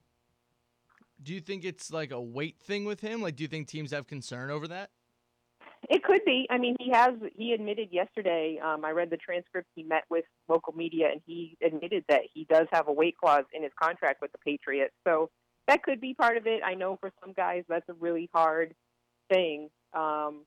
Do 1.22 1.32
you 1.32 1.40
think 1.40 1.64
it's 1.64 1.90
like 1.90 2.10
a 2.10 2.20
weight 2.20 2.58
thing 2.58 2.84
with 2.84 3.00
him? 3.00 3.22
Like, 3.22 3.36
do 3.36 3.44
you 3.44 3.48
think 3.48 3.68
teams 3.68 3.92
have 3.92 4.06
concern 4.06 4.50
over 4.50 4.68
that? 4.68 4.90
It 5.88 6.04
could 6.04 6.24
be. 6.24 6.46
I 6.50 6.58
mean, 6.58 6.76
he 6.78 6.90
has. 6.90 7.14
He 7.36 7.52
admitted 7.52 7.88
yesterday. 7.90 8.60
Um, 8.62 8.84
I 8.84 8.90
read 8.90 9.10
the 9.10 9.16
transcript. 9.16 9.68
He 9.74 9.82
met 9.82 10.04
with 10.10 10.24
local 10.48 10.74
media, 10.74 11.08
and 11.10 11.20
he 11.26 11.56
admitted 11.64 12.04
that 12.08 12.20
he 12.32 12.44
does 12.44 12.66
have 12.72 12.88
a 12.88 12.92
weight 12.92 13.16
clause 13.16 13.44
in 13.52 13.62
his 13.62 13.72
contract 13.80 14.20
with 14.20 14.30
the 14.32 14.38
Patriots. 14.38 14.94
So 15.06 15.30
that 15.68 15.82
could 15.82 16.00
be 16.00 16.14
part 16.14 16.36
of 16.36 16.46
it. 16.46 16.62
I 16.64 16.74
know 16.74 16.96
for 16.96 17.12
some 17.20 17.32
guys 17.32 17.64
that's 17.68 17.88
a 17.88 17.94
really 17.94 18.28
hard 18.32 18.74
thing. 19.32 19.70
Um, 19.94 20.44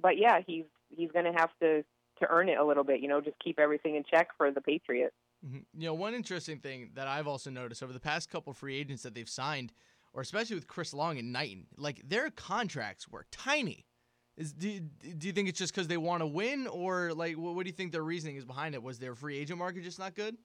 but 0.00 0.18
yeah, 0.18 0.40
he's 0.46 0.64
he's 0.88 1.10
going 1.12 1.26
to 1.26 1.32
have 1.32 1.50
to 1.60 1.84
to 2.20 2.26
earn 2.28 2.48
it 2.48 2.58
a 2.58 2.64
little 2.64 2.84
bit. 2.84 3.00
You 3.00 3.08
know, 3.08 3.20
just 3.20 3.38
keep 3.42 3.58
everything 3.58 3.96
in 3.96 4.04
check 4.08 4.28
for 4.36 4.50
the 4.50 4.60
Patriots. 4.60 5.14
Mm-hmm. 5.44 5.58
You 5.80 5.86
know, 5.86 5.94
one 5.94 6.14
interesting 6.14 6.58
thing 6.58 6.90
that 6.94 7.06
I've 7.06 7.26
also 7.26 7.50
noticed 7.50 7.82
over 7.82 7.92
the 7.92 8.00
past 8.00 8.30
couple 8.30 8.52
free 8.52 8.76
agents 8.76 9.02
that 9.02 9.14
they've 9.14 9.28
signed, 9.28 9.72
or 10.12 10.22
especially 10.22 10.56
with 10.56 10.66
Chris 10.66 10.94
Long 10.94 11.18
and 11.18 11.32
Knighton, 11.32 11.66
like 11.76 12.00
their 12.08 12.30
contracts 12.30 13.08
were 13.08 13.26
tiny. 13.30 13.84
Is 14.36 14.52
do, 14.52 14.80
do 14.80 15.28
you 15.28 15.32
think 15.32 15.48
it's 15.48 15.58
just 15.58 15.72
because 15.72 15.86
they 15.86 15.96
want 15.96 16.22
to 16.22 16.26
win, 16.26 16.66
or 16.66 17.12
like 17.14 17.36
what, 17.36 17.54
what 17.54 17.64
do 17.64 17.68
you 17.68 17.76
think 17.76 17.92
their 17.92 18.02
reasoning 18.02 18.36
is 18.36 18.44
behind 18.44 18.74
it? 18.74 18.82
Was 18.82 18.98
their 18.98 19.14
free 19.14 19.38
agent 19.38 19.58
market 19.58 19.84
just 19.84 19.98
not 19.98 20.14
good? 20.14 20.36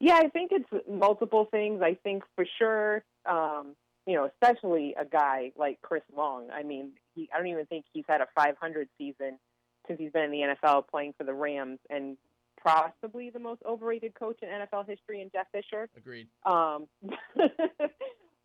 Yeah, 0.00 0.16
I 0.16 0.28
think 0.28 0.50
it's 0.52 0.88
multiple 0.88 1.46
things. 1.50 1.80
I 1.82 1.94
think 2.02 2.22
for 2.34 2.46
sure, 2.58 3.04
um, 3.24 3.74
you 4.06 4.14
know, 4.14 4.26
especially 4.26 4.94
a 4.98 5.04
guy 5.04 5.52
like 5.56 5.80
Chris 5.82 6.02
Long. 6.14 6.48
I 6.50 6.62
mean, 6.62 6.92
he, 7.14 7.28
I 7.34 7.38
don't 7.38 7.48
even 7.48 7.66
think 7.66 7.86
he's 7.92 8.04
had 8.08 8.20
a 8.20 8.26
500 8.34 8.88
season 8.98 9.38
since 9.86 9.98
he's 9.98 10.12
been 10.12 10.24
in 10.24 10.30
the 10.30 10.56
NFL 10.64 10.88
playing 10.88 11.14
for 11.16 11.24
the 11.24 11.32
Rams, 11.32 11.78
and 11.90 12.16
possibly 12.62 13.30
the 13.30 13.38
most 13.38 13.62
overrated 13.64 14.14
coach 14.14 14.38
in 14.42 14.48
NFL 14.48 14.88
history 14.88 15.22
in 15.22 15.30
Jeff 15.30 15.46
Fisher. 15.52 15.88
Agreed. 15.96 16.26
Um, 16.44 16.86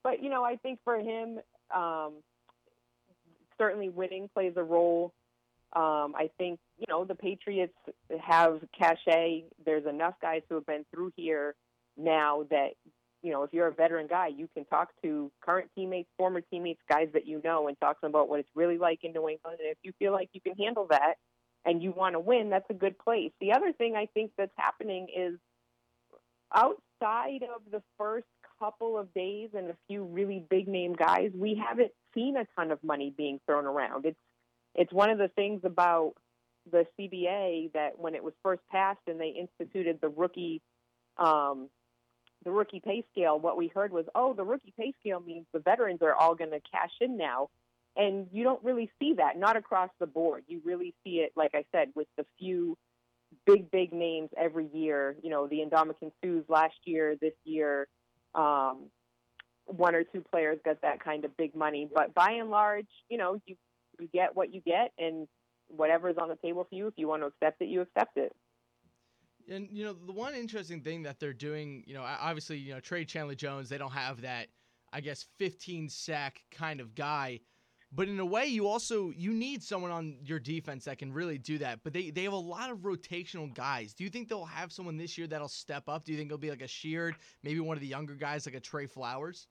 but 0.04 0.22
you 0.22 0.30
know, 0.30 0.44
I 0.44 0.56
think 0.58 0.80
for 0.84 0.98
him, 0.98 1.40
um, 1.76 2.14
certainly 3.58 3.90
winning 3.90 4.30
plays 4.34 4.54
a 4.56 4.64
role. 4.64 5.14
Um, 5.74 6.14
I 6.16 6.30
think 6.38 6.60
you 6.78 6.86
know 6.90 7.06
the 7.06 7.16
Patriots 7.16 7.78
have 8.20 8.60
cachet. 8.78 9.46
There's 9.66 9.86
enough 9.86 10.16
guys 10.22 10.42
who 10.50 10.56
have 10.56 10.66
been 10.66 10.86
through 10.94 11.14
here 11.16 11.56
now 11.98 12.46
that 12.50 12.72
you 13.24 13.32
know 13.32 13.44
if 13.44 13.54
you're 13.54 13.68
a 13.68 13.74
veteran 13.74 14.08
guy, 14.08 14.28
you 14.28 14.50
can 14.54 14.66
talk 14.66 14.90
to 15.04 15.32
current 15.42 15.70
teammates, 15.76 16.10
former 16.18 16.42
teammates, 16.42 16.82
guys 16.90 17.08
that 17.14 17.26
you 17.26 17.42
know, 17.44 17.68
and 17.68 17.80
talk 17.80 17.98
to 17.98 18.02
them 18.02 18.12
about 18.12 18.28
what 18.28 18.42
it's 18.42 18.50
really 18.54 18.78
like 18.78 19.00
in 19.04 19.14
New 19.14 19.30
England. 19.30 19.60
And 19.60 19.72
if 19.72 19.78
you 19.84 19.94
feel 19.98 20.12
like 20.12 20.30
you 20.34 20.42
can 20.42 20.56
handle 20.56 20.88
that 20.90 21.16
and 21.66 21.82
you 21.82 21.92
want 21.92 22.16
to 22.16 22.20
win, 22.20 22.50
that's 22.50 22.70
a 22.70 22.74
good 22.74 23.00
place. 23.00 23.32
The 23.40 23.54
other 23.54 23.72
thing 23.72 23.96
I 23.96 24.08
think 24.14 24.32
that's 24.38 24.52
happening 24.58 25.08
is 25.16 25.38
outside 26.54 27.44
of 27.44 27.62
the 27.72 27.82
first 27.98 28.28
couple 28.60 28.98
of 28.98 29.14
days 29.14 29.50
and 29.58 29.70
a 29.70 29.78
few 29.88 30.04
really 30.04 30.44
big 30.50 30.68
name 30.68 30.94
guys, 30.94 31.32
we 31.34 31.62
haven't 31.68 31.92
seen 32.14 32.36
a 32.38 32.46
ton 32.56 32.72
of 32.72 32.84
money 32.84 33.14
being 33.16 33.40
thrown 33.46 33.66
around. 33.66 34.06
It's 34.06 34.20
it's 34.76 34.92
one 34.92 35.10
of 35.10 35.18
the 35.18 35.28
things 35.30 35.62
about 35.64 36.14
the 36.72 36.86
CBA 37.00 37.74
that 37.74 37.98
when 37.98 38.16
it 38.16 38.24
was 38.24 38.34
first 38.44 38.62
passed 38.72 39.00
and 39.08 39.20
they 39.20 39.30
instituted 39.30 40.00
the 40.02 40.10
rookie 40.10 40.62
um, 41.18 41.70
the 42.44 42.52
rookie 42.52 42.82
pay 42.84 43.04
scale, 43.12 43.40
what 43.40 43.58
we 43.58 43.68
heard 43.68 43.92
was, 43.92 44.06
oh, 44.16 44.34
the 44.34 44.44
rookie 44.44 44.74
pay 44.78 44.94
scale 45.00 45.20
means 45.20 45.46
the 45.54 45.60
veterans 45.60 46.02
are 46.02 46.16
all 46.16 46.36
going 46.36 46.52
to 46.52 46.62
cash 46.72 46.92
in 47.00 47.18
now. 47.18 47.50
And 47.96 48.28
you 48.32 48.44
don't 48.44 48.64
really 48.64 48.90
see 49.00 49.14
that, 49.18 49.38
not 49.38 49.58
across 49.58 49.90
the 50.00 50.08
board. 50.08 50.44
You 50.48 50.62
really 50.64 50.96
see 51.04 51.18
it, 51.18 51.34
like 51.36 51.52
I 51.54 51.66
said, 51.72 51.90
with 51.94 52.08
the 52.18 52.26
few 52.40 52.78
big, 53.46 53.70
big 53.70 53.94
names 53.94 54.30
every 54.38 54.68
year. 54.74 55.16
You 55.22 55.30
know, 55.30 55.48
the 55.48 55.62
Suhs 55.62 56.46
last 56.48 56.76
year, 56.86 57.16
this 57.20 57.34
year, 57.44 57.88
um, 58.34 58.86
one 59.66 59.94
or 59.94 60.04
two 60.04 60.24
players 60.32 60.58
got 60.64 60.82
that 60.82 61.04
kind 61.04 61.26
of 61.26 61.36
big 61.38 61.54
money. 61.54 61.88
But 61.94 62.14
by 62.14 62.32
and 62.32 62.50
large, 62.50 62.88
you 63.10 63.18
know, 63.18 63.40
you 63.46 63.56
you 64.00 64.08
get 64.14 64.36
what 64.36 64.54
you 64.54 64.62
get, 64.62 64.92
and 64.98 65.28
whatever's 65.68 66.16
on 66.22 66.30
the 66.30 66.38
table 66.44 66.66
for 66.70 66.76
you, 66.76 66.88
if 66.88 66.94
you 66.98 67.08
want 67.08 67.22
to 67.22 67.28
accept 67.28 67.62
it, 67.62 67.70
you 67.70 67.82
accept 67.82 68.18
it. 68.18 68.34
And 69.50 69.68
you 69.72 69.84
know, 69.84 69.94
the 69.94 70.12
one 70.12 70.36
interesting 70.36 70.82
thing 70.82 71.04
that 71.04 71.20
they're 71.20 71.34
doing, 71.34 71.84
you 71.88 71.94
know, 71.94 72.04
obviously, 72.04 72.58
you 72.58 72.74
know, 72.74 72.80
trade 72.80 73.08
Chandler 73.08 73.36
Jones, 73.36 73.70
they 73.70 73.78
don't 73.78 73.92
have 73.92 74.22
that, 74.22 74.48
I 74.94 75.02
guess, 75.02 75.26
15 75.38 75.90
sack 75.90 76.42
kind 76.52 76.80
of 76.80 76.96
guy. 76.96 77.40
But 77.94 78.08
in 78.08 78.20
a 78.20 78.26
way, 78.26 78.46
you 78.46 78.68
also 78.68 79.12
you 79.12 79.34
need 79.34 79.62
someone 79.62 79.92
on 79.92 80.16
your 80.24 80.40
defense 80.40 80.86
that 80.86 80.98
can 80.98 81.12
really 81.12 81.38
do 81.38 81.58
that. 81.58 81.80
But 81.84 81.92
they, 81.92 82.10
they 82.10 82.24
have 82.24 82.34
a 82.34 82.38
lot 82.38 82.72
of 82.72 82.80
rotational 82.80 83.54
guys. 83.54 83.94
Do 83.94 84.06
you 84.06 84.10
think 84.10 84.30
they'll 84.30 84.46
have 84.46 84.72
someone 84.72 84.96
this 84.96 85.18
year 85.18 85.28
that'll 85.28 85.50
step 85.50 85.90
up? 85.90 86.06
Do 86.06 86.14
you 86.14 86.18
think 86.18 86.28
it'll 86.28 86.38
be 86.38 86.50
like 86.50 86.62
a 86.62 86.68
Sheard, 86.68 87.16
maybe 87.44 87.60
one 87.60 87.76
of 87.76 87.82
the 87.82 87.88
younger 87.88 88.16
guys 88.16 88.46
like 88.46 88.56
a 88.56 88.62
Trey 88.62 88.86
Flowers? 88.86 89.48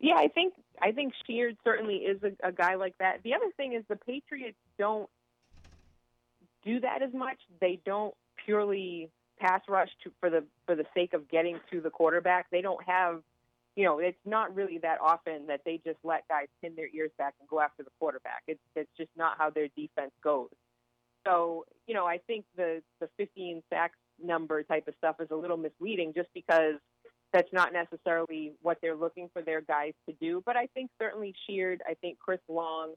Yeah, 0.00 0.14
I 0.16 0.28
think 0.28 0.54
I 0.80 0.92
think 0.92 1.12
Sheard 1.26 1.56
certainly 1.64 1.96
is 1.96 2.22
a, 2.22 2.48
a 2.48 2.52
guy 2.52 2.76
like 2.76 2.96
that. 2.98 3.22
The 3.24 3.34
other 3.34 3.50
thing 3.56 3.72
is 3.72 3.82
the 3.88 3.96
Patriots 3.96 4.56
don't 4.78 5.08
do 6.64 6.80
that 6.80 7.02
as 7.02 7.12
much. 7.12 7.38
They 7.60 7.80
don't 7.84 8.14
purely 8.44 9.10
pass 9.38 9.60
rush 9.68 9.88
to, 10.04 10.12
for 10.20 10.30
the 10.30 10.44
for 10.66 10.74
the 10.74 10.86
sake 10.94 11.14
of 11.14 11.28
getting 11.28 11.58
to 11.70 11.80
the 11.80 11.90
quarterback. 11.90 12.46
They 12.50 12.60
don't 12.60 12.82
have, 12.84 13.22
you 13.74 13.84
know, 13.84 13.98
it's 13.98 14.18
not 14.24 14.54
really 14.54 14.78
that 14.78 14.98
often 15.00 15.48
that 15.48 15.62
they 15.64 15.80
just 15.84 15.98
let 16.04 16.26
guys 16.28 16.46
pin 16.62 16.74
their 16.76 16.88
ears 16.94 17.10
back 17.18 17.34
and 17.40 17.48
go 17.48 17.60
after 17.60 17.82
the 17.82 17.90
quarterback. 17.98 18.44
It's 18.46 18.60
it's 18.76 18.90
just 18.96 19.10
not 19.16 19.36
how 19.38 19.50
their 19.50 19.68
defense 19.76 20.12
goes. 20.22 20.50
So, 21.26 21.66
you 21.86 21.94
know, 21.94 22.06
I 22.06 22.18
think 22.18 22.44
the 22.56 22.82
the 23.00 23.08
15 23.16 23.62
sacks 23.68 23.98
number 24.22 24.62
type 24.62 24.86
of 24.88 24.94
stuff 24.98 25.16
is 25.20 25.28
a 25.30 25.36
little 25.36 25.56
misleading 25.56 26.12
just 26.14 26.28
because 26.34 26.76
that's 27.32 27.52
not 27.52 27.72
necessarily 27.72 28.52
what 28.62 28.78
they're 28.80 28.96
looking 28.96 29.28
for 29.32 29.42
their 29.42 29.60
guys 29.60 29.92
to 30.08 30.14
do. 30.20 30.42
But 30.44 30.56
I 30.56 30.66
think 30.74 30.90
certainly 31.00 31.34
Sheard, 31.48 31.82
I 31.88 31.94
think 31.94 32.18
Chris 32.18 32.40
Long, 32.48 32.94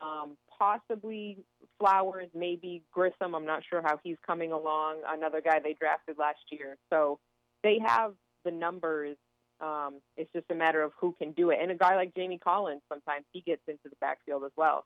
um, 0.00 0.36
possibly 0.58 1.38
Flowers, 1.78 2.28
maybe 2.34 2.82
Grissom. 2.92 3.34
I'm 3.34 3.46
not 3.46 3.62
sure 3.68 3.82
how 3.82 4.00
he's 4.02 4.16
coming 4.26 4.52
along. 4.52 5.02
Another 5.06 5.40
guy 5.40 5.60
they 5.60 5.74
drafted 5.78 6.16
last 6.18 6.40
year. 6.50 6.76
So 6.90 7.18
they 7.62 7.78
have 7.84 8.12
the 8.44 8.50
numbers. 8.50 9.16
Um, 9.60 10.00
it's 10.16 10.30
just 10.32 10.46
a 10.50 10.54
matter 10.54 10.82
of 10.82 10.92
who 11.00 11.14
can 11.20 11.32
do 11.32 11.50
it. 11.50 11.58
And 11.60 11.70
a 11.70 11.74
guy 11.74 11.96
like 11.96 12.14
Jamie 12.14 12.38
Collins, 12.38 12.82
sometimes 12.88 13.24
he 13.32 13.40
gets 13.42 13.62
into 13.66 13.84
the 13.84 13.96
backfield 14.00 14.44
as 14.44 14.52
well. 14.56 14.84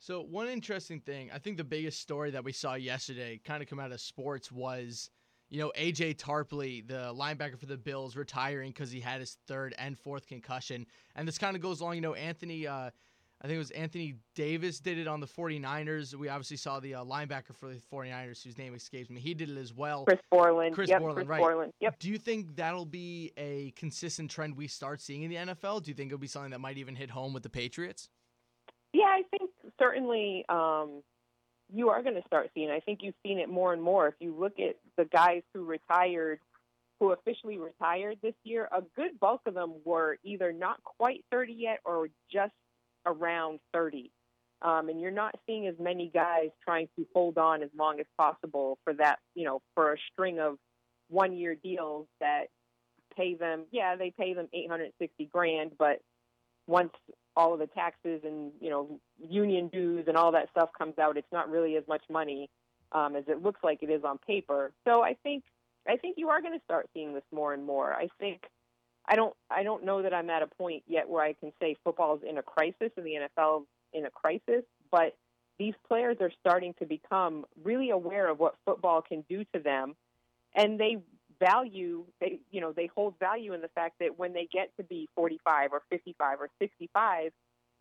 So 0.00 0.20
one 0.22 0.48
interesting 0.48 1.00
thing, 1.00 1.30
I 1.32 1.38
think 1.38 1.56
the 1.56 1.64
biggest 1.64 2.00
story 2.00 2.30
that 2.30 2.44
we 2.44 2.52
saw 2.52 2.74
yesterday, 2.74 3.40
kind 3.44 3.62
of 3.62 3.68
come 3.68 3.80
out 3.80 3.90
of 3.90 4.00
sports, 4.00 4.52
was 4.52 5.10
you 5.50 5.58
know 5.60 5.72
AJ 5.78 6.16
Tarpley, 6.16 6.86
the 6.86 7.12
linebacker 7.14 7.58
for 7.58 7.66
the 7.66 7.76
Bills, 7.76 8.16
retiring 8.16 8.70
because 8.70 8.90
he 8.90 9.00
had 9.00 9.20
his 9.20 9.38
third 9.46 9.74
and 9.78 9.98
fourth 9.98 10.26
concussion, 10.26 10.86
and 11.16 11.26
this 11.26 11.38
kind 11.38 11.56
of 11.56 11.62
goes 11.62 11.80
along. 11.80 11.96
You 11.96 12.00
know 12.02 12.14
Anthony. 12.14 12.66
Uh, 12.66 12.90
I 13.40 13.46
think 13.46 13.54
it 13.54 13.58
was 13.58 13.70
Anthony 13.70 14.16
Davis 14.34 14.80
did 14.80 14.98
it 14.98 15.06
on 15.06 15.20
the 15.20 15.26
49ers. 15.26 16.12
We 16.14 16.28
obviously 16.28 16.56
saw 16.56 16.80
the 16.80 16.96
uh, 16.96 17.04
linebacker 17.04 17.54
for 17.54 17.68
the 17.68 17.80
49ers, 17.92 18.42
whose 18.42 18.58
name 18.58 18.74
escapes 18.74 19.10
me. 19.10 19.20
He 19.20 19.32
did 19.32 19.48
it 19.48 19.56
as 19.56 19.72
well. 19.72 20.06
Chris 20.06 20.18
Borland. 20.28 20.74
Chris 20.74 20.88
yep, 20.88 20.98
Borland, 20.98 21.18
Chris 21.18 21.28
right. 21.28 21.38
Borland. 21.38 21.72
Yep. 21.80 22.00
Do 22.00 22.08
you 22.08 22.18
think 22.18 22.56
that'll 22.56 22.84
be 22.84 23.32
a 23.36 23.72
consistent 23.76 24.28
trend 24.28 24.56
we 24.56 24.66
start 24.66 25.00
seeing 25.00 25.22
in 25.22 25.30
the 25.30 25.36
NFL? 25.54 25.84
Do 25.84 25.90
you 25.92 25.94
think 25.94 26.08
it'll 26.08 26.18
be 26.18 26.26
something 26.26 26.50
that 26.50 26.58
might 26.58 26.78
even 26.78 26.96
hit 26.96 27.10
home 27.10 27.32
with 27.32 27.44
the 27.44 27.48
Patriots? 27.48 28.08
Yeah, 28.92 29.04
I 29.04 29.22
think 29.30 29.50
certainly 29.78 30.44
um, 30.48 31.02
you 31.72 31.90
are 31.90 32.02
going 32.02 32.14
to 32.14 32.26
start 32.26 32.50
seeing. 32.54 32.70
I 32.70 32.80
think 32.80 33.00
you've 33.02 33.14
seen 33.22 33.38
it 33.38 33.48
more 33.48 33.72
and 33.72 33.82
more. 33.82 34.08
If 34.08 34.14
you 34.20 34.34
look 34.38 34.58
at 34.58 34.76
the 34.96 35.04
guys 35.04 35.42
who 35.52 35.64
retired, 35.64 36.40
who 36.98 37.12
officially 37.12 37.58
retired 37.58 38.18
this 38.22 38.34
year, 38.44 38.68
a 38.72 38.82
good 38.96 39.20
bulk 39.20 39.42
of 39.46 39.54
them 39.54 39.74
were 39.84 40.18
either 40.24 40.52
not 40.52 40.82
quite 40.82 41.24
30 41.30 41.52
yet 41.52 41.80
or 41.84 42.08
just 42.32 42.52
around 43.06 43.60
30. 43.72 44.10
Um, 44.60 44.88
and 44.88 45.00
you're 45.00 45.10
not 45.10 45.36
seeing 45.46 45.66
as 45.68 45.76
many 45.78 46.10
guys 46.12 46.48
trying 46.64 46.88
to 46.96 47.06
hold 47.14 47.38
on 47.38 47.62
as 47.62 47.70
long 47.76 48.00
as 48.00 48.06
possible 48.16 48.78
for 48.82 48.92
that, 48.94 49.18
you 49.34 49.44
know, 49.44 49.62
for 49.74 49.92
a 49.92 49.96
string 50.12 50.40
of 50.40 50.56
one 51.08 51.36
year 51.36 51.54
deals 51.54 52.06
that 52.20 52.46
pay 53.16 53.34
them, 53.34 53.64
yeah, 53.70 53.94
they 53.94 54.10
pay 54.10 54.34
them 54.34 54.48
860 54.52 55.26
grand, 55.26 55.72
but 55.78 56.00
once 56.66 56.92
all 57.38 57.54
of 57.54 57.60
the 57.60 57.68
taxes 57.68 58.20
and, 58.24 58.50
you 58.60 58.68
know, 58.68 59.00
union 59.30 59.68
dues 59.68 60.04
and 60.08 60.16
all 60.16 60.32
that 60.32 60.50
stuff 60.50 60.70
comes 60.76 60.98
out, 60.98 61.16
it's 61.16 61.32
not 61.32 61.48
really 61.48 61.76
as 61.76 61.84
much 61.86 62.02
money 62.10 62.50
um, 62.90 63.14
as 63.14 63.24
it 63.28 63.42
looks 63.42 63.60
like 63.62 63.78
it 63.82 63.90
is 63.90 64.02
on 64.04 64.18
paper. 64.18 64.72
So 64.84 65.02
I 65.02 65.16
think, 65.22 65.44
I 65.88 65.96
think 65.96 66.16
you 66.18 66.28
are 66.30 66.42
going 66.42 66.58
to 66.58 66.64
start 66.64 66.90
seeing 66.92 67.14
this 67.14 67.22
more 67.32 67.54
and 67.54 67.64
more. 67.64 67.94
I 67.94 68.08
think 68.18 68.42
I 69.06 69.14
don't 69.14 69.34
I 69.50 69.62
don't 69.62 69.84
know 69.84 70.02
that 70.02 70.12
I'm 70.12 70.28
at 70.28 70.42
a 70.42 70.48
point 70.48 70.82
yet 70.86 71.08
where 71.08 71.22
I 71.22 71.32
can 71.32 71.52
say 71.62 71.76
football 71.82 72.16
is 72.16 72.22
in 72.28 72.36
a 72.36 72.42
crisis 72.42 72.90
and 72.96 73.06
the 73.06 73.28
NFL 73.38 73.64
in 73.94 74.04
a 74.04 74.10
crisis, 74.10 74.64
but 74.90 75.16
these 75.58 75.74
players 75.86 76.18
are 76.20 76.30
starting 76.40 76.74
to 76.80 76.86
become 76.86 77.46
really 77.64 77.88
aware 77.88 78.28
of 78.28 78.38
what 78.38 78.56
football 78.66 79.00
can 79.00 79.24
do 79.30 79.44
to 79.54 79.60
them 79.60 79.94
and 80.54 80.78
they 80.78 80.98
value 81.40 82.04
they 82.20 82.40
you 82.50 82.60
know 82.60 82.72
they 82.72 82.86
hold 82.86 83.18
value 83.18 83.52
in 83.52 83.60
the 83.60 83.68
fact 83.68 83.96
that 84.00 84.18
when 84.18 84.32
they 84.32 84.48
get 84.52 84.70
to 84.76 84.82
be 84.82 85.08
45 85.14 85.72
or 85.72 85.82
55 85.90 86.40
or 86.40 86.48
65 86.58 87.32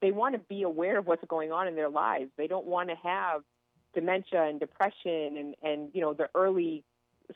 they 0.01 0.11
want 0.11 0.35
to 0.35 0.39
be 0.47 0.63
aware 0.63 0.99
of 0.99 1.07
what's 1.07 1.23
going 1.27 1.51
on 1.51 1.67
in 1.67 1.75
their 1.75 1.89
lives 1.89 2.29
they 2.37 2.47
don't 2.47 2.65
want 2.65 2.89
to 2.89 2.95
have 2.95 3.41
dementia 3.93 4.43
and 4.43 4.59
depression 4.59 5.37
and 5.37 5.55
and 5.63 5.89
you 5.93 6.01
know 6.01 6.13
the 6.13 6.29
early 6.35 6.83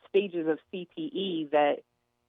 stages 0.10 0.48
of 0.48 0.60
CTE 0.74 1.52
that 1.52 1.80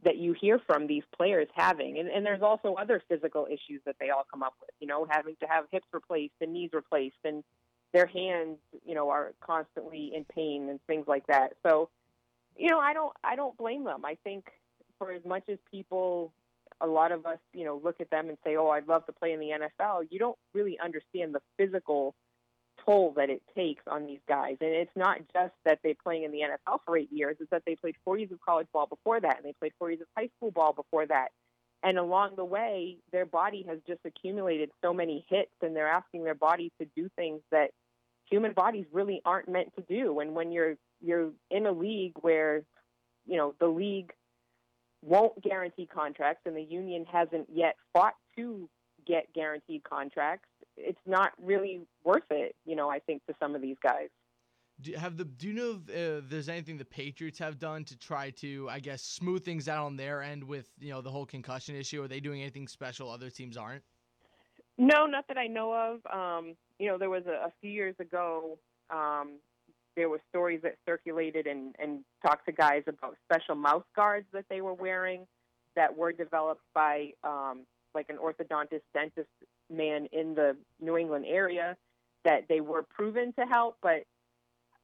that 0.05 0.17
you 0.17 0.33
hear 0.33 0.59
from 0.67 0.87
these 0.87 1.05
players 1.17 1.49
having. 1.55 1.99
And, 1.99 2.09
and 2.09 2.27
there's 2.27 2.43
also 2.43 2.75
other 2.75 3.03
physical 3.09 3.47
issues 3.47 3.81
that 3.87 3.97
they 4.01 4.11
all 4.11 4.27
come 4.31 4.43
up 4.43 4.55
with, 4.61 4.71
you 4.81 4.87
know, 4.87 5.07
having 5.09 5.37
to 5.41 5.47
have 5.47 5.67
hips 5.71 5.87
replaced 5.93 6.35
and 6.41 6.53
knees 6.53 6.71
replaced 6.73 7.19
and 7.25 7.45
their 7.93 8.07
hands, 8.07 8.59
you 8.85 8.95
know, 8.95 9.11
are 9.11 9.33
constantly 9.41 10.13
in 10.15 10.25
pain 10.25 10.69
and 10.71 10.81
things 10.87 11.07
like 11.07 11.27
that. 11.29 11.53
So, 11.65 11.89
you 12.57 12.71
know, 12.71 12.79
I 12.79 12.93
don't 12.93 13.13
I 13.25 13.37
don't 13.37 13.57
blame 13.57 13.85
them. 13.85 14.05
I 14.05 14.17
think 14.25 14.47
for 14.99 15.13
as 15.13 15.25
much 15.25 15.45
as 15.49 15.59
people 15.71 16.33
a 16.81 16.87
lot 16.87 17.13
of 17.13 17.27
us, 17.27 17.39
you 17.53 17.65
know, 17.65 17.81
look 17.83 18.01
at 18.01 18.11
them 18.11 18.29
and 18.29 18.39
say, 18.45 18.57
"Oh, 18.57 18.69
I'd 18.69 18.89
love 18.89 19.07
to 19.07 19.13
play 19.13 19.33
in 19.33 19.41
the 19.41 19.51
NFL." 19.51 20.07
You 20.11 20.19
don't 20.19 20.39
really 20.53 20.79
understand 20.81 21.35
the 21.35 21.41
physical 21.57 22.15
toll 22.85 23.13
that 23.17 23.31
it 23.31 23.43
takes 23.55 23.83
on 23.87 24.07
these 24.07 24.21
guys. 24.29 24.57
And 24.61 24.71
it's 24.71 24.97
not 24.97 25.19
just 25.33 25.53
that 25.65 25.79
they're 25.83 25.95
playing 26.03 26.25
in 26.25 26.33
the 26.33 26.41
NFL 26.41 26.81
for 26.85 26.97
eight 26.97 27.13
years, 27.13 27.37
it's 27.41 27.51
that 27.51 27.63
they 27.67 27.77
played 27.77 27.97
four 28.05 28.19
years 28.19 28.33
of 28.33 28.41
college 28.41 28.67
ball 28.73 28.87
before 28.87 29.21
that, 29.21 29.37
and 29.37 29.45
they 29.45 29.53
played 29.53 29.73
four 29.79 29.91
years 29.91 30.01
of 30.01 30.09
high 30.17 30.31
school 30.37 30.51
ball 30.51 30.73
before 30.73 31.07
that. 31.07 31.29
And 31.85 31.99
along 31.99 32.37
the 32.37 32.45
way, 32.45 32.99
their 33.11 33.27
body 33.27 33.65
has 33.69 33.79
just 33.87 34.01
accumulated 34.05 34.71
so 34.83 34.93
many 34.93 35.25
hits, 35.29 35.53
and 35.63 35.75
they're 35.75 35.89
asking 35.89 36.25
their 36.25 36.35
body 36.35 36.73
to 36.81 36.87
do 36.97 37.09
things 37.17 37.41
that 37.51 37.71
human 38.31 38.53
bodies 38.53 38.87
really 38.93 39.21
aren't 39.25 39.49
meant 39.49 39.75
to 39.77 39.83
do. 39.83 40.21
And 40.21 40.35
when 40.35 40.53
you're 40.53 40.77
you're 41.03 41.31
in 41.51 41.67
a 41.67 41.73
league 41.73 42.15
where, 42.21 42.63
you 43.27 43.37
know, 43.37 43.55
the 43.61 43.67
league 43.67 44.13
won't 45.03 45.43
guarantee 45.43 45.87
contracts, 45.87 46.43
and 46.47 46.57
the 46.57 46.63
union 46.63 47.05
hasn't 47.11 47.49
yet 47.53 47.75
fought 47.93 48.15
to 48.37 48.69
get 49.07 49.33
guaranteed 49.35 49.83
contracts, 49.85 50.49
it's 50.77 51.01
not 51.07 51.33
really 51.43 51.81
worth 52.05 52.31
it. 52.31 52.55
You 52.65 52.77
know, 52.77 52.89
I 52.89 52.99
think 53.01 53.25
to 53.27 53.35
some 53.41 53.55
of 53.55 53.63
these 53.63 53.77
guys. 53.83 54.09
Do 54.81 54.93
have 54.95 55.17
the 55.17 55.25
do 55.25 55.49
you 55.49 55.53
know 55.53 55.81
if 55.87 55.95
uh, 55.95 56.27
there's 56.29 56.49
anything 56.49 56.79
the 56.79 56.85
Patriots 56.85 57.39
have 57.39 57.59
done 57.59 57.85
to 57.85 57.97
try 57.97 58.31
to 58.31 58.69
I 58.71 58.81
guess 58.81 59.03
smooth 59.03 59.45
things 59.45 59.69
out 59.69 59.85
on 59.85 59.97
their 59.97 60.23
end 60.23 60.43
with 60.43 60.71
you 60.81 60.91
know 60.91 61.01
the 61.01 61.11
whole 61.11 61.27
concussion 61.27 61.77
issue? 61.77 62.03
Are 62.03 62.09
they 62.09 62.21
doing 62.21 62.41
anything 62.41 62.67
special 62.67 63.11
other 63.11 63.31
teams 63.31 63.57
aren't? 63.57 63.83
No, 64.79 65.07
not 65.07 65.29
that 65.29 65.37
I 65.37 65.47
know 65.47 65.73
of. 65.73 66.01
Um, 66.13 66.55
you 66.79 66.89
know, 66.89 66.97
there 66.97 67.11
was 67.11 67.25
a, 67.27 67.47
a 67.47 67.53
few 67.61 67.71
years 67.71 67.95
ago. 68.01 68.59
Um, 68.91 69.39
there 69.97 70.09
were 70.09 70.21
stories 70.31 70.61
that 70.63 70.77
circulated 70.87 71.47
and, 71.47 71.75
and 71.79 72.01
talked 72.25 72.47
to 72.47 72.53
guys 72.53 72.83
about 72.87 73.17
special 73.25 73.55
mouth 73.55 73.85
guards 73.95 74.27
that 74.33 74.45
they 74.49 74.61
were 74.61 74.75
wearing 74.75 75.27
that 75.77 75.97
were 75.97 76.13
developed 76.13 76.63
by 76.75 77.11
um, 77.25 77.65
like 77.95 78.07
an 78.09 78.17
orthodontist 78.17 78.83
dentist 78.95 79.29
man 79.71 80.07
in 80.13 80.35
the 80.35 80.57
New 80.81 80.97
England 80.97 81.25
area 81.29 81.77
that 82.25 82.45
they 82.49 82.61
were 82.61 82.83
proven 82.83 83.33
to 83.39 83.45
help, 83.45 83.77
but 83.83 84.05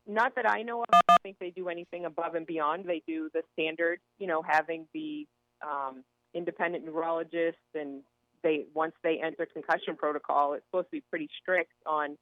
not 0.06 0.34
that 0.34 0.48
I 0.48 0.62
know 0.62 0.80
of. 0.80 0.86
I 0.92 1.00
don't 1.08 1.22
think 1.22 1.38
they 1.38 1.50
do 1.50 1.68
anything 1.68 2.06
above 2.06 2.34
and 2.34 2.46
beyond. 2.46 2.84
They 2.86 3.02
do 3.06 3.30
the 3.32 3.42
standard, 3.52 4.00
you 4.18 4.26
know, 4.26 4.42
having 4.42 4.86
the 4.94 5.26
um, 5.62 6.02
independent 6.34 6.84
neurologist, 6.84 7.58
and 7.74 8.02
they 8.42 8.64
once 8.74 8.94
they 9.02 9.20
enter 9.22 9.46
concussion 9.46 9.96
protocol, 9.96 10.54
it's 10.54 10.64
supposed 10.70 10.86
to 10.86 10.92
be 10.92 11.02
pretty 11.10 11.28
strict 11.40 11.72
on 11.86 12.16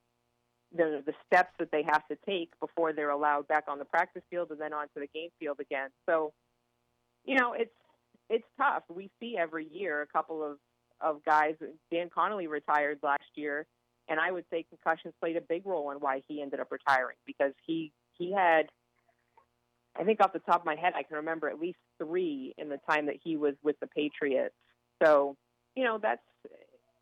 the 0.74 1.02
the 1.05 1.12
steps 1.26 1.52
that 1.59 1.70
they 1.70 1.83
have 1.83 2.07
to 2.09 2.16
take 2.26 2.50
before 2.61 2.92
they're 2.92 3.11
allowed 3.11 3.46
back 3.48 3.64
on 3.68 3.79
the 3.79 3.85
practice 3.85 4.22
field 4.31 4.50
and 4.50 4.61
then 4.61 4.72
onto 4.72 5.00
the 5.00 5.09
game 5.14 5.31
field 5.38 5.61
again. 5.61 5.90
So, 6.09 6.33
you 7.24 7.37
know, 7.37 7.52
it's 7.52 7.70
it's 8.29 8.46
tough. 8.59 8.83
We 8.88 9.11
see 9.20 9.37
every 9.38 9.66
year 9.70 10.02
a 10.02 10.07
couple 10.07 10.42
of 10.42 10.59
of 11.00 11.24
guys. 11.24 11.55
Dan 11.90 12.11
Connolly 12.12 12.46
retired 12.46 12.98
last 13.02 13.22
year, 13.35 13.66
and 14.09 14.18
I 14.18 14.31
would 14.31 14.44
say 14.50 14.64
concussions 14.68 15.14
played 15.20 15.37
a 15.37 15.40
big 15.40 15.66
role 15.66 15.90
in 15.90 15.98
why 15.98 16.22
he 16.26 16.42
ended 16.42 16.61
up 16.61 16.68
retiring 16.70 17.16
because 17.26 17.52
he 17.66 17.92
he 18.18 18.33
had. 18.33 18.66
I 19.98 20.05
think 20.05 20.20
off 20.20 20.35
the 20.35 20.40
top 20.40 20.61
of 20.61 20.66
my 20.66 20.76
head, 20.76 20.92
I 20.94 21.02
can 21.05 21.16
remember 21.16 21.48
at 21.48 21.59
least 21.59 21.79
three 21.96 22.55
in 22.59 22.68
the 22.68 22.79
time 22.88 23.07
that 23.07 23.16
he 23.24 23.38
was 23.38 23.55
with 23.62 23.81
the 23.81 23.87
Patriots. 23.87 24.55
So, 25.02 25.37
you 25.74 25.85
know, 25.85 25.98
that's 26.00 26.20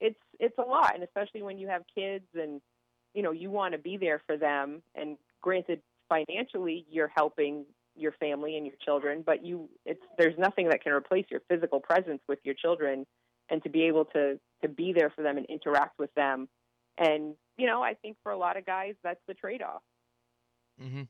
it's 0.00 0.20
it's 0.38 0.56
a 0.58 0.62
lot, 0.62 0.94
and 0.94 1.02
especially 1.02 1.42
when 1.42 1.58
you 1.58 1.66
have 1.68 1.82
kids 1.92 2.26
and 2.34 2.60
you 3.14 3.22
know 3.22 3.32
you 3.32 3.50
want 3.50 3.72
to 3.72 3.78
be 3.78 3.96
there 3.96 4.20
for 4.26 4.36
them. 4.36 4.82
And 4.94 5.16
granted, 5.40 5.80
financially, 6.08 6.84
you're 6.90 7.10
helping 7.14 7.64
your 7.96 8.12
family 8.12 8.56
and 8.56 8.66
your 8.66 8.74
children, 8.84 9.22
but 9.24 9.44
you 9.44 9.68
it's 9.86 10.00
there's 10.18 10.36
nothing 10.38 10.68
that 10.68 10.82
can 10.82 10.92
replace 10.92 11.26
your 11.30 11.40
physical 11.48 11.80
presence 11.80 12.20
with 12.28 12.38
your 12.44 12.54
children 12.54 13.06
and 13.50 13.62
to 13.62 13.70
be 13.70 13.82
able 13.82 14.04
to 14.06 14.38
to 14.62 14.68
be 14.68 14.92
there 14.92 15.10
for 15.10 15.22
them 15.22 15.36
and 15.36 15.46
interact 15.46 15.98
with 15.98 16.12
them. 16.14 16.48
And 16.98 17.34
you 17.56 17.66
know, 17.66 17.82
I 17.82 17.94
think 17.94 18.16
for 18.22 18.32
a 18.32 18.38
lot 18.38 18.56
of 18.56 18.66
guys, 18.66 18.94
that's 19.02 19.20
the 19.28 19.34
trade 19.34 19.62
off. 19.62 19.82
Mm-hmm. 20.82 21.02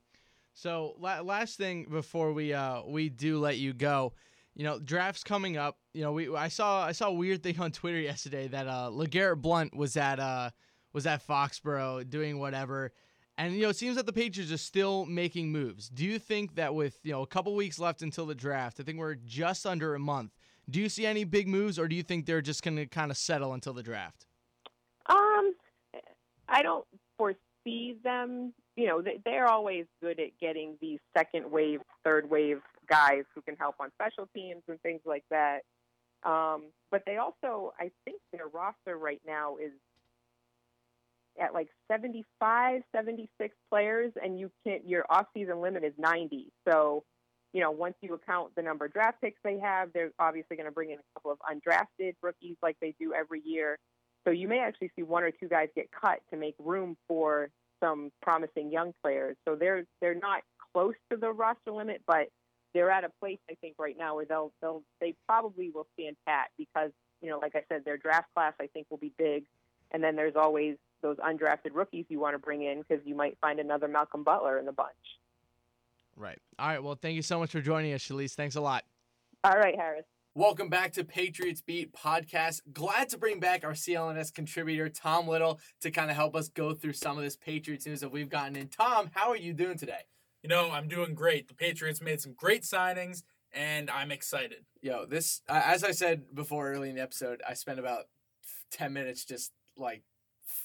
So 0.53 0.95
la- 0.99 1.21
last 1.21 1.57
thing 1.57 1.87
before 1.91 2.33
we 2.33 2.53
uh 2.53 2.83
we 2.87 3.09
do 3.09 3.39
let 3.39 3.59
you 3.59 3.73
go, 3.73 4.13
you 4.55 4.65
know, 4.65 4.79
drafts 4.79 5.25
coming 5.25 5.57
up. 5.57 5.79
You 5.95 6.03
know, 6.03 6.13
we 6.13 6.35
I 6.35 6.49
saw 6.49 6.85
I 6.85 6.93
saw 6.93 7.09
a 7.09 7.15
weird 7.15 7.43
thing 7.43 7.59
on 7.61 7.73
Twitter 7.73 8.01
yesterday 8.01 8.49
that 8.49 8.69
uh 8.69 8.91
LeGarrette 8.93 9.41
Blount 9.41 9.77
was 9.77 9.97
at 9.97 10.21
uh 10.21 10.51
was 10.95 11.07
at 11.07 11.27
Foxborough 11.27 12.09
doing 12.09 12.39
whatever. 12.39 12.93
And 13.37 13.55
you 13.55 13.63
know, 13.63 13.69
it 13.71 13.77
seems 13.77 13.97
that 13.97 14.07
the 14.07 14.13
Patriots 14.13 14.53
are 14.53 14.57
still 14.57 15.05
making 15.05 15.51
moves. 15.51 15.89
Do 15.89 16.05
you 16.05 16.19
think 16.19 16.55
that 16.55 16.75
with 16.75 16.99
you 17.03 17.13
know 17.13 17.23
a 17.23 17.27
couple 17.27 17.55
weeks 17.55 17.79
left 17.79 18.01
until 18.01 18.25
the 18.25 18.35
draft, 18.35 18.79
I 18.81 18.85
think 18.85 18.99
we're 18.99 19.17
just 19.17 19.67
under 19.67 19.95
a 19.95 19.99
month. 19.99 20.31
Do 20.71 20.81
you 20.81 20.89
see 20.89 21.05
any 21.05 21.25
big 21.25 21.49
moves, 21.49 21.79
or 21.79 21.89
do 21.89 21.97
you 21.97 22.03
think 22.03 22.25
they're 22.25 22.41
just 22.41 22.63
going 22.63 22.77
to 22.77 22.87
kind 22.87 23.11
of 23.11 23.19
settle 23.19 23.53
until 23.53 23.75
the 23.75 23.83
draft? 23.83 24.25
Um, 25.07 25.53
I 26.49 26.63
don't 26.63 26.87
foresee 27.19 27.97
them. 28.03 28.55
You 28.77 28.87
know, 28.87 29.03
they're 29.25 29.47
always 29.47 29.85
good 30.01 30.19
at 30.21 30.31
getting 30.41 30.77
these 30.81 31.01
second 31.17 31.51
wave, 31.51 31.81
third 32.03 32.31
wave 32.31 32.63
guys 32.89 33.25
who 33.35 33.43
can 33.43 33.57
help 33.57 33.75
on 33.79 33.91
special 34.01 34.29
teams 34.35 34.63
and 34.69 34.81
things 34.81 35.01
like 35.05 35.25
that. 35.31 35.61
Um, 36.25 36.71
but 36.91 37.03
they 37.07 37.19
also, 37.19 37.75
I 37.79 37.91
think 38.05 38.21
their 38.33 38.47
roster 38.47 38.97
right 38.97 39.21
now 39.27 39.57
is 39.57 39.73
at 41.41 41.55
like 41.55 41.69
75, 41.91 42.83
76 42.95 43.55
players, 43.71 44.13
and 44.23 44.39
you 44.39 44.51
can't. 44.67 44.89
Your 44.89 45.05
off-season 45.11 45.61
limit 45.61 45.85
is 45.85 45.93
90. 45.99 46.53
So 46.69 47.05
you 47.55 47.61
know, 47.61 47.71
once 47.71 47.95
you 48.01 48.13
account 48.13 48.53
the 48.57 48.63
number 48.63 48.85
of 48.87 48.93
draft 48.93 49.21
picks 49.21 49.39
they 49.45 49.61
have, 49.61 49.93
they're 49.95 50.11
obviously 50.19 50.57
going 50.57 50.67
to 50.67 50.73
bring 50.73 50.91
in 50.91 50.99
a 50.99 51.03
couple 51.15 51.31
of 51.31 51.39
undrafted 51.49 52.15
rookies 52.21 52.57
like 52.63 52.77
they 52.81 52.95
do 52.99 53.15
every 53.15 53.41
year. 53.45 53.79
So 54.27 54.33
you 54.33 54.49
may 54.49 54.59
actually 54.59 54.91
see 54.97 55.05
one 55.05 55.23
or 55.23 55.31
two 55.31 55.47
guys 55.49 55.69
get 55.77 55.89
cut 55.93 56.19
to 56.31 56.37
make 56.37 56.57
room 56.59 56.97
for 57.07 57.51
some 57.81 58.11
promising 58.23 58.73
young 58.73 58.93
players. 59.03 59.37
So 59.47 59.55
they're 59.55 59.85
they're 60.01 60.17
not 60.17 60.43
close 60.73 60.95
to 61.11 61.17
the 61.17 61.31
roster 61.31 61.71
limit, 61.71 62.03
but 62.07 62.27
they're 62.75 62.91
at 62.91 63.05
a 63.05 63.11
place 63.21 63.39
I 63.49 63.55
think 63.61 63.77
right 63.79 63.97
now 63.97 64.17
where 64.17 64.25
they'll 64.25 64.53
they'll 64.61 64.83
they 65.01 65.15
probably 65.29 65.71
will 65.71 65.87
stand 65.99 66.17
pat 66.27 66.49
because 66.59 66.91
you 67.23 67.31
know, 67.31 67.39
like 67.39 67.55
I 67.55 67.63
said, 67.69 67.85
their 67.85 67.97
draft 67.97 68.27
class 68.35 68.55
I 68.61 68.67
think 68.67 68.89
will 68.91 68.99
be 68.99 69.13
big, 69.17 69.45
and 69.93 70.03
then 70.03 70.17
there's 70.17 70.35
always 70.35 70.77
those 71.05 71.19
undrafted 71.19 71.75
rookies 71.75 72.07
you 72.09 72.19
want 72.19 72.35
to 72.35 72.39
bring 72.39 72.63
in 72.63 72.81
because 72.81 73.05
you 73.07 73.15
might 73.15 73.37
find 73.41 73.61
another 73.61 73.87
Malcolm 73.87 74.25
Butler 74.25 74.59
in 74.59 74.65
the 74.65 74.73
bunch. 74.73 74.91
Right. 76.17 76.39
All 76.59 76.69
right. 76.69 76.83
Well, 76.83 76.99
thank 77.01 77.15
you 77.15 77.23
so 77.23 77.39
much 77.39 77.51
for 77.51 77.61
joining 77.61 77.93
us, 77.93 78.03
Shalise. 78.03 78.33
Thanks 78.33 78.57
a 78.57 78.61
lot. 78.61 78.85
All 79.45 79.53
right, 79.53 79.77
Harris. 79.77 80.07
Welcome 80.35 80.69
back 80.69 80.93
to 80.95 81.05
Patriots 81.05 81.61
Beat 81.61 81.93
podcast. 81.93 82.63
Glad 82.73 83.11
to 83.11 83.19
bring 83.19 83.39
back 83.39 83.65
our 83.65 83.73
CLNS 83.73 84.33
contributor, 84.33 84.89
Tom 84.89 85.29
Little, 85.29 85.61
to 85.83 85.91
kind 85.91 86.11
of 86.11 86.17
help 86.17 86.35
us 86.35 86.49
go 86.49 86.73
through 86.73 86.95
some 86.95 87.19
of 87.19 87.23
this 87.23 87.37
Patriots 87.37 87.87
news 87.87 88.01
that 88.01 88.11
we've 88.11 88.31
gotten 88.31 88.57
in. 88.57 88.69
Tom, 88.69 89.11
how 89.13 89.29
are 89.29 89.37
you 89.37 89.53
doing 89.53 89.77
today? 89.77 90.07
You 90.43 90.49
know, 90.49 90.71
I'm 90.71 90.89
doing 90.89 91.15
great. 91.15 91.49
The 91.49 91.55
Patriots 91.55 92.01
made 92.01 92.21
some 92.21 92.33
great 92.33 92.63
signings, 92.63 93.23
and 93.53 93.91
I'm 93.91 94.11
excited. 94.11 94.65
Yo, 94.81 95.05
this, 95.05 95.43
uh, 95.49 95.63
as 95.65 95.85
I 95.85 95.91
said 95.91 96.35
before 96.35 96.73
early 96.73 96.89
in 96.89 96.97
the 96.97 97.03
episode, 97.03 97.43
I 97.49 97.55
spent 97.55 97.79
about 97.79 98.07
10 98.73 98.93
minutes 98.93 99.25
just 99.25 99.53
like 99.77 100.03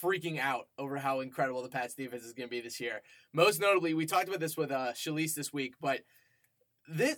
freaking 0.04 0.40
out 0.40 0.68
over 0.78 0.98
how 0.98 1.20
incredible 1.20 1.62
the 1.62 1.70
Pats 1.70 1.96
defense 1.96 2.24
is 2.24 2.34
going 2.34 2.48
to 2.48 2.52
be 2.52 2.62
this 2.62 2.80
year. 2.80 3.02
Most 3.34 3.60
notably, 3.60 3.94
we 3.94 4.06
talked 4.06 4.28
about 4.28 4.40
this 4.40 4.58
with 4.58 4.72
uh, 4.72 4.94
Shalise 4.94 5.34
this 5.34 5.52
week, 5.54 5.76
but 5.82 6.02
this 6.88 7.18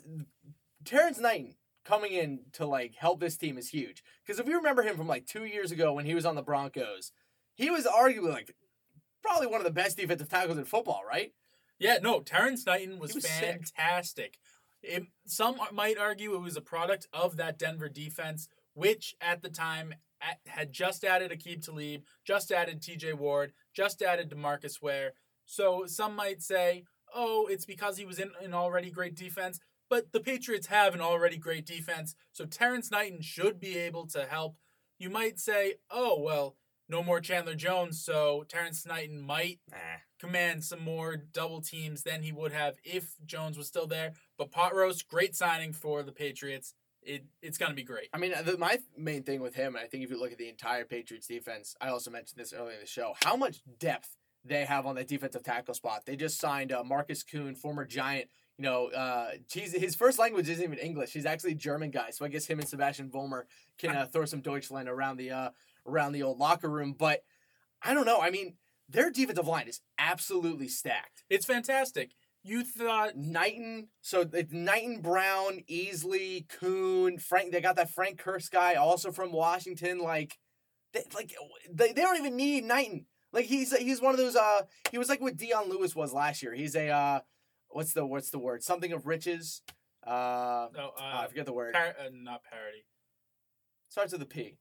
Terrance 0.84 1.20
Knighton 1.20 1.56
coming 1.84 2.12
in 2.12 2.42
to 2.54 2.66
like 2.66 2.96
help 2.96 3.20
this 3.20 3.38
team 3.38 3.58
is 3.58 3.70
huge. 3.70 4.04
Because 4.26 4.40
if 4.40 4.48
you 4.48 4.58
remember 4.58 4.84
him 4.84 4.98
from 4.98 5.08
like 5.08 5.26
two 5.26 5.46
years 5.46 5.72
ago 5.72 5.94
when 5.94 6.06
he 6.06 6.16
was 6.16 6.26
on 6.26 6.36
the 6.36 6.42
Broncos, 6.42 7.12
he 7.56 7.70
was 7.70 7.86
arguably 7.86 8.32
like 8.32 8.56
probably 9.22 9.48
one 9.48 9.60
of 9.60 9.66
the 9.66 9.72
best 9.72 9.98
defensive 9.98 10.30
tackles 10.30 10.58
in 10.58 10.66
football, 10.66 11.02
right? 11.08 11.34
Yeah, 11.80 11.98
no, 12.02 12.20
Terrance 12.22 12.66
Knighton 12.66 13.00
was, 13.00 13.16
was 13.16 13.26
fantastic. 13.26 14.38
It, 14.84 15.04
some 15.26 15.58
might 15.72 15.98
argue 15.98 16.36
it 16.36 16.42
was 16.42 16.58
a 16.58 16.62
product 16.62 17.08
of 17.14 17.38
that 17.38 17.58
Denver 17.58 17.90
defense, 17.90 18.48
which 18.74 19.16
at 19.22 19.42
the 19.42 19.50
time 19.50 19.96
had 20.46 20.72
just 20.72 21.04
added 21.04 21.32
Aqib 21.32 21.66
Talib, 21.66 22.04
just 22.26 22.52
added 22.52 22.82
TJ 22.82 23.14
Ward, 23.16 23.54
just 23.74 24.02
added 24.02 24.30
Demarcus 24.30 24.82
Ware. 24.82 25.14
So 25.46 25.86
some 25.86 26.16
might 26.16 26.42
say, 26.42 26.84
oh, 27.14 27.48
it's 27.50 27.66
because 27.66 27.98
he 27.98 28.06
was 28.06 28.20
in 28.20 28.32
an 28.42 28.54
already 28.54 28.92
great 28.92 29.16
defense. 29.16 29.60
But 29.90 30.14
the 30.14 30.22
Patriots 30.22 30.68
have 30.68 30.94
an 30.96 31.02
already 31.02 31.38
great 31.38 31.66
defense, 31.66 32.16
so 32.32 32.46
Terrance 32.46 32.92
Knighton 32.92 33.22
should 33.22 33.60
be 33.60 33.78
able 33.78 34.08
to 34.08 34.26
help. 34.26 34.56
You 34.98 35.10
might 35.10 35.38
say, 35.38 35.76
oh, 35.90 36.18
well, 36.22 36.56
no 36.88 37.04
more 37.04 37.20
Chandler 37.20 37.56
Jones, 37.56 38.02
so 38.02 38.46
Terrance 38.48 38.86
Knighton 38.86 39.20
might 39.20 39.60
Nah. 39.70 39.78
command 40.20 40.64
some 40.64 40.82
more 40.82 41.18
double 41.18 41.62
teams 41.62 42.04
than 42.04 42.22
he 42.22 42.32
would 42.32 42.54
have 42.54 42.76
if 42.84 43.16
Jones 43.26 43.58
was 43.58 43.68
still 43.68 43.88
there. 43.88 44.14
But 44.38 44.52
Pot 44.52 44.74
Roast, 44.76 45.08
great 45.08 45.36
signing 45.36 45.74
for 45.74 46.04
the 46.04 46.12
Patriots. 46.14 46.74
It 47.04 47.26
it's 47.42 47.58
gonna 47.58 47.74
be 47.74 47.84
great. 47.84 48.10
I 48.14 48.18
mean, 48.18 48.34
the, 48.46 48.58
my 48.58 48.78
main 48.96 49.24
thing 49.24 49.42
with 49.42 49.56
him, 49.56 49.76
and 49.76 49.84
I 49.84 49.88
think 49.88 50.04
if 50.04 50.12
you 50.12 50.20
look 50.20 50.32
at 50.32 50.38
the 50.38 50.50
entire 50.50 50.86
Patriots 50.86 51.28
defense, 51.28 51.76
I 51.82 51.90
also 51.90 52.12
mentioned 52.12 52.40
this 52.40 52.54
earlier 52.54 52.76
in 52.76 52.82
the 52.82 52.88
show, 52.88 53.14
how 53.24 53.36
much 53.36 53.62
depth 53.80 54.18
they 54.44 54.66
have 54.66 54.86
on 54.86 54.96
that 54.96 55.08
defensive 55.08 55.44
tackle 55.44 55.74
spot. 55.74 56.06
They 56.06 56.16
just 56.16 56.40
signed 56.40 56.72
uh, 56.72 56.84
Markus 56.84 57.24
Kuhn, 57.24 57.56
former 57.56 57.86
Giant. 57.86 58.30
You 58.58 58.64
know, 58.64 58.88
uh, 58.88 59.32
he's, 59.52 59.74
his 59.74 59.96
first 59.96 60.20
language 60.20 60.50
isn't 60.50 60.64
even 60.64 60.78
English. 60.78 61.12
He's 61.14 61.26
actually 61.26 61.54
a 61.54 61.56
German 61.56 61.92
guy. 61.92 62.12
So 62.12 62.26
I 62.26 62.28
guess 62.28 62.46
him 62.46 62.60
and 62.60 62.68
Sebastian 62.68 63.10
Vollmer 63.10 63.44
can 63.78 63.96
uh, 63.96 64.06
throw 64.06 64.26
some 64.26 64.42
Deutschland 64.42 64.90
around 64.90 65.18
the 65.18 65.32
uh, 65.32 65.50
around 65.88 66.12
the 66.12 66.24
old 66.24 66.38
locker 66.38 66.70
room. 66.70 66.96
But 66.98 67.24
I 67.82 67.94
don't 67.94 68.06
know. 68.06 68.20
I 68.20 68.30
mean, 68.30 68.56
their 68.90 69.10
defensive 69.10 69.48
line 69.48 69.68
is 69.68 69.82
absolutely 69.98 70.68
stacked. 70.68 71.24
It's 71.30 71.46
fantastic. 71.46 72.12
You 72.44 72.64
thought 72.64 73.16
Knighton, 73.16 73.90
so 74.02 74.28
it's 74.34 74.52
Knighton, 74.52 75.02
Brown, 75.02 75.62
Easley, 75.70 76.48
Kuhn, 76.48 77.20
Frank. 77.20 77.52
They 77.52 77.62
got 77.62 77.76
that 77.76 77.92
Frank 77.92 78.22
Kearse 78.22 78.50
guy 78.50 78.76
also 78.76 79.12
from 79.12 79.32
Washington. 79.32 80.00
Like, 80.00 80.40
they, 80.94 81.04
like 81.14 81.36
they, 81.72 81.94
they 81.94 82.02
don't 82.02 82.18
even 82.18 82.36
need 82.36 82.64
Knighton. 82.64 83.06
Like 83.32 83.46
he's 83.46 83.76
he's 83.78 84.02
one 84.02 84.14
of 84.14 84.18
those. 84.18 84.36
Uh, 84.36 84.62
he 84.92 84.98
was 84.98 85.08
like 85.08 85.22
what 85.22 85.38
Dion 85.38 85.70
Lewis 85.70 85.96
was 85.96 86.14
last 86.14 86.42
year. 86.42 86.54
He's 86.54 86.76
a 86.76 86.90
uh, 86.90 87.20
what's 87.70 87.94
the 87.94 88.06
what's 88.06 88.32
the 88.32 88.40
word? 88.40 88.64
Something 88.64 88.92
of 88.92 89.06
riches. 89.06 89.62
Uh, 90.06 90.68
oh, 90.78 90.92
uh, 91.00 91.22
I 91.22 91.28
forget 91.28 91.46
the 91.46 91.54
word. 91.54 91.74
par- 91.74 91.96
uh, 92.00 92.10
not 92.12 92.42
parody. 92.44 92.86
Starts 93.88 94.14
with 94.14 94.22
a 94.22 94.26
P. 94.26 94.58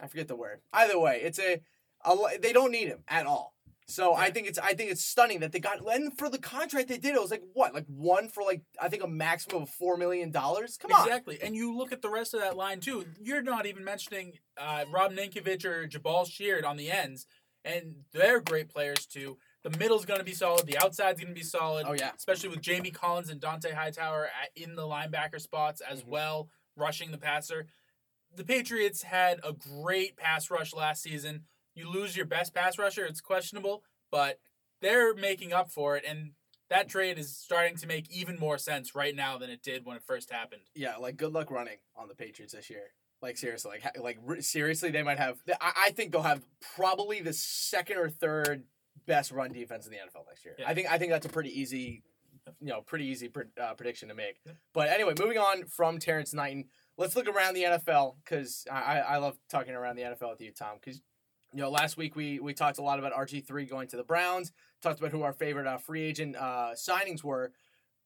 I 0.00 0.06
forget 0.06 0.26
the 0.26 0.36
word. 0.36 0.60
Either 0.72 0.98
way, 0.98 1.20
it's 1.22 1.38
a, 1.38 1.60
a 2.04 2.16
they 2.40 2.52
don't 2.52 2.72
need 2.72 2.88
him 2.88 3.04
at 3.08 3.26
all. 3.26 3.54
So 3.86 4.14
I 4.14 4.30
think 4.30 4.46
it's 4.46 4.58
I 4.58 4.72
think 4.74 4.90
it's 4.90 5.04
stunning 5.04 5.40
that 5.40 5.52
they 5.52 5.60
got 5.60 5.78
and 5.86 6.16
for 6.16 6.30
the 6.30 6.38
contract 6.38 6.88
they 6.88 6.96
did 6.96 7.14
it 7.14 7.20
was 7.20 7.30
like 7.30 7.42
what 7.52 7.74
like 7.74 7.84
one 7.86 8.28
for 8.28 8.42
like 8.42 8.62
I 8.80 8.88
think 8.88 9.04
a 9.04 9.08
maximum 9.08 9.64
of 9.64 9.68
four 9.70 9.96
million 9.98 10.30
dollars. 10.30 10.78
Come 10.78 10.92
on, 10.92 11.06
Exactly. 11.06 11.38
And 11.42 11.54
you 11.54 11.76
look 11.76 11.92
at 11.92 12.00
the 12.00 12.08
rest 12.08 12.32
of 12.34 12.40
that 12.40 12.56
line 12.56 12.80
too. 12.80 13.04
You're 13.22 13.42
not 13.42 13.66
even 13.66 13.84
mentioning 13.84 14.38
uh, 14.56 14.84
Rob 14.90 15.12
Ninkovich 15.12 15.64
or 15.66 15.86
Jabaal 15.86 16.26
Sheard 16.30 16.64
on 16.64 16.76
the 16.78 16.90
ends, 16.90 17.26
and 17.64 17.96
they're 18.12 18.40
great 18.40 18.68
players 18.70 19.04
too. 19.06 19.36
The 19.64 19.76
middle's 19.78 20.04
going 20.06 20.20
to 20.20 20.24
be 20.24 20.32
solid. 20.34 20.66
The 20.66 20.78
outside's 20.78 21.20
going 21.20 21.34
to 21.34 21.38
be 21.38 21.44
solid. 21.44 21.84
Oh 21.86 21.92
yeah, 21.92 22.12
especially 22.16 22.48
with 22.48 22.62
Jamie 22.62 22.90
Collins 22.90 23.28
and 23.28 23.40
Dont'a 23.40 23.74
Hightower 23.74 24.26
at, 24.42 24.50
in 24.62 24.76
the 24.76 24.82
linebacker 24.82 25.40
spots 25.40 25.82
as 25.82 26.02
Mhm. 26.02 26.06
well, 26.08 26.48
rushing 26.76 27.10
the 27.10 27.18
passer. 27.18 27.66
The 28.34 28.44
Patriots 28.44 29.02
had 29.02 29.40
a 29.44 29.52
great 29.52 30.16
pass 30.16 30.50
rush 30.50 30.72
last 30.74 31.02
season. 31.02 31.44
You 31.74 31.90
lose 31.90 32.16
your 32.16 32.26
best 32.26 32.54
pass 32.54 32.78
rusher, 32.78 33.04
it's 33.04 33.20
questionable, 33.20 33.82
but 34.10 34.38
they're 34.80 35.14
making 35.14 35.52
up 35.52 35.70
for 35.70 35.96
it, 35.96 36.04
and 36.06 36.32
that 36.70 36.88
trade 36.88 37.18
is 37.18 37.36
starting 37.36 37.76
to 37.76 37.86
make 37.86 38.10
even 38.10 38.38
more 38.38 38.58
sense 38.58 38.94
right 38.94 39.14
now 39.14 39.38
than 39.38 39.50
it 39.50 39.62
did 39.62 39.84
when 39.84 39.96
it 39.96 40.02
first 40.02 40.30
happened. 40.30 40.62
yeah. 40.74 40.96
Like 40.96 41.16
good 41.16 41.32
luck 41.32 41.50
running 41.50 41.76
on 41.96 42.08
the 42.08 42.14
Patriots 42.14 42.54
this 42.54 42.70
year. 42.70 42.92
Like 43.22 43.36
seriously, 43.38 43.78
like 43.82 44.18
like 44.26 44.42
seriously, 44.42 44.90
they 44.90 45.02
might 45.02 45.18
have. 45.18 45.38
I, 45.60 45.72
I 45.86 45.90
think 45.92 46.12
they'll 46.12 46.22
have 46.22 46.42
probably 46.74 47.20
the 47.20 47.32
second 47.32 47.96
or 47.96 48.10
third 48.10 48.64
best 49.06 49.30
run 49.32 49.52
defense 49.52 49.86
in 49.86 49.92
the 49.92 49.98
NFL 49.98 50.26
next 50.28 50.44
year. 50.44 50.54
Yeah. 50.58 50.68
I 50.68 50.74
think 50.74 50.90
I 50.90 50.98
think 50.98 51.10
that's 51.10 51.24
a 51.24 51.30
pretty 51.30 51.58
easy, 51.58 52.02
you 52.60 52.68
know, 52.68 52.82
pretty 52.82 53.06
easy 53.06 53.28
pre- 53.28 53.44
uh, 53.60 53.74
prediction 53.74 54.08
to 54.08 54.14
make. 54.14 54.40
But 54.74 54.88
anyway, 54.88 55.14
moving 55.18 55.38
on 55.38 55.64
from 55.64 55.98
Terrance 55.98 56.34
Knighton, 56.34 56.66
let's 56.98 57.16
look 57.16 57.28
around 57.28 57.54
the 57.54 57.62
NFL 57.62 58.16
because 58.24 58.66
I, 58.70 58.80
I 58.80 58.98
I 58.98 59.16
love 59.18 59.38
talking 59.48 59.74
around 59.74 59.96
the 59.96 60.02
NFL 60.02 60.30
with 60.30 60.40
you, 60.42 60.52
Tom. 60.52 60.76
Because 60.78 61.00
you 61.54 61.60
know, 61.60 61.70
last 61.70 61.96
week 61.96 62.16
we 62.16 62.40
we 62.40 62.52
talked 62.52 62.78
a 62.78 62.82
lot 62.82 62.98
about 62.98 63.12
RG 63.12 63.46
three 63.46 63.64
going 63.64 63.86
to 63.88 63.96
the 63.96 64.02
Browns. 64.02 64.52
Talked 64.82 64.98
about 64.98 65.12
who 65.12 65.22
our 65.22 65.32
favorite 65.32 65.68
uh, 65.68 65.78
free 65.78 66.02
agent 66.02 66.34
uh, 66.36 66.70
signings 66.74 67.22
were. 67.22 67.52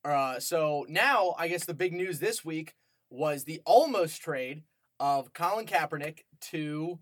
Uh, 0.04 0.38
so 0.38 0.84
now 0.88 1.34
I 1.38 1.48
guess 1.48 1.64
the 1.64 1.74
big 1.74 1.94
news 1.94 2.18
this 2.18 2.44
week 2.44 2.74
was 3.10 3.44
the 3.44 3.62
almost 3.64 4.20
trade 4.20 4.64
of 5.00 5.32
Colin 5.32 5.64
Kaepernick 5.64 6.20
to 6.50 6.98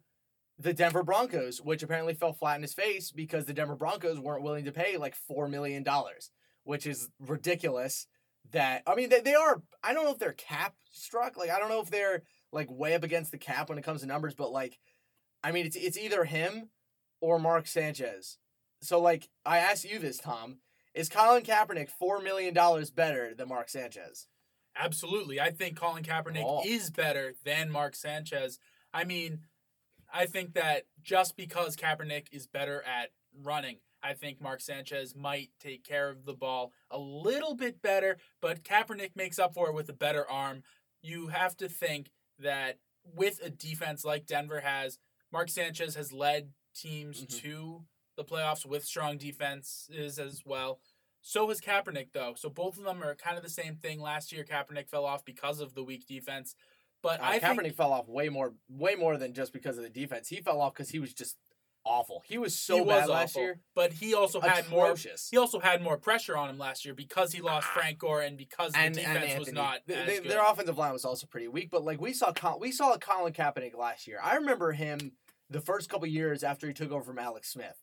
the 0.59 0.73
Denver 0.73 1.03
Broncos, 1.03 1.61
which 1.61 1.83
apparently 1.83 2.15
fell 2.15 2.33
flat 2.33 2.57
in 2.57 2.63
his 2.63 2.75
face 2.75 3.11
because 3.11 3.45
the 3.45 3.53
Denver 3.53 3.77
Broncos 3.77 4.21
weren't 4.21 4.45
willing 4.45 4.65
to 4.65 4.73
pay 4.73 4.97
like 4.97 5.17
four 5.17 5.49
million 5.49 5.83
dollars, 5.83 6.31
which 6.63 6.87
is 6.87 7.09
ridiculous. 7.19 8.07
That 8.53 8.85
I 8.87 8.95
mean, 8.95 9.09
they, 9.09 9.21
they 9.21 9.35
are. 9.35 9.63
I 9.83 9.93
don't 9.93 10.05
know 10.05 10.13
if 10.13 10.21
they're 10.21 10.33
cap 10.33 10.75
struck. 10.93 11.37
Like 11.37 11.51
I 11.51 11.59
don't 11.59 11.71
know 11.71 11.81
if 11.81 11.91
they're 11.91 12.23
like 12.53 12.71
way 12.71 12.95
up 12.95 13.03
against 13.03 13.33
the 13.33 13.39
cap 13.39 13.69
when 13.69 13.79
it 13.79 13.83
comes 13.83 14.03
to 14.03 14.07
numbers, 14.07 14.37
but 14.37 14.53
like, 14.53 14.79
I 15.47 15.53
mean, 15.53 15.65
it's 15.67 15.77
it's 15.77 15.97
either 15.97 16.25
him 16.25 16.71
or 17.21 17.39
Mark 17.39 17.69
Sanchez. 17.69 18.39
So 18.83 19.01
like, 19.01 19.29
I 19.45 19.59
ask 19.59 19.85
you 19.89 20.01
this, 20.01 20.19
Tom: 20.19 20.57
Is 20.93 21.09
Colin 21.09 21.45
Kaepernick 21.45 21.89
four 21.89 22.21
million 22.21 22.53
dollars 22.53 22.91
better 22.91 23.33
than 23.33 23.49
Mark 23.49 23.69
Sanchez? 23.69 24.27
Absolutely. 24.77 25.41
I 25.41 25.51
think 25.53 25.77
Colin 25.79 26.03
Kaepernick 26.03 26.43
Oh. 26.45 26.63
is 26.67 26.91
better 26.91 27.35
than 27.45 27.71
Mark 27.71 27.95
Sanchez. 27.95 28.59
I 28.93 29.05
mean, 29.05 29.43
I 30.13 30.27
think 30.27 30.55
that 30.55 30.83
just 31.01 31.37
because 31.37 31.77
Kaepernick 31.77 32.27
is 32.33 32.49
better 32.49 32.83
at 32.83 33.11
running, 33.41 33.77
I 34.03 34.15
think 34.15 34.41
Mark 34.41 34.61
Sanchez 34.61 35.15
might 35.15 35.51
take 35.61 35.85
care 35.85 36.09
of 36.11 36.25
the 36.25 36.35
ball 36.35 36.73
a 36.91 36.99
little 36.99 37.55
bit 37.55 37.81
better, 37.81 38.19
but 38.43 38.65
Kaepernick 38.65 39.15
makes 39.15 39.39
up 39.39 39.55
for 39.55 39.69
it 39.69 39.75
with 39.75 39.89
a 39.89 39.93
better 39.95 40.29
arm. 40.29 40.65
You 41.03 41.29
have 41.29 41.57
to 41.59 41.69
think 41.69 42.11
that 42.41 42.79
with 43.15 43.41
a 43.43 43.49
defense 43.51 44.05
like 44.05 44.27
Denver 44.27 44.61
has, 44.61 44.99
Mark 45.37 45.51
Sanchez 45.51 45.95
has 45.97 46.15
led 46.15 46.51
teams 46.75 47.27
Mhm. 47.27 47.41
to 47.43 47.85
the 48.17 48.25
playoffs 48.25 48.65
with 48.65 48.87
strong 48.87 49.19
defenses 49.19 50.19
as 50.19 50.43
well. 50.47 50.81
So 51.21 51.47
has 51.51 51.61
Kaepernick, 51.61 52.13
though. 52.13 52.33
So 52.37 52.49
both 52.49 52.79
of 52.79 52.85
them 52.85 53.03
are 53.03 53.15
kind 53.15 53.37
of 53.37 53.43
the 53.43 53.51
same 53.51 53.77
thing. 53.77 54.01
Last 54.01 54.33
year, 54.33 54.45
Kaepernick 54.45 54.89
fell 54.89 55.05
off 55.05 55.27
because 55.27 55.61
of 55.61 55.75
the 55.75 55.85
weak 55.85 56.07
defense. 56.07 56.55
But 57.03 57.21
Uh, 57.21 57.25
I 57.25 57.39
Kaepernick 57.39 57.63
think 57.65 57.77
fell 57.77 57.93
off 57.93 58.09
way 58.09 58.31
more, 58.31 58.55
way 58.71 58.95
more 58.95 59.19
than 59.19 59.35
just 59.35 59.53
because 59.53 59.77
of 59.77 59.83
the 59.83 59.91
defense. 59.91 60.29
He 60.29 60.41
fell 60.41 60.59
off 60.63 60.73
because 60.73 60.89
he 60.89 60.99
was 60.99 61.13
just 61.13 61.37
awful. 61.89 62.21
He 62.27 62.37
was 62.37 62.59
so 62.59 62.77
he 62.77 62.81
was 62.81 63.03
bad 63.03 63.09
last 63.09 63.31
awful, 63.33 63.43
year. 63.43 63.61
But 63.75 63.93
he 63.93 64.13
also 64.13 64.41
had 64.41 64.69
more. 64.69 64.97
He 65.31 65.37
also 65.37 65.61
had 65.61 65.81
more 65.83 65.97
pressure 65.97 66.37
on 66.37 66.51
him 66.51 66.59
last 66.59 66.85
year 66.85 66.95
because 66.95 67.33
he 67.33 67.41
lost 67.41 67.69
Frank 67.69 67.99
Gore 67.99 68.23
and 68.23 68.37
because 68.37 68.73
the 68.73 68.79
and, 68.79 68.93
defense 68.97 69.39
was 69.39 69.53
not 69.53 69.83
They- 69.87 69.95
as 69.95 70.07
they- 70.07 70.21
good. 70.21 70.31
their 70.33 70.45
offensive 70.45 70.77
line 70.79 70.93
was 70.93 71.05
also 71.05 71.29
pretty 71.29 71.47
weak. 71.47 71.71
But 71.71 71.85
like 71.85 72.01
we 72.01 72.13
saw, 72.13 72.33
we 72.59 72.73
saw 72.73 72.97
Colin 72.99 73.33
Kaepernick 73.33 73.75
last 73.77 74.09
year. 74.09 74.19
I 74.21 74.35
remember 74.35 74.73
him 74.73 75.17
the 75.51 75.61
first 75.61 75.89
couple 75.89 76.07
years 76.07 76.43
after 76.43 76.67
he 76.67 76.73
took 76.73 76.91
over 76.93 77.03
from 77.05 77.19
Alex 77.19 77.51
Smith. 77.53 77.77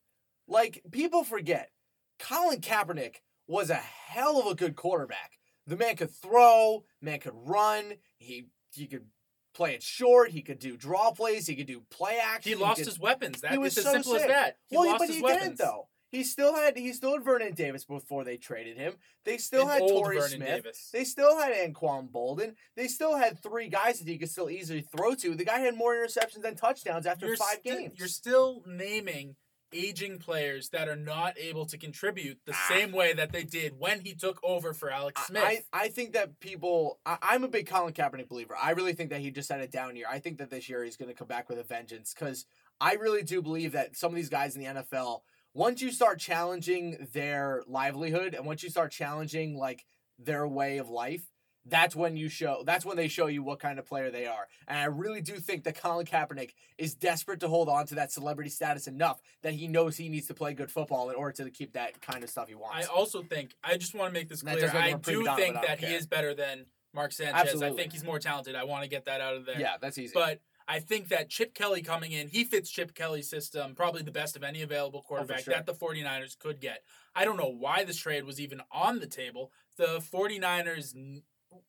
Like 0.47 0.81
people 0.91 1.23
forget, 1.23 1.71
Colin 2.19 2.59
Kaepernick 2.61 3.17
was 3.47 3.69
a 3.69 3.75
hell 3.75 4.39
of 4.39 4.47
a 4.47 4.55
good 4.55 4.75
quarterback. 4.75 5.31
The 5.67 5.77
man 5.77 5.95
could 5.95 6.11
throw, 6.11 6.83
man 7.01 7.19
could 7.19 7.33
run. 7.35 7.93
He 8.17 8.47
he 8.73 8.87
could 8.87 9.05
play 9.53 9.73
it 9.75 9.83
short. 9.83 10.31
He 10.31 10.41
could 10.41 10.59
do 10.59 10.75
draw 10.75 11.11
plays. 11.11 11.47
He 11.47 11.55
could 11.55 11.67
do 11.67 11.83
play 11.89 12.19
action. 12.21 12.49
he 12.51 12.55
lost 12.55 12.79
could- 12.79 12.87
his 12.87 12.99
weapons. 12.99 13.41
That 13.41 13.59
was 13.59 13.77
as 13.77 13.83
so 13.83 13.93
simple 13.93 14.15
as 14.15 14.21
sick. 14.21 14.29
that. 14.31 14.57
He 14.67 14.75
well, 14.77 14.87
lost 14.87 14.99
but 14.99 15.07
his 15.07 15.17
he 15.17 15.21
weapons. 15.23 15.43
didn't 15.43 15.57
though. 15.59 15.87
He 16.13 16.23
still 16.23 16.55
had 16.55 16.77
he 16.77 16.93
still 16.93 17.13
had 17.13 17.25
Vernon 17.25 17.53
Davis 17.55 17.85
before 17.85 18.23
they 18.23 18.37
traded 18.37 18.77
him. 18.77 18.93
They 19.25 19.37
still 19.37 19.63
An 19.63 19.69
had 19.69 19.79
Torrey 19.79 20.17
Vernon 20.17 20.29
Smith. 20.29 20.47
Davis. 20.63 20.89
They 20.93 21.03
still 21.05 21.39
had 21.39 21.51
Anquan 21.53 22.09
Boldin. 22.11 22.53
They 22.75 22.87
still 22.87 23.17
had 23.17 23.41
three 23.41 23.67
guys 23.67 23.97
that 23.99 24.07
he 24.07 24.19
could 24.19 24.29
still 24.29 24.49
easily 24.49 24.81
throw 24.81 25.15
to. 25.15 25.33
The 25.33 25.43
guy 25.43 25.57
had 25.59 25.75
more 25.75 25.95
interceptions 25.95 26.43
than 26.43 26.55
touchdowns 26.55 27.07
after 27.07 27.25
you're 27.25 27.35
five 27.35 27.57
sti- 27.61 27.75
games. 27.77 27.93
You're 27.97 28.07
still 28.07 28.61
naming 28.67 29.35
aging 29.75 30.19
players 30.19 30.69
that 30.69 30.87
are 30.87 30.95
not 30.95 31.35
able 31.39 31.65
to 31.65 31.79
contribute 31.79 32.37
the 32.45 32.53
Ah. 32.53 32.65
same 32.69 32.91
way 32.91 33.11
that 33.13 33.31
they 33.31 33.43
did 33.43 33.79
when 33.79 34.01
he 34.01 34.13
took 34.13 34.39
over 34.43 34.71
for 34.71 34.91
Alex 34.91 35.19
Smith. 35.25 35.43
I, 35.43 35.63
I 35.73 35.87
think 35.87 36.13
that 36.13 36.39
people. 36.39 36.99
I, 37.07 37.17
I'm 37.23 37.43
a 37.43 37.47
big 37.47 37.65
Colin 37.65 37.91
Kaepernick 37.91 38.27
believer. 38.29 38.55
I 38.61 38.69
really 38.73 38.93
think 38.93 39.09
that 39.09 39.21
he 39.21 39.31
just 39.31 39.49
had 39.49 39.61
a 39.61 39.67
down 39.67 39.95
year. 39.95 40.05
I 40.07 40.19
think 40.19 40.37
that 40.37 40.51
this 40.51 40.69
year 40.69 40.83
he's 40.83 40.95
going 40.95 41.09
to 41.09 41.15
come 41.15 41.27
back 41.27 41.49
with 41.49 41.57
a 41.57 41.63
vengeance 41.63 42.13
because 42.13 42.45
I 42.79 42.93
really 42.93 43.23
do 43.23 43.41
believe 43.41 43.71
that 43.71 43.95
some 43.97 44.11
of 44.11 44.15
these 44.15 44.29
guys 44.29 44.55
in 44.55 44.61
the 44.61 44.67
NFL, 44.81 45.21
once 45.53 45.81
you 45.81 45.91
start 45.91 46.19
challenging 46.19 47.07
their 47.13 47.63
livelihood 47.67 48.33
and 48.33 48.45
once 48.45 48.63
you 48.63 48.69
start 48.69 48.91
challenging 48.91 49.57
like 49.57 49.85
their 50.17 50.47
way 50.47 50.77
of 50.77 50.89
life, 50.89 51.23
that's 51.65 51.95
when 51.95 52.17
you 52.17 52.27
show. 52.27 52.63
That's 52.65 52.85
when 52.85 52.97
they 52.97 53.07
show 53.07 53.27
you 53.27 53.41
what 53.41 53.59
kind 53.59 53.79
of 53.79 53.85
player 53.85 54.11
they 54.11 54.25
are. 54.25 54.47
And 54.67 54.77
I 54.77 54.85
really 54.85 55.21
do 55.21 55.35
think 55.35 55.63
that 55.63 55.79
Colin 55.79 56.05
Kaepernick 56.05 56.51
is 56.77 56.93
desperate 56.93 57.39
to 57.39 57.47
hold 57.47 57.69
on 57.69 57.85
to 57.87 57.95
that 57.95 58.11
celebrity 58.11 58.49
status 58.49 58.87
enough 58.87 59.21
that 59.43 59.53
he 59.53 59.67
knows 59.67 59.95
he 59.95 60.09
needs 60.09 60.27
to 60.27 60.33
play 60.33 60.53
good 60.53 60.69
football 60.69 61.09
in 61.09 61.15
order 61.15 61.43
to 61.43 61.49
keep 61.49 61.73
that 61.73 62.01
kind 62.01 62.23
of 62.23 62.29
stuff 62.29 62.49
he 62.49 62.55
wants. 62.55 62.85
I 62.85 62.91
also 62.91 63.23
think 63.23 63.55
I 63.63 63.77
just 63.77 63.95
want 63.95 64.13
to 64.13 64.19
make 64.19 64.27
this 64.27 64.41
clear. 64.41 64.59
does 64.59 64.73
make 64.73 64.83
him 64.83 64.95
I 64.95 65.11
do 65.11 65.25
think 65.35 65.55
that 65.61 65.79
he 65.79 65.93
is 65.93 66.05
better 66.05 66.33
than 66.33 66.65
Mark 66.93 67.11
Sanchez. 67.11 67.61
I 67.61 67.71
think 67.71 67.93
he's 67.93 68.03
more 68.03 68.19
talented. 68.19 68.55
I 68.55 68.65
want 68.65 68.83
to 68.83 68.89
get 68.89 69.05
that 69.05 69.21
out 69.21 69.35
of 69.35 69.45
there. 69.45 69.59
yeah, 69.59 69.75
that's 69.79 69.97
easy. 69.97 70.11
But 70.13 70.41
I 70.67 70.79
think 70.79 71.09
that 71.09 71.29
Chip 71.29 71.53
Kelly 71.53 71.81
coming 71.81 72.11
in, 72.11 72.27
he 72.27 72.43
fits 72.43 72.69
Chip 72.69 72.93
Kelly's 72.95 73.29
system, 73.29 73.75
probably 73.75 74.01
the 74.03 74.11
best 74.11 74.35
of 74.35 74.43
any 74.43 74.61
available 74.61 75.01
oh, 75.03 75.07
quarterback 75.07 75.39
Oh, 75.39 75.43
sure. 75.43 75.53
that 75.53 75.65
the 75.65 75.73
49ers 75.73 76.37
could 76.37 76.59
get. 76.59 76.83
I 77.15 77.25
don't 77.25 77.37
know 77.37 77.53
why 77.55 77.83
this 77.83 77.97
trade 77.97 78.23
was 78.25 78.39
even 78.39 78.61
on 78.71 78.99
the 78.99 79.07
table. 79.07 79.51
The 79.77 79.99
49ers, 80.13 80.93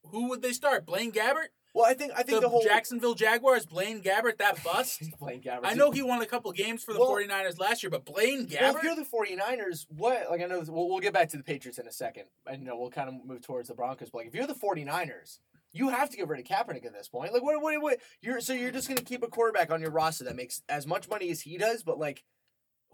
who 0.05 0.29
would 0.29 0.43
they 0.43 0.53
start? 0.53 0.87
Blaine 0.87 1.13
Gabbert? 1.13 1.49
Well, 1.75 1.85
I 1.85 1.95
think 1.95 2.13
I 2.13 2.23
think 2.23 2.37
the, 2.37 2.43
the, 2.43 2.49
whole 2.49 2.63
Jacksonville 2.63 3.15
Jaguars, 3.15 3.67
Blaine 3.67 4.01
Gabbert, 4.01 4.39
that 4.39 4.63
bust. 4.63 5.03
Blaine 5.19 5.43
Gabbert. 5.43 5.65
I 5.65 5.75
know 5.75 5.91
he 5.91 6.03
won 6.03 6.23
a 6.23 6.27
couple 6.27 6.53
games 6.53 6.85
for 6.85 6.95
the 6.95 7.01
Well- 7.01 7.11
49ers 7.11 7.59
last 7.59 7.83
year, 7.83 7.91
but 7.91 8.05
Blaine 8.05 8.49
Well, 8.49 8.75
Gabbert. 8.75 8.77
if 8.77 8.83
you're 8.85 8.95
the 8.95 9.03
49ers, 9.03 9.87
what 9.89 10.31
like 10.31 10.41
I 10.41 10.45
know 10.45 10.63
we'll, 10.69 10.89
we'll 10.89 11.01
get 11.01 11.13
back 11.13 11.31
to 11.31 11.37
the 11.37 11.43
Patriots 11.43 11.79
in 11.79 11.89
a 11.89 11.93
second. 11.93 12.27
I 12.47 12.55
know 12.57 12.79
we'll 12.79 12.91
kind 12.91 13.09
of 13.09 13.27
move 13.27 13.43
towards 13.43 13.69
the 13.69 13.75
Broncos, 13.75 14.11
but 14.11 14.19
like 14.19 14.29
if 14.29 14.35
you're 14.37 14.47
the 14.47 14.55
49ers, 14.55 15.41
you 15.75 15.89
have 15.89 16.09
to 16.09 16.17
get 16.17 16.29
rid 16.29 16.41
of 16.41 16.47
Kaepernick 16.47 16.87
at 16.87 16.95
this 16.95 17.09
point. 17.09 17.33
Like 17.33 17.43
what 17.43 17.61
what 17.61 17.83
what 17.83 17.99
you're 18.23 18.41
so 18.41 18.55
you're 18.55 18.71
just 18.71 18.89
to 18.89 18.95
keep 19.03 19.23
a 19.23 19.29
quarterback 19.29 19.71
on 19.71 19.81
your 19.81 19.91
roster 19.91 20.25
that 20.25 20.37
makes 20.37 20.63
as 20.69 20.87
much 20.87 21.09
money 21.09 21.31
as 21.31 21.43
he 21.43 21.59
does, 21.59 21.83
but 21.83 21.99
like 21.99 22.23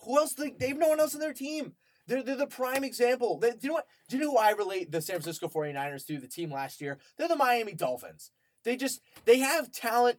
who 0.02 0.18
else 0.18 0.36
like 0.38 0.58
they 0.58 0.68
have 0.68 0.78
no 0.78 0.88
one 0.88 0.98
else 0.98 1.14
on 1.14 1.20
their 1.20 1.34
team. 1.34 1.74
They're, 2.06 2.24
they're 2.24 2.34
the 2.34 2.46
prime 2.46 2.82
example. 2.82 3.38
They, 3.38 3.50
do 3.50 3.58
you 3.62 3.68
know 3.68 3.74
what? 3.74 3.86
Do 4.08 4.16
you 4.16 4.24
know 4.24 4.30
who 4.32 4.38
I 4.38 4.50
relate 4.50 4.90
the 4.90 5.02
San 5.02 5.16
Francisco 5.16 5.46
49ers 5.46 6.06
to, 6.06 6.18
the 6.18 6.26
team 6.26 6.50
last 6.50 6.80
year? 6.80 6.98
They're 7.16 7.28
the 7.28 7.36
Miami 7.36 7.74
Dolphins. 7.74 8.32
They 8.64 8.76
just 8.76 9.00
they 9.26 9.38
have 9.38 9.70
talent 9.70 10.18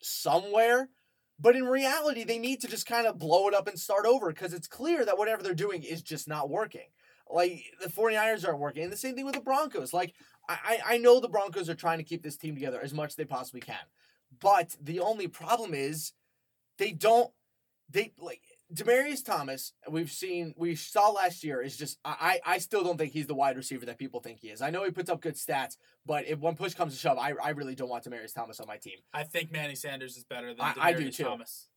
somewhere, 0.00 0.90
but 1.40 1.56
in 1.56 1.64
reality, 1.64 2.24
they 2.24 2.38
need 2.38 2.60
to 2.60 2.68
just 2.68 2.86
kind 2.86 3.06
of 3.06 3.18
blow 3.18 3.48
it 3.48 3.54
up 3.54 3.66
and 3.66 3.78
start 3.78 4.04
over 4.06 4.28
because 4.28 4.52
it's 4.52 4.68
clear 4.68 5.04
that 5.04 5.18
whatever 5.18 5.42
they're 5.42 5.54
doing 5.54 5.82
is 5.82 6.02
just 6.02 6.28
not 6.28 6.50
working. 6.50 6.88
Like 7.32 7.64
the 7.80 7.88
49ers 7.88 8.46
aren't 8.46 8.58
working. 8.58 8.84
And 8.84 8.92
the 8.92 8.96
same 8.96 9.14
thing 9.14 9.24
with 9.24 9.34
the 9.34 9.40
Broncos. 9.40 9.92
Like 9.92 10.14
I, 10.48 10.56
I 10.86 10.94
I 10.94 10.98
know 10.98 11.20
the 11.20 11.28
Broncos 11.28 11.68
are 11.68 11.74
trying 11.74 11.98
to 11.98 12.04
keep 12.04 12.22
this 12.22 12.36
team 12.36 12.54
together 12.54 12.80
as 12.82 12.92
much 12.92 13.10
as 13.10 13.16
they 13.16 13.24
possibly 13.24 13.60
can. 13.60 13.76
But 14.40 14.76
the 14.80 15.00
only 15.00 15.28
problem 15.28 15.74
is 15.74 16.12
they 16.78 16.92
don't 16.92 17.30
they 17.90 18.12
like 18.18 18.42
Demaryius 18.72 19.24
Thomas, 19.24 19.72
we've 19.88 20.10
seen 20.10 20.54
we 20.56 20.74
saw 20.74 21.10
last 21.10 21.44
year 21.44 21.60
is 21.60 21.76
just 21.76 21.98
I 22.04 22.40
I 22.44 22.58
still 22.58 22.82
don't 22.82 22.96
think 22.96 23.12
he's 23.12 23.26
the 23.26 23.34
wide 23.34 23.56
receiver 23.56 23.84
that 23.86 23.98
people 23.98 24.20
think 24.20 24.40
he 24.40 24.48
is. 24.48 24.62
I 24.62 24.70
know 24.70 24.84
he 24.84 24.90
puts 24.90 25.10
up 25.10 25.20
good 25.20 25.34
stats, 25.34 25.76
but 26.06 26.26
if 26.26 26.38
when 26.38 26.54
push 26.54 26.74
comes 26.74 26.94
to 26.94 26.98
shove, 26.98 27.18
I, 27.18 27.34
I 27.42 27.50
really 27.50 27.74
don't 27.74 27.90
want 27.90 28.04
Demaryius 28.04 28.34
Thomas 28.34 28.60
on 28.60 28.66
my 28.66 28.78
team. 28.78 28.98
I 29.12 29.24
think 29.24 29.52
Manny 29.52 29.74
Sanders 29.74 30.16
is 30.16 30.24
better 30.24 30.54
than 30.54 30.60
I- 30.60 30.72
Demaryius 30.72 30.82
I 30.82 30.92
do 30.94 31.10
too. 31.10 31.24
Thomas. 31.24 31.68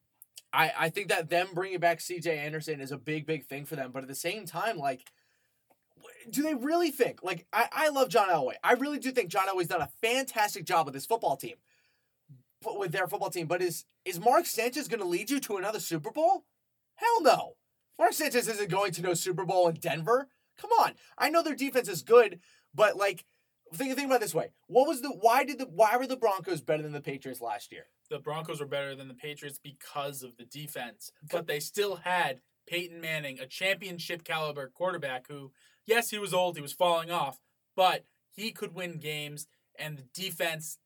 I, 0.54 0.72
I 0.78 0.90
think 0.90 1.10
that 1.10 1.30
them 1.30 1.50
bringing 1.54 1.80
back 1.80 2.00
CJ 2.00 2.28
Anderson 2.28 2.80
is 2.80 2.94
a 2.94 2.98
big, 2.98 3.26
big 3.26 3.46
thing 3.46 3.66
for 3.66 3.76
them. 3.76 3.92
But 3.92 4.04
at 4.04 4.08
the 4.08 4.16
same 4.16 4.46
time, 4.46 4.78
like, 4.78 5.02
do 6.30 6.42
they 6.42 6.54
really 6.54 6.92
think? 6.92 7.24
Like, 7.24 7.46
I, 7.54 7.68
I 7.72 7.90
love 7.90 8.10
John 8.10 8.30
Elway. 8.30 8.54
I 8.64 8.74
really 8.74 9.00
do 9.00 9.12
think 9.12 9.30
John 9.30 9.48
Elway's 9.48 9.68
done 9.68 9.82
a 9.82 9.90
fantastic 10.02 10.66
job 10.66 10.86
with 10.86 10.96
his 10.96 11.06
football 11.06 11.38
team, 11.38 11.56
but 12.62 12.80
with 12.80 12.92
their 12.92 13.08
football 13.08 13.30
team. 13.30 13.48
But 13.48 13.62
is 13.62 13.86
is 14.04 14.20
Mark 14.20 14.46
Sanchez 14.46 14.88
going 14.88 15.00
to 15.00 15.06
lead 15.06 15.30
you 15.30 15.40
to 15.42 15.58
another 15.58 15.80
Super 15.80 16.12
Bowl? 16.12 16.46
Hell 16.96 17.22
no. 17.22 17.56
Mark 17.98 18.14
Sanchez 18.14 18.48
isn't 18.48 18.70
going 18.70 18.92
to 18.94 19.02
no 19.02 19.14
Super 19.14 19.46
Bowl 19.46 19.68
in 19.68 19.76
Denver. 19.76 20.28
Come 20.60 20.72
on. 20.80 20.94
I 21.18 21.30
know 21.30 21.44
their 21.44 21.56
defense 21.56 21.90
is 21.90 22.02
good, 22.02 22.40
but 22.74 22.98
like, 22.98 23.26
think 23.74 23.96
think 23.96 24.08
about 24.08 24.18
it 24.18 24.22
this 24.22 24.36
way. 24.36 24.52
What 24.68 24.88
was 24.88 25.02
the 25.02 25.10
why 25.10 25.44
did 25.44 25.60
the 25.60 25.66
why 25.66 25.98
were 25.98 26.08
the 26.08 26.18
Broncos 26.18 26.62
better 26.62 26.84
than 26.84 26.92
the 26.92 27.02
Patriots 27.02 27.42
last 27.42 27.72
year? 27.72 27.86
The 28.10 28.20
Broncos 28.20 28.60
were 28.60 28.68
better 28.68 28.96
than 28.96 29.08
the 29.08 29.16
Patriots 29.16 29.60
because 29.62 30.22
of 30.22 30.38
the 30.38 30.46
defense, 30.46 31.12
but 31.32 31.48
they 31.48 31.60
still 31.60 31.96
had 31.96 32.42
Peyton 32.68 33.02
Manning, 33.02 33.40
a 33.40 33.48
championship 33.48 34.24
caliber 34.24 34.72
quarterback 34.74 35.28
who, 35.28 35.52
yes, 35.86 36.10
he 36.10 36.20
was 36.20 36.34
old, 36.34 36.56
he 36.56 36.62
was 36.62 36.74
falling 36.74 37.12
off, 37.12 37.40
but 37.76 38.06
he 38.32 38.52
could 38.52 38.74
win 38.76 39.00
games, 39.00 39.48
and 39.78 39.98
the 39.98 40.06
defense 40.14 40.78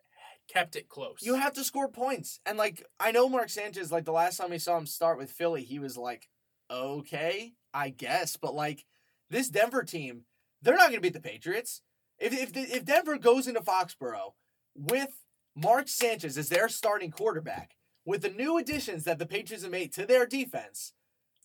kept 0.47 0.75
it 0.75 0.89
close. 0.89 1.19
You 1.21 1.35
have 1.35 1.53
to 1.53 1.63
score 1.63 1.87
points. 1.87 2.39
And 2.45 2.57
like 2.57 2.83
I 2.99 3.11
know 3.11 3.29
Mark 3.29 3.49
Sanchez, 3.49 3.91
like 3.91 4.05
the 4.05 4.11
last 4.11 4.37
time 4.37 4.49
we 4.49 4.57
saw 4.57 4.77
him 4.77 4.85
start 4.85 5.17
with 5.17 5.31
Philly, 5.31 5.63
he 5.63 5.79
was 5.79 5.97
like, 5.97 6.27
okay, 6.69 7.53
I 7.73 7.89
guess. 7.89 8.35
But 8.35 8.55
like 8.55 8.85
this 9.29 9.49
Denver 9.49 9.83
team, 9.83 10.23
they're 10.61 10.75
not 10.75 10.89
gonna 10.89 11.01
beat 11.01 11.13
the 11.13 11.21
Patriots. 11.21 11.81
If 12.17 12.33
if 12.33 12.55
if 12.55 12.85
Denver 12.85 13.17
goes 13.17 13.47
into 13.47 13.61
Foxborough 13.61 14.33
with 14.75 15.23
Mark 15.55 15.87
Sanchez 15.87 16.37
as 16.37 16.49
their 16.49 16.69
starting 16.69 17.11
quarterback, 17.11 17.75
with 18.05 18.21
the 18.21 18.29
new 18.29 18.57
additions 18.57 19.03
that 19.03 19.19
the 19.19 19.25
Patriots 19.25 19.63
have 19.63 19.71
made 19.71 19.93
to 19.93 20.05
their 20.05 20.25
defense, 20.25 20.93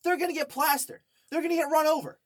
they're 0.02 0.16
gonna 0.16 0.32
get 0.32 0.48
plastered. 0.48 1.02
They're 1.30 1.42
gonna 1.42 1.56
get 1.56 1.70
run 1.70 1.86
over. 1.86 2.18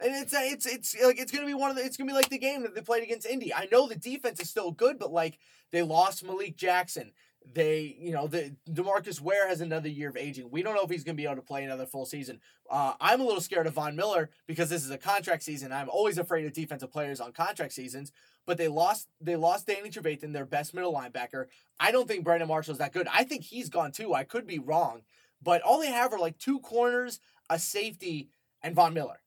And 0.00 0.14
it's 0.14 0.34
uh, 0.34 0.40
it's 0.42 0.66
it's 0.66 0.96
like 1.02 1.18
it's 1.18 1.32
gonna 1.32 1.46
be 1.46 1.54
one 1.54 1.70
of 1.70 1.76
the 1.76 1.84
it's 1.84 1.96
gonna 1.96 2.08
be 2.08 2.14
like 2.14 2.28
the 2.28 2.38
game 2.38 2.62
that 2.62 2.74
they 2.74 2.80
played 2.80 3.02
against 3.02 3.26
Indy. 3.26 3.52
I 3.52 3.68
know 3.72 3.88
the 3.88 3.96
defense 3.96 4.40
is 4.40 4.48
still 4.48 4.70
good, 4.70 4.98
but 4.98 5.12
like 5.12 5.38
they 5.72 5.82
lost 5.82 6.24
Malik 6.24 6.56
Jackson. 6.56 7.12
They, 7.54 7.96
you 7.98 8.12
know, 8.12 8.26
the 8.26 8.54
DeMarcus 8.70 9.20
Ware 9.20 9.48
has 9.48 9.60
another 9.60 9.88
year 9.88 10.10
of 10.10 10.16
aging. 10.16 10.50
We 10.50 10.62
don't 10.62 10.74
know 10.74 10.82
if 10.82 10.90
he's 10.90 11.04
going 11.04 11.16
to 11.16 11.20
be 11.20 11.24
able 11.24 11.36
to 11.36 11.42
play 11.42 11.64
another 11.64 11.86
full 11.86 12.04
season. 12.04 12.40
Uh, 12.68 12.92
I'm 13.00 13.22
a 13.22 13.24
little 13.24 13.40
scared 13.40 13.66
of 13.66 13.74
Von 13.74 13.96
Miller 13.96 14.28
because 14.46 14.68
this 14.68 14.84
is 14.84 14.90
a 14.90 14.98
contract 14.98 15.42
season. 15.42 15.72
I'm 15.72 15.88
always 15.88 16.18
afraid 16.18 16.44
of 16.44 16.52
defensive 16.52 16.92
players 16.92 17.20
on 17.20 17.32
contract 17.32 17.72
seasons. 17.72 18.12
But 18.44 18.58
they 18.58 18.68
lost, 18.68 19.08
they 19.20 19.36
lost 19.36 19.66
Danny 19.66 19.88
Trevathan, 19.88 20.32
their 20.32 20.44
best 20.44 20.74
middle 20.74 20.92
linebacker. 20.92 21.46
I 21.80 21.90
don't 21.90 22.08
think 22.08 22.24
Brandon 22.24 22.48
Marshall's 22.48 22.78
that 22.78 22.92
good. 22.92 23.08
I 23.12 23.24
think 23.24 23.44
he's 23.44 23.70
gone 23.70 23.92
too. 23.92 24.14
I 24.14 24.24
could 24.24 24.46
be 24.46 24.58
wrong, 24.58 25.02
but 25.42 25.62
all 25.62 25.80
they 25.80 25.90
have 25.90 26.12
are 26.12 26.18
like 26.18 26.38
two 26.38 26.58
corners, 26.60 27.20
a 27.48 27.58
safety, 27.58 28.30
and 28.62 28.74
Von 28.74 28.92
Miller. 28.92 29.20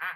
I, 0.00 0.06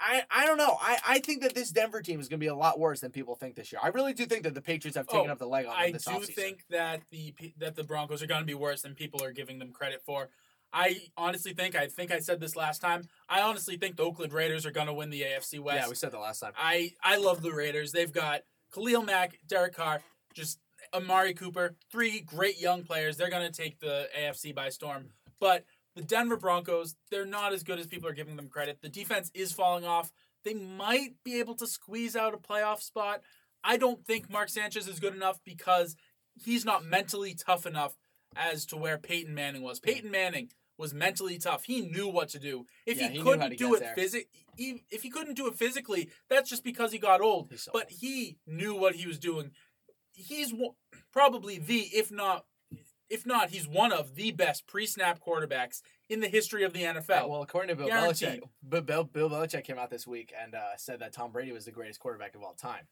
I, 0.00 0.22
I 0.30 0.46
don't 0.46 0.58
know. 0.58 0.76
I, 0.80 0.98
I 1.06 1.18
think 1.18 1.42
that 1.42 1.54
this 1.54 1.70
Denver 1.70 2.00
team 2.02 2.20
is 2.20 2.28
going 2.28 2.38
to 2.38 2.44
be 2.44 2.48
a 2.48 2.54
lot 2.54 2.78
worse 2.78 3.00
than 3.00 3.10
people 3.10 3.34
think 3.34 3.54
this 3.56 3.72
year. 3.72 3.80
I 3.82 3.88
really 3.88 4.12
do 4.14 4.26
think 4.26 4.44
that 4.44 4.54
the 4.54 4.60
Patriots 4.62 4.96
have 4.96 5.06
taken 5.06 5.28
Oh, 5.28 5.32
up 5.32 5.38
the 5.38 5.46
leg 5.46 5.66
on 5.66 5.74
I 5.76 5.90
this 5.92 6.04
do 6.04 6.12
offseason. 6.12 6.34
think 6.34 6.64
that 6.70 7.02
the 7.10 7.34
that 7.58 7.76
the 7.76 7.84
Broncos 7.84 8.22
are 8.22 8.26
going 8.26 8.40
to 8.42 8.46
be 8.46 8.54
worse 8.54 8.82
than 8.82 8.94
people 8.94 9.22
are 9.22 9.32
giving 9.32 9.58
them 9.58 9.72
credit 9.72 10.02
for. 10.04 10.28
I 10.72 11.02
honestly 11.16 11.52
think 11.52 11.76
I 11.76 11.86
think 11.86 12.10
I 12.10 12.18
said 12.18 12.40
this 12.40 12.56
last 12.56 12.80
time. 12.80 13.08
I 13.28 13.42
honestly 13.42 13.76
think 13.76 13.96
the 13.96 14.02
Oakland 14.02 14.32
Raiders 14.32 14.66
are 14.66 14.72
going 14.72 14.88
to 14.88 14.92
win 14.94 15.10
the 15.10 15.22
AFC 15.22 15.60
West. 15.60 15.82
Yeah, 15.82 15.88
we 15.88 15.94
said 15.94 16.12
that 16.12 16.18
last 16.18 16.40
time. 16.40 16.52
I 16.58 16.92
I 17.02 17.16
love 17.18 17.42
the 17.42 17.52
Raiders. 17.52 17.92
They've 17.92 18.12
got 18.12 18.42
Khalil 18.74 19.02
Mack, 19.02 19.38
Derek 19.46 19.74
Carr, 19.76 20.02
just 20.34 20.58
Amari 20.92 21.32
Cooper, 21.34 21.76
three 21.92 22.20
great 22.20 22.60
young 22.60 22.82
players. 22.82 23.16
They're 23.16 23.30
going 23.30 23.50
to 23.50 23.56
take 23.62 23.78
the 23.78 24.08
AFC 24.18 24.52
by 24.54 24.68
storm. 24.70 25.10
But 25.38 25.64
the 25.94 26.02
Denver 26.02 26.36
Broncos, 26.36 26.96
they're 27.10 27.26
not 27.26 27.52
as 27.52 27.62
good 27.62 27.78
as 27.78 27.86
people 27.86 28.08
are 28.08 28.14
giving 28.14 28.36
them 28.36 28.48
credit. 28.48 28.78
The 28.82 28.88
defense 28.88 29.30
is 29.34 29.52
falling 29.52 29.84
off. 29.84 30.10
They 30.44 30.54
might 30.54 31.14
be 31.24 31.38
able 31.38 31.54
to 31.56 31.66
squeeze 31.66 32.16
out 32.16 32.34
a 32.34 32.38
playoff 32.38 32.82
spot. 32.82 33.22
I 33.62 33.76
don't 33.76 34.04
think 34.04 34.30
Mark 34.30 34.50
Sanchez 34.50 34.88
is 34.88 35.00
good 35.00 35.14
enough 35.14 35.40
because 35.44 35.96
he's 36.44 36.64
not 36.64 36.84
mentally 36.84 37.34
tough 37.34 37.66
enough 37.66 37.96
as 38.36 38.66
to 38.66 38.76
where 38.76 38.98
Peyton 38.98 39.34
Manning 39.34 39.62
was. 39.62 39.80
Peyton 39.80 40.10
Manning 40.10 40.50
was 40.76 40.92
mentally 40.92 41.38
tough. 41.38 41.64
He 41.64 41.82
knew 41.82 42.08
what 42.08 42.28
to 42.30 42.38
do. 42.38 42.66
If 42.84 43.00
Yeah, 43.00 43.08
he, 43.08 43.18
he 43.18 43.22
couldn't 43.22 43.56
do 43.56 43.74
it 43.74 43.86
physically, 43.94 44.28
if 44.90 45.02
he 45.02 45.10
couldn't 45.10 45.34
do 45.34 45.46
it 45.46 45.54
physically, 45.54 46.10
that's 46.28 46.50
just 46.50 46.64
because 46.64 46.92
he 46.92 46.98
got 46.98 47.20
old. 47.20 47.56
So 47.58 47.70
but 47.72 47.90
he 47.90 48.38
knew 48.46 48.74
what 48.74 48.96
he 48.96 49.06
was 49.06 49.18
doing. 49.18 49.52
He's 50.12 50.52
probably 51.12 51.58
the, 51.58 51.78
if 51.92 52.10
not, 52.10 52.44
if 53.10 53.26
not, 53.26 53.50
he's 53.50 53.68
one 53.68 53.92
of 53.92 54.14
the 54.14 54.30
best 54.32 54.66
pre-snap 54.66 55.20
quarterbacks 55.24 55.82
in 56.08 56.20
the 56.20 56.28
history 56.28 56.64
of 56.64 56.72
the 56.72 56.82
NFL. 56.82 57.08
Yeah, 57.08 57.26
well, 57.26 57.42
according 57.42 57.68
to 57.68 57.76
Bill 57.76 57.88
Guaranteed. 57.88 58.42
Belichick, 58.68 58.86
Bill, 58.86 59.04
Bill, 59.04 59.30
Belichick 59.30 59.64
came 59.64 59.78
out 59.78 59.90
this 59.90 60.06
week 60.06 60.32
and 60.40 60.54
uh, 60.54 60.76
said 60.76 61.00
that 61.00 61.12
Tom 61.12 61.30
Brady 61.30 61.52
was 61.52 61.64
the 61.64 61.70
greatest 61.70 62.00
quarterback 62.00 62.34
of 62.34 62.42
all 62.42 62.54
time. 62.54 62.86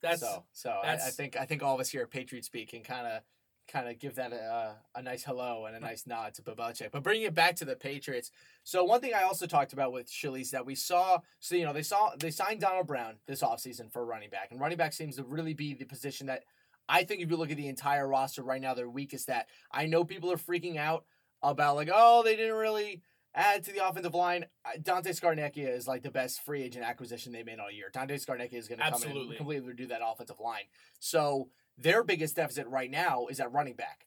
that's 0.00 0.20
so, 0.20 0.44
so 0.52 0.70
I, 0.70 0.94
I 0.94 0.96
think 0.96 1.36
I 1.36 1.44
think 1.44 1.62
all 1.62 1.74
of 1.74 1.80
us 1.80 1.90
here 1.90 2.02
at 2.02 2.10
Patriot 2.10 2.44
Speak 2.44 2.70
can 2.70 2.82
kind 2.82 3.06
of 3.06 3.22
kind 3.68 3.88
of 3.88 3.98
give 3.98 4.16
that 4.16 4.32
a, 4.32 4.74
a 4.94 5.02
nice 5.02 5.24
hello 5.24 5.66
and 5.66 5.76
a 5.76 5.80
nice 5.80 6.06
nod 6.06 6.34
to 6.34 6.42
Bill 6.42 6.54
Belichick. 6.54 6.90
But 6.90 7.02
bringing 7.02 7.26
it 7.26 7.34
back 7.34 7.56
to 7.56 7.64
the 7.64 7.76
Patriots, 7.76 8.30
so 8.64 8.84
one 8.84 9.00
thing 9.00 9.14
I 9.14 9.22
also 9.22 9.46
talked 9.46 9.72
about 9.72 9.92
with 9.92 10.10
Shalise 10.10 10.50
that 10.50 10.66
we 10.66 10.74
saw, 10.74 11.20
so 11.40 11.54
you 11.54 11.64
know 11.64 11.72
they 11.72 11.82
saw 11.82 12.10
they 12.18 12.30
signed 12.30 12.60
Donald 12.60 12.86
Brown 12.86 13.14
this 13.26 13.42
offseason 13.42 13.90
for 13.92 14.04
running 14.04 14.30
back, 14.30 14.48
and 14.50 14.60
running 14.60 14.78
back 14.78 14.92
seems 14.92 15.16
to 15.16 15.24
really 15.24 15.54
be 15.54 15.74
the 15.74 15.84
position 15.84 16.26
that 16.26 16.44
I 16.88 17.04
think 17.04 17.20
if 17.20 17.30
you 17.30 17.36
look 17.36 17.50
at 17.50 17.56
the 17.56 17.68
entire 17.68 18.06
roster 18.06 18.42
right 18.42 18.60
now, 18.60 18.74
they're 18.74 18.88
weakest 18.88 19.28
at. 19.30 19.48
I 19.70 19.86
know 19.86 20.04
people 20.04 20.32
are 20.32 20.36
freaking 20.36 20.76
out 20.76 21.04
about 21.42 21.76
like, 21.76 21.90
oh, 21.92 22.22
they 22.22 22.36
didn't 22.36 22.56
really 22.56 23.02
add 23.34 23.64
to 23.64 23.72
the 23.72 23.86
offensive 23.86 24.14
line. 24.14 24.46
Dante 24.82 25.12
Scarnecchia 25.12 25.74
is 25.74 25.88
like 25.88 26.02
the 26.02 26.10
best 26.10 26.44
free 26.44 26.62
agent 26.62 26.84
acquisition 26.84 27.32
they 27.32 27.42
made 27.42 27.58
all 27.58 27.70
year. 27.70 27.90
Dante 27.92 28.16
Scarnecchia 28.16 28.54
is 28.54 28.68
going 28.68 28.78
to 28.78 28.90
come 28.90 29.02
in 29.02 29.16
and 29.16 29.36
completely 29.36 29.72
redo 29.72 29.88
that 29.88 30.02
offensive 30.04 30.40
line. 30.40 30.64
So 30.98 31.48
their 31.78 32.04
biggest 32.04 32.36
deficit 32.36 32.66
right 32.68 32.90
now 32.90 33.26
is 33.26 33.40
at 33.40 33.52
running 33.52 33.74
back. 33.74 34.06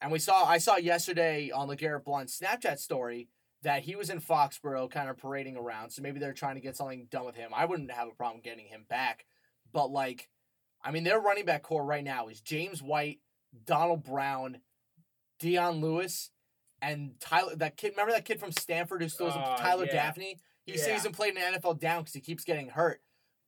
And 0.00 0.12
we 0.12 0.18
saw 0.18 0.44
I 0.44 0.58
saw 0.58 0.76
yesterday 0.76 1.50
on 1.50 1.68
LeGarrette 1.68 2.04
Blount's 2.04 2.38
Snapchat 2.38 2.78
story 2.78 3.28
that 3.62 3.82
he 3.82 3.96
was 3.96 4.10
in 4.10 4.20
Foxborough 4.20 4.90
kind 4.90 5.08
of 5.08 5.16
parading 5.16 5.56
around. 5.56 5.90
So 5.90 6.02
maybe 6.02 6.20
they're 6.20 6.34
trying 6.34 6.56
to 6.56 6.60
get 6.60 6.76
something 6.76 7.08
done 7.10 7.24
with 7.24 7.34
him. 7.34 7.50
I 7.54 7.64
wouldn't 7.64 7.90
have 7.90 8.08
a 8.08 8.14
problem 8.14 8.42
getting 8.44 8.66
him 8.66 8.84
back. 8.88 9.24
But 9.72 9.90
like 9.90 10.28
I 10.86 10.92
mean 10.92 11.04
their 11.04 11.20
running 11.20 11.44
back 11.44 11.62
corps 11.62 11.84
right 11.84 12.04
now 12.04 12.28
is 12.28 12.40
James 12.40 12.82
White, 12.82 13.18
Donald 13.64 14.04
Brown, 14.04 14.58
Dion 15.40 15.80
Lewis, 15.80 16.30
and 16.80 17.14
Tyler 17.20 17.56
that 17.56 17.76
kid 17.76 17.90
remember 17.90 18.12
that 18.12 18.24
kid 18.24 18.38
from 18.40 18.52
Stanford 18.52 19.02
who 19.02 19.08
still 19.08 19.28
Uh, 19.28 19.56
Tyler 19.56 19.86
yeah. 19.86 19.92
Gaffney? 19.92 20.38
He 20.64 20.72
Yeah. 20.74 20.82
sees 20.84 21.04
him 21.04 21.12
play 21.12 21.28
in 21.28 21.34
the 21.34 21.40
NFL 21.42 21.74
down 21.74 22.02
because 22.02 22.14
he 22.14 22.20
keeps 22.20 22.44
getting 22.44 22.68
hurt. 22.68 23.02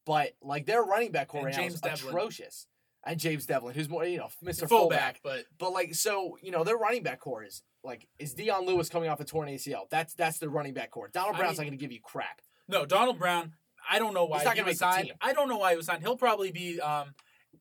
But 0.05 0.35
like 0.43 0.67
their 0.67 0.83
running 0.83 1.13
back 1.13 1.29
corps 1.29 1.39
And 1.39 1.47
right 1.47 1.55
now 1.57 1.61
James 1.63 1.75
is 1.75 1.81
Develin. 1.81 2.09
atrocious. 2.09 2.67
And 3.05 3.19
James 3.21 3.47
Develin, 3.47 3.75
who's 3.75 3.89
more, 3.89 4.05
you 4.05 4.19
know, 4.19 4.29
Mr. 4.45 4.69
fullback, 4.69 5.21
Fullback. 5.21 5.21
but 5.23 5.47
But 5.59 5.71
like, 5.73 5.95
so 5.95 6.37
you 6.43 6.51
know, 6.51 6.65
their 6.65 6.77
running 6.77 7.03
back 7.03 7.21
corps 7.21 7.45
is 7.45 7.63
like 7.85 8.09
is 8.19 8.35
Dion 8.35 8.67
Lewis 8.67 8.89
coming 8.89 9.09
off 9.09 9.21
a 9.21 9.25
torn 9.25 9.49
ACL? 9.49 9.87
That's 9.91 10.15
that's 10.15 10.39
the 10.39 10.49
running 10.49 10.75
back 10.75 10.91
corps. 10.91 11.09
Donald 11.09 11.37
I 11.37 11.39
Brown's 11.39 11.53
mean- 11.59 11.67
not 11.67 11.71
going 11.71 11.79
to 11.79 11.85
give 11.85 11.93
you 11.93 12.01
crap. 12.01 12.41
no, 12.67 12.85
Donald 12.85 13.19
Brown. 13.19 13.55
I 13.91 13.99
don't 13.99 14.13
know 14.13 14.25
why 14.27 14.39
He's 14.39 14.45
not 14.45 14.55
he 14.55 14.59
gonna 14.59 14.71
was 14.71 14.79
signed. 14.79 15.13
I 15.21 15.33
don't 15.33 15.49
know 15.49 15.57
why 15.59 15.71
he 15.71 15.77
was 15.77 15.87
signed. 15.87 16.03
He'll 16.03 16.17
probably 16.17 16.51
be 16.53 16.79
um, 16.81 17.15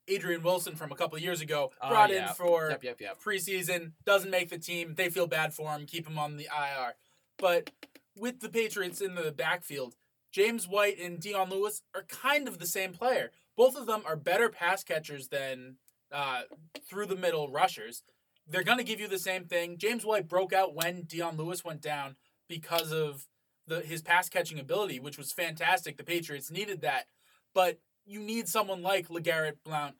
Adrian 0.07 0.41
Wilson 0.43 0.75
from 0.75 0.91
a 0.91 0.95
couple 0.95 1.17
years 1.19 1.41
ago, 1.41 1.71
Oh, 1.81 1.89
brought 1.89 2.09
yeah. 2.11 2.29
in 2.29 2.33
for 2.35 2.69
Yep, 2.69 2.83
yep, 2.83 3.01
yep. 3.01 3.21
preseason, 3.21 3.91
doesn't 4.05 4.31
make 4.31 4.49
the 4.49 4.57
team. 4.57 4.95
They 4.95 5.09
feel 5.09 5.27
bad 5.27 5.53
for 5.53 5.71
him, 5.71 5.85
keep 5.85 6.07
him 6.07 6.17
on 6.17 6.37
the 6.37 6.45
IR. 6.45 6.93
But 7.37 7.71
with 8.15 8.39
the 8.39 8.49
Patriots 8.49 9.01
in 9.01 9.15
the 9.15 9.31
backfield, 9.31 9.95
James 10.31 10.67
White 10.67 10.99
and 10.99 11.19
Dion 11.19 11.49
Lewis 11.49 11.81
are 11.95 12.03
kind 12.03 12.47
of 12.47 12.59
the 12.59 12.65
same 12.67 12.93
player. 12.93 13.31
Both 13.55 13.75
of 13.75 13.85
them 13.87 14.01
are 14.05 14.15
better 14.15 14.49
pass 14.49 14.83
catchers 14.83 15.29
than 15.29 15.77
uh, 16.11 16.43
through 16.87 17.07
the 17.07 17.15
middle 17.15 17.49
rushers. 17.49 18.03
They're 18.47 18.63
going 18.63 18.77
to 18.77 18.83
give 18.83 18.99
you 18.99 19.07
the 19.07 19.19
same 19.19 19.45
thing. 19.45 19.77
James 19.77 20.05
White 20.05 20.27
broke 20.29 20.53
out 20.53 20.73
when 20.75 21.03
Dion 21.03 21.37
Lewis 21.37 21.65
went 21.65 21.81
down 21.81 22.15
because 22.47 22.91
of 22.93 23.27
the 23.67 23.81
his 23.81 24.01
pass 24.01 24.29
catching 24.29 24.59
ability, 24.59 24.99
which 24.99 25.17
was 25.17 25.33
fantastic. 25.33 25.97
The 25.97 26.03
Patriots 26.03 26.49
needed 26.49 26.81
that. 26.81 27.07
But 27.53 27.79
you 28.07 28.19
need 28.19 28.47
someone 28.47 28.81
like 28.81 29.09
LeGarrette 29.09 29.63
Blount 29.63 29.95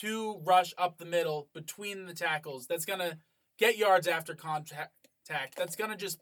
to 0.00 0.40
rush 0.44 0.74
up 0.76 0.98
the 0.98 1.04
middle 1.04 1.48
between 1.54 2.06
the 2.06 2.14
tackles. 2.14 2.66
That's 2.66 2.84
going 2.84 3.00
to 3.00 3.18
get 3.58 3.78
yards 3.78 4.06
after 4.06 4.34
contact. 4.34 4.92
That's 5.56 5.76
going 5.76 5.90
to 5.90 5.96
just 5.96 6.20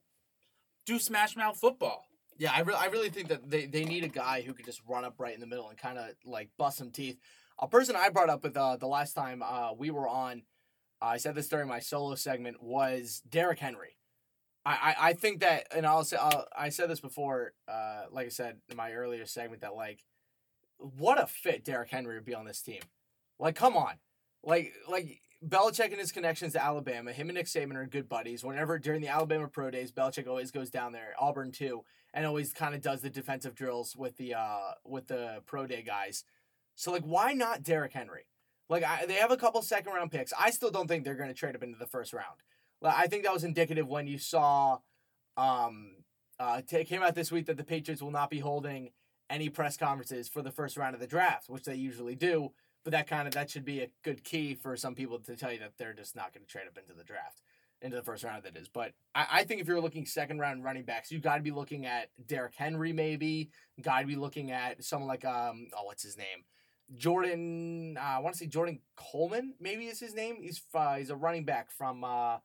do 0.85 0.99
smash 0.99 1.37
mouth 1.37 1.59
football. 1.59 2.05
Yeah, 2.39 2.53
I, 2.55 2.61
re- 2.61 2.75
I 2.75 2.87
really 2.87 3.11
think 3.11 3.29
that 3.29 3.49
they, 3.49 3.67
they 3.67 3.85
need 3.85 4.05
a 4.05 4.09
guy 4.09 4.43
who 4.43 4.53
could 4.53 4.65
just 4.67 4.83
run 4.89 5.05
up 5.05 5.15
right 5.19 5.35
in 5.35 5.41
the 5.41 5.47
middle 5.47 5.69
and 5.69 5.79
kind 5.79 5.99
of 5.99 6.11
like 6.25 6.51
bust 6.59 6.79
some 6.79 6.91
teeth. 6.91 7.19
A 7.61 7.69
person 7.69 7.95
I 7.95 8.09
brought 8.09 8.31
up 8.31 8.43
with 8.43 8.57
uh, 8.57 8.77
the 8.77 8.87
last 8.87 9.13
time 9.13 9.43
uh, 9.45 9.73
we 9.75 9.91
were 9.91 10.09
on, 10.09 10.43
uh, 11.01 11.07
I 11.07 11.17
said 11.19 11.35
this 11.35 11.49
during 11.49 11.69
my 11.69 11.79
solo 11.79 12.15
segment, 12.15 12.63
was 12.63 13.23
Derrick 13.29 13.59
Henry. 13.61 13.97
I, 14.65 14.73
I, 14.73 15.09
I 15.09 15.13
think 15.13 15.41
that, 15.41 15.67
and 15.75 15.87
I'll 15.87 16.05
say, 16.05 16.17
I'll, 16.17 16.47
I 16.57 16.71
said 16.71 16.91
this 16.91 17.01
before, 17.01 17.53
uh, 17.69 18.05
like 18.11 18.27
I 18.27 18.31
said 18.31 18.57
in 18.69 18.77
my 18.77 18.93
earlier 18.93 19.27
segment, 19.27 19.63
that 19.63 19.75
like, 19.75 20.01
what 20.83 21.23
a 21.23 21.27
fit 21.27 21.65
Derrick 21.65 21.91
Henry 21.91 22.15
would 22.15 22.25
be 22.25 22.35
on 22.35 22.45
this 22.45 22.63
team. 22.63 22.83
Like, 23.39 23.55
come 23.55 23.77
on. 23.77 23.95
Like, 24.43 24.73
like 24.89 25.21
Belichick 25.47 25.91
and 25.91 26.01
his 26.01 26.13
connections 26.13 26.53
to 26.53 26.63
Alabama, 26.63 27.13
him 27.13 27.29
and 27.29 27.37
Nick 27.37 27.47
Saban 27.47 27.77
are 27.77 27.87
good 27.87 28.09
buddies. 28.09 28.45
Whenever 28.45 28.79
during 28.79 29.01
the 29.01 29.09
Alabama 29.09 29.49
pro 29.49 29.71
days, 29.71 29.93
Belichick 29.93 30.27
always 30.27 30.51
goes 30.51 30.71
down 30.71 30.93
there, 30.93 31.15
Auburn 31.19 31.53
too, 31.53 31.85
and 32.13 32.27
always 32.27 32.53
kind 32.53 32.75
of 32.75 32.81
does 32.81 33.01
the 33.01 33.11
defensive 33.11 33.55
drills 33.55 33.97
with 33.97 34.17
the 34.17 34.35
uh 34.35 34.73
with 34.85 35.07
the 35.09 35.43
pro 35.47 35.67
day 35.67 35.83
guys. 35.83 36.25
So 36.75 36.93
like, 36.93 37.05
why 37.05 37.33
not 37.33 37.63
Derrick 37.63 37.93
Henry? 37.93 38.27
Like, 38.69 38.85
I, 38.85 39.05
they 39.07 39.15
have 39.15 39.31
a 39.31 39.37
couple 39.37 39.61
second 39.61 39.93
round 39.93 40.11
picks. 40.11 40.33
I 40.39 40.51
still 40.51 40.71
don't 40.71 40.89
think 40.89 41.05
they're 41.05 41.15
going 41.15 41.29
to 41.29 41.35
trade 41.35 41.55
up 41.55 41.63
into 41.63 41.79
the 41.79 41.87
first 41.87 42.13
round. 42.13 42.41
Like, 42.81 42.97
I 42.97 43.07
think 43.07 43.25
that 43.25 43.33
was 43.33 43.45
indicative 43.45 43.87
when 43.87 44.07
you 44.07 44.17
saw, 44.17 44.79
um, 45.37 45.97
uh, 46.41 46.63
it 46.67 46.89
came 46.89 47.03
out 47.03 47.15
this 47.15 47.31
week 47.31 47.47
that 47.47 47.59
the 47.59 47.65
Patriots 47.65 48.01
will 48.01 48.11
not 48.11 48.31
be 48.31 48.39
holding 48.39 48.91
any 49.33 49.49
press 49.49 49.77
conferences 49.77 50.29
for 50.29 50.43
the 50.43 50.51
first 50.51 50.77
round 50.77 50.95
of 50.95 51.01
the 51.01 51.07
draft, 51.07 51.49
which 51.49 51.65
they 51.65 51.75
usually 51.75 52.15
do. 52.15 52.53
But 52.85 52.93
that 52.93 53.07
kind 53.07 53.27
of 53.27 53.35
that 53.35 53.51
should 53.51 53.65
be 53.65 53.81
a 53.81 53.91
good 54.05 54.23
key 54.25 54.55
for 54.55 54.77
some 54.77 54.95
people 54.95 55.19
to 55.21 55.37
tell 55.37 55.53
you 55.53 55.59
that 55.61 55.73
they're 55.79 55.95
just 55.95 56.15
not 56.15 56.35
going 56.35 56.45
to 56.45 56.51
trade 56.51 56.67
up 56.67 56.77
into 56.77 56.93
the 56.93 57.05
draft, 57.05 57.41
into 57.81 57.97
the 57.97 58.03
first 58.03 58.25
round. 58.25 58.43
That 58.43 58.57
is, 58.57 58.69
but 58.69 58.93
I, 59.15 59.27
I 59.31 59.45
think 59.45 59.61
if 59.61 59.69
you're 59.69 59.81
looking 59.81 60.05
second 60.05 60.41
round 60.41 60.65
running 60.65 60.85
backs, 60.85 61.11
you 61.11 61.19
got 61.21 61.37
to 61.37 61.43
be 61.43 61.53
looking 61.53 61.87
at 61.87 62.11
Derrick 62.27 62.55
Henry, 62.57 62.93
maybe. 62.93 63.51
Got 63.81 64.01
to 64.01 64.07
be 64.07 64.17
looking 64.17 64.51
at 64.51 64.85
someone 64.85 65.09
like 65.09 65.25
um 65.25 65.69
oh 65.77 65.85
what's 65.85 66.03
his 66.03 66.19
name, 66.19 66.45
Jordan. 66.97 67.97
Uh, 67.97 68.17
I 68.17 68.19
want 68.19 68.35
to 68.35 68.39
say 68.39 68.47
Jordan 68.47 68.81
Coleman, 68.97 69.55
maybe 69.61 69.87
is 69.87 70.01
his 70.01 70.15
name. 70.15 70.39
He's 70.43 70.61
uh, 70.75 70.97
he's 70.97 71.11
a 71.11 71.17
running 71.17 71.45
back 71.45 71.71
from 71.71 72.03
uh 72.05 72.39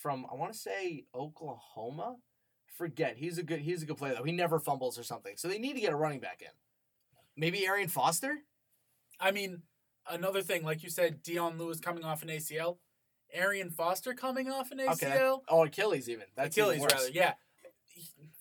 from 0.00 0.26
I 0.30 0.36
want 0.36 0.54
to 0.54 0.58
say 0.58 1.04
Oklahoma. 1.14 2.16
Forget 2.76 3.16
he's 3.16 3.38
a 3.38 3.42
good 3.42 3.60
he's 3.60 3.82
a 3.82 3.86
good 3.86 3.96
player 3.96 4.14
though. 4.14 4.24
He 4.24 4.32
never 4.32 4.58
fumbles 4.58 4.98
or 4.98 5.02
something. 5.02 5.34
So 5.36 5.48
they 5.48 5.58
need 5.58 5.74
to 5.74 5.80
get 5.80 5.92
a 5.92 5.96
running 5.96 6.20
back 6.20 6.42
in. 6.42 6.48
Maybe 7.36 7.66
Arian 7.66 7.88
Foster. 7.88 8.38
I 9.18 9.30
mean, 9.30 9.62
another 10.10 10.42
thing, 10.42 10.62
like 10.62 10.82
you 10.82 10.90
said, 10.90 11.22
Dion 11.22 11.56
Lewis 11.58 11.80
coming 11.80 12.04
off 12.04 12.22
an 12.22 12.28
ACL, 12.28 12.76
Arian 13.32 13.70
Foster 13.70 14.12
coming 14.12 14.50
off 14.50 14.70
an 14.72 14.78
ACL, 14.78 14.92
Okay, 14.92 15.06
that- 15.08 15.40
oh 15.48 15.64
Achilles 15.64 16.08
even. 16.08 16.26
That's 16.34 16.56
Achilles 16.56 16.80
worse. 16.80 16.92
rather, 16.92 17.10
yeah. 17.10 17.34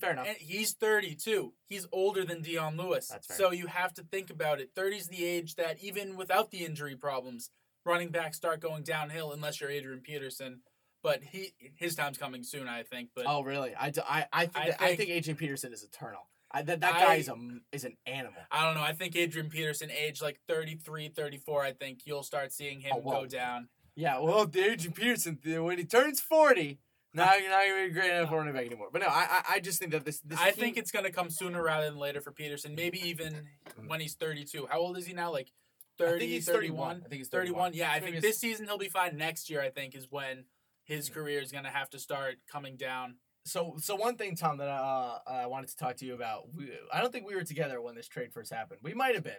Fair 0.02 0.12
enough. 0.12 0.28
And 0.28 0.38
he's 0.38 0.74
32. 0.74 1.54
He's 1.66 1.88
older 1.94 2.26
than 2.26 2.42
Dion 2.42 2.76
Lewis. 2.76 3.08
That's 3.08 3.28
fair. 3.28 3.38
So 3.38 3.52
you 3.52 3.68
have 3.68 3.94
to 3.94 4.04
think 4.04 4.30
about 4.30 4.60
it. 4.60 4.72
30 4.76 4.98
is 4.98 5.08
the 5.08 5.24
age 5.24 5.56
that 5.56 5.82
even 5.82 6.18
without 6.18 6.52
the 6.52 6.66
injury 6.66 6.98
problems, 6.98 7.52
running 7.86 8.10
backs 8.10 8.36
start 8.36 8.60
going 8.60 8.84
downhill 8.84 9.32
unless 9.32 9.62
you're 9.62 9.70
Adrian 9.70 10.02
Peterson. 10.02 10.60
But 11.06 11.24
he 11.24 11.54
his 11.76 11.94
time's 11.94 12.18
coming 12.18 12.42
soon, 12.42 12.68
I 12.68 12.82
think. 12.82 13.10
But 13.16 13.26
Oh 13.28 13.44
really? 13.44 13.76
I, 13.76 13.92
I, 14.10 14.26
I 14.34 14.46
think 14.48 14.58
I 14.58 14.70
that, 14.72 14.82
I 14.82 14.96
think- 14.96 15.12
Adrian 15.12 15.38
Peterson 15.38 15.72
is 15.72 15.84
eternal. 15.84 16.22
I, 16.50 16.64
that 16.64 16.80
that 16.82 16.94
guy 16.94 17.14
I- 17.14 17.16
is 17.18 17.30
a 17.30 17.36
is 17.72 17.84
an 17.84 17.96
animal. 18.08 18.42
I 18.52 18.66
don't 18.66 18.74
know. 18.74 18.82
I 18.82 18.94
think 18.94 19.16
Adrian 19.16 19.50
Peterson, 19.50 19.92
age 19.92 20.20
like 20.20 20.40
33, 20.48 21.10
34, 21.10 21.64
I 21.64 21.74
think 21.74 22.00
you'll 22.06 22.24
start 22.24 22.52
seeing 22.52 22.80
him 22.80 22.94
Oh, 22.96 23.02
go 23.02 23.28
down. 23.28 23.68
Yeah, 23.96 24.20
well, 24.20 24.48
the 24.48 24.72
Adrian 24.72 24.94
Peterson 24.94 25.38
when 25.44 25.78
he 25.78 25.86
turns 25.86 26.22
forty, 26.22 26.80
now 27.14 27.36
you're 27.36 27.52
not 27.52 27.62
gonna 27.68 27.84
be 27.84 27.92
a 27.92 27.94
great 27.94 28.10
enough 28.10 28.32
running 28.32 28.54
back 28.54 28.66
anymore. 28.66 28.90
But 28.92 29.04
no, 29.04 29.08
I 29.08 29.44
I, 29.48 29.60
just 29.60 29.78
think 29.78 29.92
that 29.92 30.06
this 30.06 30.22
this 30.22 30.40
I 30.40 30.50
team- 30.50 30.64
think 30.64 30.78
it's 30.78 30.92
going 30.92 31.06
to 31.06 31.12
come 31.12 31.30
sooner 31.30 31.62
rather 31.62 31.86
than 31.86 32.00
later 32.00 32.20
for 32.20 32.32
Peterson. 32.32 32.74
Maybe 32.74 32.98
even 33.08 33.48
mm. 33.80 33.88
when 33.88 34.02
he's 34.02 34.16
32. 34.16 34.68
How 34.72 34.80
old 34.80 34.98
is 34.98 35.06
he 35.06 35.14
now? 35.14 35.32
Like 35.32 35.52
30, 36.00 36.16
I 36.16 36.20
think 36.20 36.32
he's 36.32 36.46
31? 36.46 37.04
I 37.06 37.08
think 37.08 37.20
he's 37.20 37.30
31. 37.30 37.72
31. 37.72 37.74
Yeah, 37.74 37.92
I 37.92 38.00
think 38.00 38.22
this 38.22 38.40
season 38.40 38.66
he'll 38.66 38.78
be 38.80 38.90
fine. 38.90 39.18
Next 39.18 39.50
year, 39.50 39.62
I 39.62 39.70
think, 39.70 39.96
is 39.96 40.08
when 40.10 40.46
his 40.86 41.10
career 41.10 41.42
is 41.42 41.52
going 41.52 41.64
to 41.66 41.70
have 41.70 41.90
to 41.90 42.00
start 42.00 42.36
coming 42.50 42.78
down. 42.78 43.16
So, 43.44 43.76
so 43.80 43.96
one 43.96 44.16
thing, 44.16 44.36
Tom, 44.36 44.58
that 44.58 44.70
uh, 44.70 45.20
I 45.28 45.46
wanted 45.48 45.70
to 45.70 45.78
talk 45.78 45.98
to 45.98 46.06
you 46.06 46.14
about. 46.16 46.54
We, 46.56 46.72
I 46.94 47.02
don't 47.02 47.12
think 47.12 47.28
we 47.28 47.36
were 47.36 47.44
together 47.44 47.82
when 47.82 47.96
this 47.96 48.08
trade 48.08 48.34
first 48.34 48.54
happened. 48.54 48.80
We 48.82 48.94
might 48.94 49.16
have 49.16 49.24
been, 49.24 49.34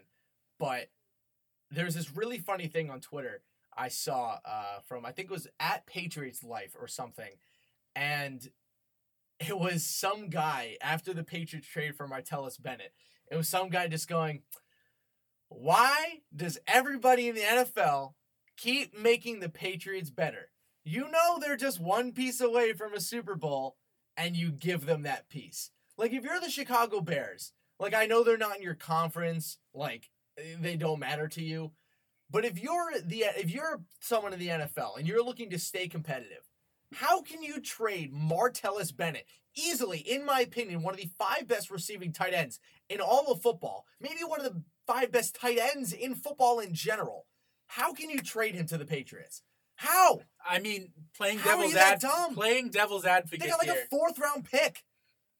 but 0.58 0.88
there's 1.70 1.94
this 1.94 2.14
really 2.14 2.38
funny 2.38 2.68
thing 2.68 2.90
on 2.90 3.00
Twitter 3.00 3.42
I 3.76 3.88
saw 3.88 4.38
uh, 4.44 4.80
from 4.86 5.04
I 5.04 5.12
think 5.12 5.30
it 5.30 5.32
was 5.32 5.48
at 5.60 5.86
Patriots 5.86 6.42
Life 6.42 6.76
or 6.78 6.88
something, 6.88 7.30
and 7.94 8.48
it 9.38 9.58
was 9.58 9.84
some 9.84 10.30
guy 10.30 10.76
after 10.80 11.12
the 11.12 11.24
Patriots 11.24 11.68
trade 11.68 11.94
for 11.94 12.08
Martellus 12.08 12.60
Bennett. 12.60 12.92
It 13.30 13.36
was 13.36 13.48
some 13.48 13.68
guy 13.68 13.88
just 13.88 14.08
going, 14.08 14.42
"Why 15.48 16.20
does 16.34 16.58
everybody 16.66 17.28
in 17.28 17.34
the 17.34 17.42
NFL 17.42 18.14
keep 18.56 18.98
making 18.98 19.40
the 19.40 19.48
Patriots 19.48 20.10
better? 20.10 20.50
You 20.86 21.10
know 21.10 21.38
they're 21.38 21.56
just 21.56 21.80
one 21.80 22.12
piece 22.12 22.40
away 22.40 22.72
from 22.72 22.94
a 22.94 23.00
Super 23.00 23.34
Bowl." 23.34 23.76
and 24.16 24.36
you 24.36 24.50
give 24.50 24.86
them 24.86 25.02
that 25.02 25.28
piece. 25.28 25.70
Like 25.98 26.12
if 26.12 26.24
you're 26.24 26.40
the 26.40 26.50
Chicago 26.50 27.00
Bears, 27.00 27.52
like 27.78 27.94
I 27.94 28.06
know 28.06 28.24
they're 28.24 28.36
not 28.36 28.56
in 28.56 28.62
your 28.62 28.74
conference, 28.74 29.58
like 29.74 30.10
they 30.60 30.76
don't 30.76 31.00
matter 31.00 31.28
to 31.28 31.42
you, 31.42 31.72
but 32.30 32.44
if 32.44 32.58
you're 32.58 32.92
the 33.04 33.24
if 33.36 33.50
you're 33.50 33.82
someone 34.00 34.32
in 34.32 34.38
the 34.38 34.48
NFL 34.48 34.98
and 34.98 35.06
you're 35.06 35.24
looking 35.24 35.50
to 35.50 35.58
stay 35.58 35.88
competitive, 35.88 36.48
how 36.94 37.22
can 37.22 37.42
you 37.42 37.60
trade 37.60 38.12
Martellus 38.12 38.94
Bennett? 38.94 39.26
Easily, 39.54 39.98
in 39.98 40.26
my 40.26 40.40
opinion, 40.40 40.82
one 40.82 40.92
of 40.92 41.00
the 41.00 41.10
five 41.18 41.48
best 41.48 41.70
receiving 41.70 42.12
tight 42.12 42.34
ends 42.34 42.60
in 42.90 43.00
all 43.00 43.32
of 43.32 43.40
football. 43.40 43.86
Maybe 44.00 44.20
one 44.26 44.40
of 44.40 44.52
the 44.52 44.62
five 44.86 45.10
best 45.10 45.34
tight 45.34 45.58
ends 45.58 45.92
in 45.92 46.14
football 46.14 46.58
in 46.58 46.74
general. 46.74 47.26
How 47.68 47.94
can 47.94 48.10
you 48.10 48.20
trade 48.20 48.54
him 48.54 48.66
to 48.66 48.76
the 48.78 48.84
Patriots? 48.84 49.42
How? 49.76 50.20
I 50.48 50.58
mean, 50.58 50.92
playing 51.16 51.38
How 51.38 51.56
devil's 51.56 51.72
you 51.72 51.78
ad- 51.78 52.00
dumb? 52.00 52.34
playing 52.34 52.70
devil's 52.70 53.04
advocate 53.04 53.40
They 53.40 53.48
got 53.48 53.58
like 53.58 53.68
here. 53.68 53.84
a 53.84 53.88
fourth 53.88 54.18
round 54.18 54.44
pick. 54.50 54.82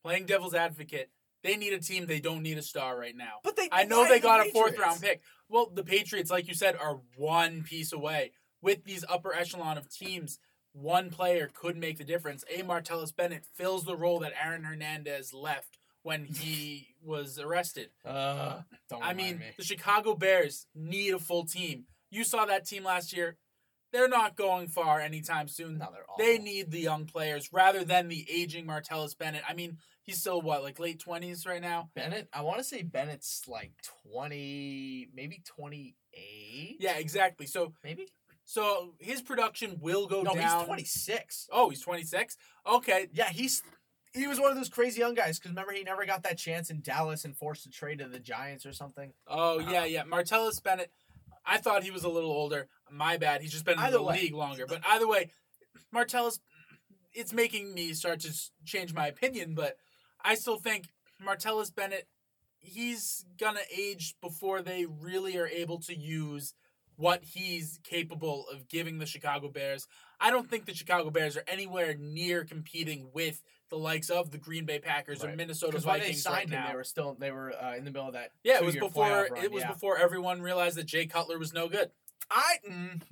playing 0.03 0.27
devil's 0.27 0.55
advocate. 0.55 1.11
They 1.43 1.57
need 1.57 1.73
a 1.73 1.79
team. 1.79 2.07
They 2.07 2.21
don't 2.21 2.43
need 2.43 2.59
a 2.59 2.63
star 2.63 2.99
right 2.99 3.17
now. 3.17 3.35
But 3.45 3.57
they 3.57 3.69
I 3.71 3.85
know 3.85 4.09
they 4.09 4.19
the 4.19 4.23
got 4.23 4.47
a 4.47 4.51
fourth 4.51 4.77
round 4.79 5.01
pick. 5.01 5.21
Well, 5.49 5.71
the 5.73 5.85
Patriots, 5.85 6.31
like 6.31 6.49
you 6.49 6.55
said, 6.55 6.77
are 6.77 7.01
one 7.17 7.63
piece 7.63 7.93
away. 7.93 8.33
With 8.63 8.85
these 8.85 9.05
upper 9.09 9.33
echelon 9.33 9.79
of 9.79 9.89
teams, 9.89 10.41
one 10.73 11.09
player 11.11 11.49
could 11.55 11.77
make 11.77 11.99
the 11.99 12.05
difference. 12.05 12.45
A. 12.53 12.63
Martellus 12.63 13.15
Bennett 13.15 13.45
fills 13.55 13.85
the 13.85 13.97
role 13.97 14.19
that 14.21 14.33
Aaron 14.43 14.65
Hernandez 14.65 15.33
left 15.33 15.79
when 16.03 16.25
he 16.25 16.89
was 17.05 17.39
arrested. 17.39 17.91
Uh, 18.05 18.63
don't 18.91 19.03
I 19.05 19.11
remind 19.11 19.17
mean, 19.17 19.39
me. 19.39 19.47
the 19.57 19.65
Chicago 19.65 20.15
Bears 20.15 20.67
need 20.75 21.15
a 21.15 21.19
full 21.21 21.45
team. 21.45 21.85
You 22.11 22.25
saw 22.25 22.45
that 22.47 22.67
team 22.67 22.83
last 22.83 23.17
year. 23.17 23.37
They're 23.97 24.09
not 24.09 24.37
going 24.37 24.69
far 24.69 25.01
anytime 25.01 25.49
soon. 25.49 25.79
No, 25.79 25.89
they're 25.91 26.05
They 26.19 26.37
need 26.37 26.71
the 26.71 26.81
young 26.81 27.07
players 27.07 27.51
rather 27.51 27.83
than 27.83 28.09
the 28.09 28.27
aging 28.31 28.67
Martellus 28.67 29.17
Bennett. 29.17 29.43
I 29.49 29.55
mean, 29.55 29.79
he's 30.03 30.21
still 30.21 30.43
what, 30.43 30.63
like 30.63 30.79
late 30.79 31.01
twenties 31.01 31.47
right 31.47 31.63
now? 31.63 31.89
Bennett. 31.95 32.29
I 32.31 32.43
want 32.43 32.59
to 32.59 32.65
say 32.65 32.83
Bennett's 32.83 33.45
like 33.49 33.73
twenty, 34.13 35.09
maybe 35.15 35.43
twenty 35.47 35.97
eight. 36.13 36.77
Yeah, 36.79 36.99
exactly. 36.99 37.47
So 37.47 37.73
maybe. 37.83 38.09
so 38.45 38.93
his 38.99 39.23
production 39.23 39.79
will 39.81 40.07
go 40.07 40.23
down. 40.23 40.35
No, 40.35 40.41
down. 40.43 40.59
he's 40.59 40.67
twenty 40.67 40.85
six. 40.85 41.49
Oh, 41.51 41.71
he's 41.71 41.81
twenty 41.81 42.05
six. 42.05 42.37
Okay. 42.71 43.09
Yeah, 43.15 43.31
he's 43.31 43.63
he 44.13 44.27
was 44.27 44.39
one 44.39 44.51
of 44.51 44.59
those 44.59 44.69
crazy 44.69 45.01
young 45.01 45.15
guys. 45.15 45.39
Because 45.39 45.53
remember, 45.53 45.73
he 45.73 45.85
never 45.85 46.05
got 46.05 46.23
that 46.25 46.37
chance 46.37 46.69
in 46.69 46.83
Dallas 46.83 47.25
and 47.25 47.35
forced 47.35 47.63
to 47.65 47.71
trade 47.71 48.01
to 48.01 48.09
the 48.09 48.19
Giants 48.19 48.67
or 48.67 48.73
something. 48.73 49.15
Oh 49.27 49.59
yeah, 49.59 49.87
yeah. 49.87 50.05
Martellus 50.05 50.63
Bennett. 50.63 50.91
I 51.47 51.59
thought 51.59 51.85
he 51.85 51.91
was 51.91 52.05
a 52.05 52.09
little 52.09 52.31
older. 52.31 52.69
My 52.91 53.17
bad. 53.17 53.41
He's 53.41 53.53
just 53.53 53.65
been 53.65 53.79
in 53.79 53.93
the 53.93 54.03
way. 54.03 54.21
league 54.21 54.35
longer. 54.35 54.67
But 54.67 54.83
either 54.87 55.07
way, 55.07 55.31
Martellus. 55.95 56.41
It's 57.15 57.33
making 57.33 57.73
me 57.73 57.95
start 57.95 58.21
to 58.21 58.33
change 58.67 58.93
my 58.93 59.07
opinion, 59.07 59.55
but 59.55 59.77
I 60.23 60.35
still 60.35 60.59
think 60.59 60.89
Martellus 61.25 61.75
Bennett. 61.75 62.09
He's 62.59 63.25
gonna 63.39 63.61
age 63.75 64.17
before 64.21 64.61
they 64.61 64.85
really 64.87 65.39
are 65.39 65.47
able 65.47 65.79
to 65.81 65.95
use 65.97 66.53
what 66.97 67.23
he's 67.23 67.79
capable 67.85 68.47
of 68.53 68.69
giving 68.69 68.99
the 68.99 69.07
Chicago 69.07 69.49
Bears. 69.49 69.87
I 70.21 70.31
don't 70.31 70.51
think 70.51 70.65
the 70.65 70.75
Chicago 70.75 71.11
Bears 71.11 71.37
are 71.37 71.45
anywhere 71.47 71.95
near 71.99 72.45
competing 72.45 73.11
with 73.15 73.43
the 73.71 73.77
likes 73.79 74.11
of 74.11 74.31
the 74.31 74.39
Green 74.39 74.65
Bay 74.65 74.79
Packers 74.79 75.23
or 75.25 75.29
Right. 75.29 75.37
Minnesota 75.37 75.73
when 75.79 75.83
they 75.95 76.01
Vikings 76.01 76.23
signed 76.23 76.35
right 76.37 76.45
him, 76.45 76.51
now. 76.65 76.69
they 76.71 76.77
were 76.77 76.85
still 76.85 77.17
they 77.19 77.31
were 77.33 77.53
uh, 77.53 77.75
in 77.77 77.85
the 77.85 77.91
middle 77.91 78.07
of 78.09 78.15
that. 78.15 78.33
yeah, 78.45 78.57
it 78.57 78.65
was 78.65 78.77
before 78.77 79.09
run, 79.31 79.43
it 79.45 79.51
was 79.53 79.63
yeah. 79.63 79.73
before 79.73 79.99
everyone 79.99 80.41
realized 80.43 80.77
that 80.77 80.87
Jay 80.87 81.07
Cutler 81.07 81.39
was 81.39 81.53
no 81.53 81.69
good. 81.69 81.91
I. 82.31 82.57
Mm, 82.69 83.03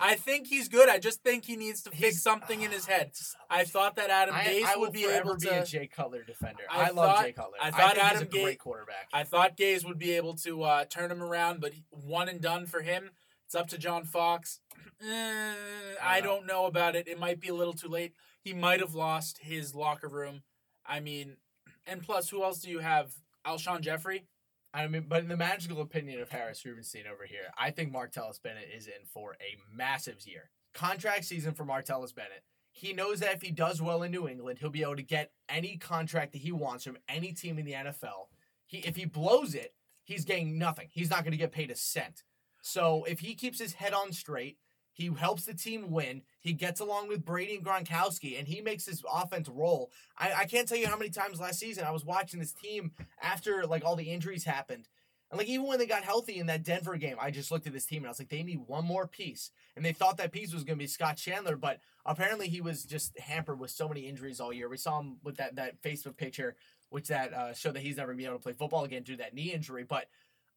I 0.00 0.14
think 0.14 0.46
he's 0.46 0.68
good. 0.68 0.88
I 0.88 0.98
just 0.98 1.22
think 1.22 1.44
he 1.44 1.56
needs 1.56 1.82
to 1.82 1.90
fix 1.90 2.00
He's- 2.00 2.22
something 2.22 2.62
in 2.62 2.70
his 2.70 2.86
head. 2.86 3.12
I 3.50 3.64
thought 3.64 3.96
that 3.96 4.08
Adam 4.10 4.34
Gase 4.34 4.64
I 4.64 4.74
will 4.76 4.82
would 4.82 4.92
be 4.92 5.04
able 5.06 5.34
be 5.36 5.46
to. 5.46 5.62
a 5.62 5.64
Jay 5.66 5.86
Cutler 5.86 6.22
defender. 6.22 6.62
I 6.70 6.84
I, 6.84 6.90
love 6.90 6.94
thought- 7.16 7.24
Jay 7.24 7.32
Cutler. 7.32 7.58
I 7.60 7.70
thought 7.70 7.98
Adam 7.98 8.26
he's 8.30 8.40
a 8.40 8.42
great 8.44 8.58
quarterback. 8.58 9.08
I 9.12 9.24
thought 9.24 9.56
Gase 9.56 9.84
would 9.86 9.98
be 9.98 10.12
able 10.12 10.34
to 10.36 10.62
uh, 10.62 10.84
turn 10.84 11.10
him 11.10 11.22
around, 11.22 11.60
but 11.60 11.72
one 11.90 12.28
and 12.28 12.40
done 12.40 12.66
for 12.66 12.82
him. 12.82 13.10
It's 13.46 13.54
up 13.54 13.68
to 13.68 13.78
John 13.78 14.04
Fox. 14.04 14.60
Eh, 15.02 15.54
I 16.02 16.20
don't 16.22 16.46
know 16.46 16.64
about 16.64 16.96
it. 16.96 17.06
It 17.06 17.18
might 17.20 17.38
be 17.38 17.48
a 17.48 17.54
little 17.54 17.74
too 17.74 17.88
late. 17.88 18.14
He 18.46 18.54
might 18.54 18.78
have 18.78 18.94
lost 18.94 19.38
his 19.38 19.74
locker 19.74 20.06
room. 20.06 20.44
I 20.86 21.00
mean, 21.00 21.38
and 21.84 22.00
plus, 22.00 22.30
who 22.30 22.44
else 22.44 22.60
do 22.60 22.70
you 22.70 22.78
have? 22.78 23.10
Alshon 23.44 23.80
Jeffery. 23.80 24.28
I 24.72 24.86
mean, 24.86 25.06
but 25.08 25.24
in 25.24 25.28
the 25.28 25.36
magical 25.36 25.80
opinion 25.80 26.20
of 26.20 26.28
Harris 26.28 26.64
Rubenstein 26.64 27.08
over 27.12 27.24
here, 27.24 27.48
I 27.58 27.72
think 27.72 27.92
Martellus 27.92 28.40
Bennett 28.40 28.68
is 28.72 28.86
in 28.86 29.04
for 29.04 29.32
a 29.40 29.58
massive 29.76 30.24
year. 30.24 30.50
Contract 30.74 31.24
season 31.24 31.54
for 31.54 31.64
Martellus 31.64 32.14
Bennett. 32.14 32.44
He 32.70 32.92
knows 32.92 33.18
that 33.18 33.34
if 33.34 33.42
he 33.42 33.50
does 33.50 33.82
well 33.82 34.04
in 34.04 34.12
New 34.12 34.28
England, 34.28 34.60
he'll 34.60 34.70
be 34.70 34.82
able 34.82 34.94
to 34.94 35.02
get 35.02 35.32
any 35.48 35.76
contract 35.76 36.30
that 36.30 36.42
he 36.42 36.52
wants 36.52 36.84
from 36.84 36.98
any 37.08 37.32
team 37.32 37.58
in 37.58 37.66
the 37.66 37.72
NFL. 37.72 38.28
He, 38.64 38.78
if 38.78 38.94
he 38.94 39.06
blows 39.06 39.56
it, 39.56 39.74
he's 40.04 40.24
getting 40.24 40.56
nothing. 40.56 40.86
He's 40.92 41.10
not 41.10 41.24
going 41.24 41.32
to 41.32 41.36
get 41.36 41.50
paid 41.50 41.72
a 41.72 41.74
cent. 41.74 42.22
So 42.62 43.02
if 43.08 43.18
he 43.18 43.34
keeps 43.34 43.58
his 43.58 43.72
head 43.72 43.92
on 43.92 44.12
straight, 44.12 44.58
he 44.96 45.12
helps 45.12 45.44
the 45.44 45.52
team 45.52 45.90
win. 45.90 46.22
He 46.40 46.54
gets 46.54 46.80
along 46.80 47.08
with 47.08 47.22
Brady 47.22 47.56
and 47.56 47.64
Gronkowski, 47.64 48.38
and 48.38 48.48
he 48.48 48.62
makes 48.62 48.86
his 48.86 49.04
offense 49.12 49.46
roll. 49.46 49.90
I, 50.16 50.32
I 50.32 50.44
can't 50.46 50.66
tell 50.66 50.78
you 50.78 50.86
how 50.86 50.96
many 50.96 51.10
times 51.10 51.38
last 51.38 51.58
season 51.58 51.84
I 51.84 51.90
was 51.90 52.02
watching 52.02 52.40
this 52.40 52.54
team 52.54 52.92
after 53.20 53.66
like 53.66 53.84
all 53.84 53.94
the 53.94 54.10
injuries 54.10 54.44
happened. 54.44 54.88
And 55.30 55.36
like 55.36 55.48
even 55.48 55.66
when 55.66 55.78
they 55.78 55.86
got 55.86 56.02
healthy 56.02 56.38
in 56.38 56.46
that 56.46 56.62
Denver 56.62 56.96
game, 56.96 57.16
I 57.20 57.30
just 57.30 57.50
looked 57.50 57.66
at 57.66 57.74
this 57.74 57.84
team 57.84 57.98
and 57.98 58.06
I 58.06 58.10
was 58.10 58.18
like, 58.18 58.30
they 58.30 58.42
need 58.42 58.62
one 58.66 58.86
more 58.86 59.06
piece. 59.06 59.50
And 59.76 59.84
they 59.84 59.92
thought 59.92 60.16
that 60.16 60.32
piece 60.32 60.54
was 60.54 60.64
going 60.64 60.78
to 60.78 60.82
be 60.82 60.86
Scott 60.86 61.18
Chandler, 61.18 61.56
but 61.56 61.80
apparently 62.06 62.48
he 62.48 62.62
was 62.62 62.84
just 62.84 63.18
hampered 63.18 63.60
with 63.60 63.70
so 63.70 63.88
many 63.88 64.02
injuries 64.02 64.40
all 64.40 64.50
year. 64.50 64.70
We 64.70 64.78
saw 64.78 65.00
him 65.00 65.18
with 65.22 65.36
that 65.36 65.56
that 65.56 65.82
Facebook 65.82 66.16
picture, 66.16 66.56
which 66.88 67.08
that 67.08 67.34
uh, 67.34 67.52
showed 67.52 67.74
that 67.74 67.82
he's 67.82 67.98
never 67.98 68.12
gonna 68.12 68.18
be 68.18 68.24
able 68.24 68.36
to 68.36 68.42
play 68.42 68.54
football 68.54 68.84
again 68.84 69.02
due 69.02 69.16
to 69.16 69.22
that 69.24 69.34
knee 69.34 69.52
injury. 69.52 69.84
But 69.84 70.08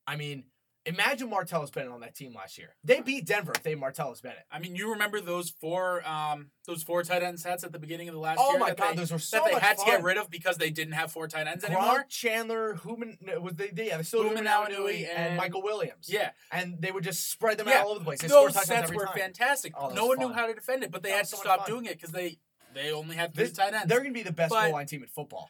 I 0.08 0.16
mean, 0.16 0.46
imagine 0.86 1.30
Martellus 1.30 1.72
Bennett 1.74 1.92
on 1.92 2.00
that 2.02 2.16
team 2.16 2.34
last 2.34 2.58
year. 2.58 2.76
They 2.84 3.02
beat 3.02 3.26
Denver 3.26 3.52
if 3.56 3.64
they 3.64 3.76
Martellus 3.76 4.22
Bennett. 4.22 4.46
I 4.52 4.60
mean, 4.60 4.76
you 4.76 4.92
remember 4.92 5.22
those 5.22 5.50
four, 5.50 6.08
um, 6.08 6.52
those 6.66 6.84
four 6.84 7.04
tight 7.04 7.22
end 7.22 7.40
sets 7.40 7.64
at 7.64 7.72
the 7.72 7.80
beginning 7.80 8.08
of 8.10 8.14
the 8.16 8.20
last 8.20 8.40
Oh 8.42 8.52
year? 8.52 8.60
my 8.60 8.74
god, 8.74 8.92
they, 8.94 8.96
those 8.96 9.12
were 9.12 9.20
so 9.20 9.38
that 9.44 9.54
they 9.54 9.60
had 9.60 9.78
to 9.78 9.86
get 9.86 10.02
rid 10.04 10.18
of 10.18 10.30
because 10.30 10.58
they 10.58 10.70
didn't 10.70 10.94
have 10.94 11.12
four 11.12 11.28
tight 11.28 11.48
ends 11.48 11.64
Gronk, 11.66 11.70
anymore. 11.78 12.06
Chandler, 12.10 12.76
Human, 12.84 13.18
was 13.42 13.54
they, 13.56 13.68
they, 13.70 13.88
yeah, 13.88 13.98
they 13.98 14.04
still 14.04 14.24
Human, 14.24 14.46
Awanui, 14.46 15.08
and, 15.10 15.18
and- 15.18 15.38
Michael 15.38 15.62
Williams. 15.62 16.08
Yeah, 16.10 16.32
and 16.52 16.82
they 16.82 16.92
would 16.92 17.04
just 17.04 17.30
spread 17.30 17.58
them 17.58 17.68
Yeah, 17.68 17.80
out 17.80 17.86
all 17.86 17.90
over 17.92 18.00
the 18.00 18.06
place. 18.06 18.22
They 18.22 18.28
those 18.28 18.54
sets 18.66 18.92
were 18.92 19.06
time. 19.06 19.16
fantastic. 19.18 19.74
Oh, 19.78 19.90
no 19.90 20.06
one 20.08 20.18
knew 20.20 20.32
how 20.34 20.48
to 20.48 20.54
defend 20.54 20.84
it, 20.84 20.92
but 20.92 21.04
they 21.04 21.10
That 21.10 21.16
had 21.18 21.26
to 21.26 21.36
so 21.36 21.38
stop 21.38 21.66
doing 21.68 21.86
it 21.86 21.94
because 21.94 22.12
they 22.12 22.38
they 22.74 22.92
only 22.92 23.16
had 23.16 23.34
three 23.34 23.46
This- 23.46 23.54
tight 23.54 23.74
ends. 23.74 23.88
They're 23.88 24.00
going 24.00 24.14
to 24.14 24.18
be 24.18 24.24
the 24.24 24.32
best 24.32 24.52
goal 24.52 24.72
line 24.72 24.86
team 24.86 25.02
in 25.04 25.10
football. 25.10 25.50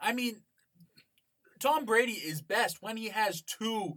I 0.00 0.12
mean, 0.12 0.42
Tom 1.58 1.84
Brady 1.84 2.12
is 2.12 2.40
best 2.40 2.78
when 2.80 2.96
he 2.96 3.08
has 3.08 3.42
two 3.42 3.94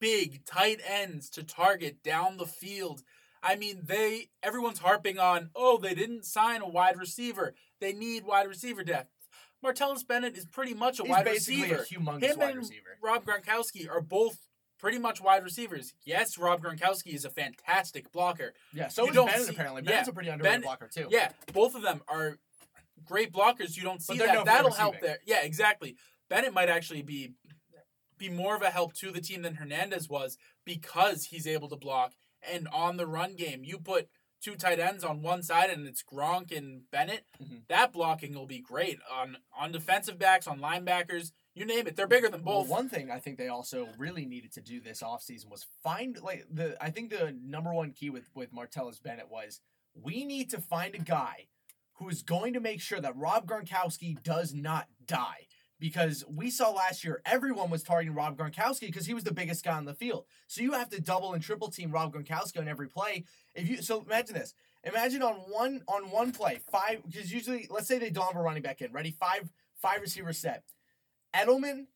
big 0.00 0.44
tight 0.44 0.80
ends 0.86 1.28
to 1.30 1.42
target 1.42 2.02
down 2.02 2.36
the 2.36 2.46
field. 2.46 3.02
I 3.42 3.56
mean, 3.56 3.82
they 3.84 4.28
everyone's 4.42 4.78
harping 4.80 5.18
on, 5.18 5.50
oh, 5.54 5.78
they 5.78 5.94
didn't 5.94 6.24
sign 6.24 6.60
a 6.62 6.68
wide 6.68 6.96
receiver. 6.98 7.54
They 7.80 7.92
need 7.92 8.24
wide 8.24 8.48
receiver 8.48 8.82
depth. 8.84 9.10
Martellus 9.64 10.06
Bennett 10.06 10.36
is 10.36 10.46
pretty 10.46 10.74
much 10.74 11.00
a 11.00 11.02
He's 11.02 11.10
wide 11.10 11.24
basically 11.24 11.62
receiver. 11.72 11.82
a 11.82 11.86
humongous 11.86 12.22
Him 12.24 12.38
wide 12.38 12.50
and 12.50 12.58
receiver. 12.58 12.98
Rob 13.02 13.24
Gronkowski 13.24 13.88
are 13.90 14.00
both 14.00 14.36
pretty 14.78 14.98
much 14.98 15.20
wide 15.20 15.42
receivers. 15.42 15.94
Yes, 16.04 16.38
Rob 16.38 16.62
Gronkowski 16.62 17.12
is 17.14 17.24
a 17.24 17.30
fantastic 17.30 18.12
blocker. 18.12 18.54
Yeah, 18.72 18.86
so 18.88 19.02
you 19.04 19.08
is 19.10 19.14
don't 19.16 19.26
Bennett 19.26 19.46
see- 19.48 19.54
apparently. 19.54 19.82
yeah, 19.82 19.90
Bennett's 19.90 20.08
a 20.08 20.12
pretty 20.12 20.28
underrated 20.30 20.52
Ben- 20.52 20.62
blocker 20.62 20.88
too. 20.92 21.08
Yeah, 21.10 21.30
both 21.52 21.74
of 21.74 21.82
them 21.82 22.02
are 22.08 22.38
great 23.04 23.32
blockers. 23.32 23.76
You 23.76 23.82
don't 23.82 24.00
see 24.02 24.18
that. 24.18 24.32
no 24.34 24.44
That'll 24.44 24.70
help 24.72 25.00
there. 25.00 25.18
Yeah, 25.26 25.42
exactly. 25.42 25.96
Bennett 26.28 26.52
might 26.54 26.68
actually 26.68 27.02
be 27.02 27.32
be 28.18 28.28
more 28.28 28.54
of 28.56 28.62
a 28.62 28.70
help 28.70 28.94
to 28.94 29.10
the 29.10 29.20
team 29.20 29.42
than 29.42 29.54
Hernandez 29.54 30.08
was 30.08 30.36
because 30.64 31.26
he's 31.26 31.46
able 31.46 31.68
to 31.68 31.76
block 31.76 32.12
and 32.42 32.68
on 32.68 32.96
the 32.96 33.06
run 33.06 33.34
game. 33.36 33.64
You 33.64 33.78
put 33.78 34.08
two 34.40 34.54
tight 34.54 34.78
ends 34.78 35.02
on 35.02 35.22
one 35.22 35.42
side 35.42 35.70
and 35.70 35.86
it's 35.86 36.02
Gronk 36.04 36.56
and 36.56 36.88
Bennett. 36.92 37.24
Mhm. 37.42 37.66
That 37.68 37.92
blocking 37.92 38.34
will 38.34 38.46
be 38.46 38.60
great 38.60 38.98
on 39.10 39.38
on 39.56 39.72
defensive 39.72 40.18
backs, 40.18 40.46
on 40.46 40.60
linebackers. 40.60 41.32
You 41.54 41.64
name 41.66 41.88
it. 41.88 41.96
They're 41.96 42.06
bigger 42.06 42.28
than 42.28 42.44
Well, 42.44 42.60
both. 42.60 42.68
one 42.68 42.88
thing 42.88 43.10
I 43.10 43.18
think 43.18 43.36
they 43.36 43.48
also 43.48 43.88
really 43.98 44.24
needed 44.26 44.52
to 44.52 44.60
do 44.60 44.80
this 44.80 45.02
offseason 45.02 45.48
was 45.50 45.66
find 45.82 46.20
like 46.20 46.46
the 46.48 46.76
I 46.80 46.90
think 46.90 47.10
the 47.10 47.32
number 47.42 47.72
one 47.74 47.92
key 47.92 48.10
with 48.10 48.30
with 48.34 48.52
Martellus 48.52 49.02
Bennett 49.02 49.28
was 49.28 49.60
we 49.94 50.24
need 50.24 50.50
to 50.50 50.60
find 50.60 50.94
a 50.94 50.98
guy 50.98 51.48
who 51.94 52.08
is 52.08 52.22
going 52.22 52.52
to 52.52 52.60
make 52.60 52.80
sure 52.80 53.00
that 53.00 53.16
Rob 53.16 53.44
Gronkowski 53.44 54.22
does 54.22 54.54
not 54.54 54.86
die. 55.04 55.47
Because 55.80 56.24
we 56.28 56.50
saw 56.50 56.70
last 56.70 57.04
year 57.04 57.22
everyone 57.24 57.70
was 57.70 57.82
targeting 57.82 58.14
Rob 58.14 58.36
Gronkowski 58.36 58.86
because 58.86 59.06
he 59.06 59.14
was 59.14 59.24
the 59.24 59.32
biggest 59.32 59.64
guy 59.64 59.76
on 59.76 59.84
the 59.84 59.94
field. 59.94 60.24
So 60.48 60.62
you 60.62 60.72
have 60.72 60.88
to 60.90 61.00
double 61.00 61.34
and 61.34 61.42
triple 61.42 61.68
team 61.68 61.92
Rob 61.92 62.12
Gronkowski 62.12 62.58
on 62.58 62.66
every 62.68 62.88
play. 62.88 63.24
If 63.54 63.68
you 63.68 63.82
so 63.82 64.02
imagine 64.02 64.34
this. 64.34 64.54
Imagine 64.84 65.22
on 65.22 65.34
one 65.34 65.82
on 65.88 66.10
one 66.10 66.32
play, 66.32 66.60
five 66.70 67.02
because 67.06 67.32
usually 67.32 67.66
let's 67.70 67.86
say 67.86 67.98
they 67.98 68.10
don't 68.10 68.26
have 68.26 68.36
a 68.36 68.42
running 68.42 68.62
back 68.62 68.80
in. 68.80 68.92
Ready? 68.92 69.10
Five 69.10 69.50
five 69.80 70.00
receiver 70.00 70.32
set. 70.32 70.62
Edelman, 71.34 71.86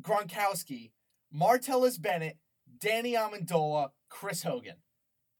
Gronkowski, 0.00 0.90
Martellus 1.34 2.00
Bennett, 2.00 2.38
Danny 2.78 3.14
Amendola, 3.14 3.90
Chris 4.08 4.42
Hogan. 4.42 4.76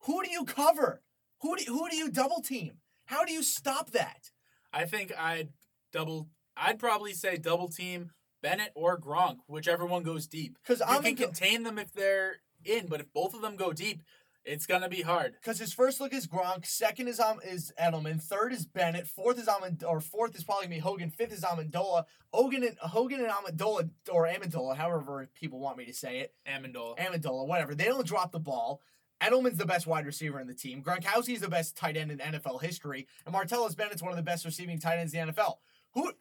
Who 0.02 0.22
do 0.22 0.30
you 0.30 0.44
cover? 0.44 1.02
Who 1.40 1.56
do 1.56 1.64
who 1.66 1.88
do 1.88 1.96
you 1.96 2.10
double 2.10 2.40
team? 2.40 2.78
How 3.06 3.24
do 3.24 3.32
you 3.32 3.42
stop 3.42 3.90
that? 3.92 4.30
I 4.72 4.84
think 4.84 5.12
I'd 5.18 5.50
double 5.92 6.28
I'd 6.60 6.78
probably 6.78 7.12
say 7.14 7.36
double 7.36 7.68
team 7.68 8.10
Bennett 8.42 8.72
or 8.74 8.98
Gronk, 8.98 9.38
whichever 9.46 9.84
one 9.86 10.02
goes 10.02 10.26
deep. 10.26 10.58
Because 10.62 10.80
You 10.80 10.86
I'm 10.88 11.02
can 11.02 11.16
contain 11.16 11.62
them 11.64 11.78
if 11.78 11.92
they're 11.92 12.36
in, 12.64 12.86
but 12.86 13.00
if 13.00 13.12
both 13.12 13.34
of 13.34 13.40
them 13.42 13.56
go 13.56 13.72
deep, 13.72 14.02
it's 14.44 14.64
gonna 14.66 14.88
be 14.88 15.02
hard. 15.02 15.34
because 15.34 15.58
his 15.58 15.72
first 15.74 16.00
look 16.00 16.14
is 16.14 16.26
Gronk, 16.26 16.64
second 16.64 17.08
is 17.08 17.20
um 17.20 17.38
is 17.44 17.72
Edelman, 17.78 18.22
third 18.22 18.52
is 18.52 18.64
Bennett, 18.64 19.06
fourth 19.06 19.38
is 19.38 19.46
Amend 19.48 19.84
or 19.84 20.00
fourth 20.00 20.34
is 20.36 20.44
probably 20.44 20.66
gonna 20.66 20.76
be 20.76 20.80
Hogan, 20.80 21.10
fifth 21.10 21.32
is 21.32 21.42
Amendola. 21.42 22.04
Hogan 22.32 22.62
and 22.64 22.78
Hogan 22.78 23.20
and 23.20 23.28
Amendola 23.30 23.90
or 24.10 24.26
Amendola, 24.26 24.76
however 24.76 25.28
people 25.34 25.58
want 25.58 25.76
me 25.76 25.84
to 25.86 25.92
say 25.92 26.20
it. 26.20 26.34
Amendola. 26.48 26.96
Amendola, 26.98 27.46
whatever. 27.46 27.74
They 27.74 27.84
don't 27.86 28.06
drop 28.06 28.32
the 28.32 28.40
ball. 28.40 28.80
Edelman's 29.20 29.58
the 29.58 29.66
best 29.66 29.86
wide 29.86 30.06
receiver 30.06 30.38
in 30.40 30.46
the 30.46 30.54
team. 30.54 30.82
Gronkowski's 30.82 31.40
the 31.40 31.48
best 31.48 31.76
tight 31.76 31.96
end 31.96 32.12
in 32.12 32.18
NFL 32.18 32.62
history, 32.62 33.06
and 33.26 33.34
Martellus 33.34 33.76
Bennett's 33.76 34.02
one 34.02 34.12
of 34.12 34.16
the 34.16 34.22
best 34.22 34.44
receiving 34.44 34.78
tight 34.78 34.98
ends 34.98 35.12
in 35.12 35.26
the 35.26 35.32
NFL. 35.32 35.54
Who, 35.94 36.12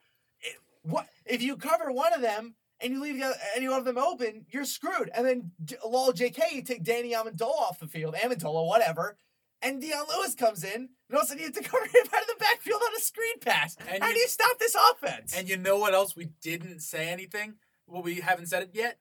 what 0.90 1.08
if 1.26 1.42
you 1.42 1.58
cover 1.58 1.92
one 1.92 2.14
of 2.14 2.22
them 2.22 2.56
and 2.80 2.94
you 2.94 3.02
leave 3.02 3.16
the 3.18 3.24
other, 3.24 3.36
any 3.56 3.68
of 3.68 3.86
them 3.86 3.98
open, 3.98 4.46
you're 4.50 4.66
screwed. 4.66 5.10
And 5.14 5.26
then 5.26 5.52
lol 5.86 6.14
JK, 6.14 6.40
you 6.54 6.62
take 6.62 6.84
Danny 6.84 7.14
Amendola 7.14 7.50
off 7.62 7.80
the 7.80 7.88
field, 7.88 8.16
Amendola, 8.16 8.68
whatever, 8.68 9.18
and 9.62 9.82
Dion 9.82 10.06
Lewis 10.16 10.36
comes 10.36 10.64
in, 10.64 10.90
and 11.10 11.18
all 11.18 11.22
of 11.24 11.32
a 11.32 11.38
you 11.40 11.46
have 11.46 11.54
to 11.56 11.64
cover 11.70 11.86
him 11.86 12.06
out 12.14 12.22
of 12.22 12.28
the 12.28 12.36
backfield 12.40 12.82
on 12.86 12.96
a 12.96 13.00
screen 13.00 13.40
pass. 13.42 13.76
And 13.90 14.04
How 14.04 14.10
you- 14.10 14.16
do 14.16 14.20
you 14.20 14.28
stop 14.28 14.60
this 14.60 14.76
offense? 14.92 15.36
And 15.36 15.50
you 15.50 15.58
know 15.58 15.78
what 15.78 15.94
else 15.94 16.16
we 16.16 16.30
didn't 16.42 16.82
say 16.82 17.10
anything? 17.10 17.56
Well, 17.88 18.04
we 18.04 18.16
haven't 18.22 18.48
said 18.48 18.64
it 18.64 18.70
yet. 18.74 19.00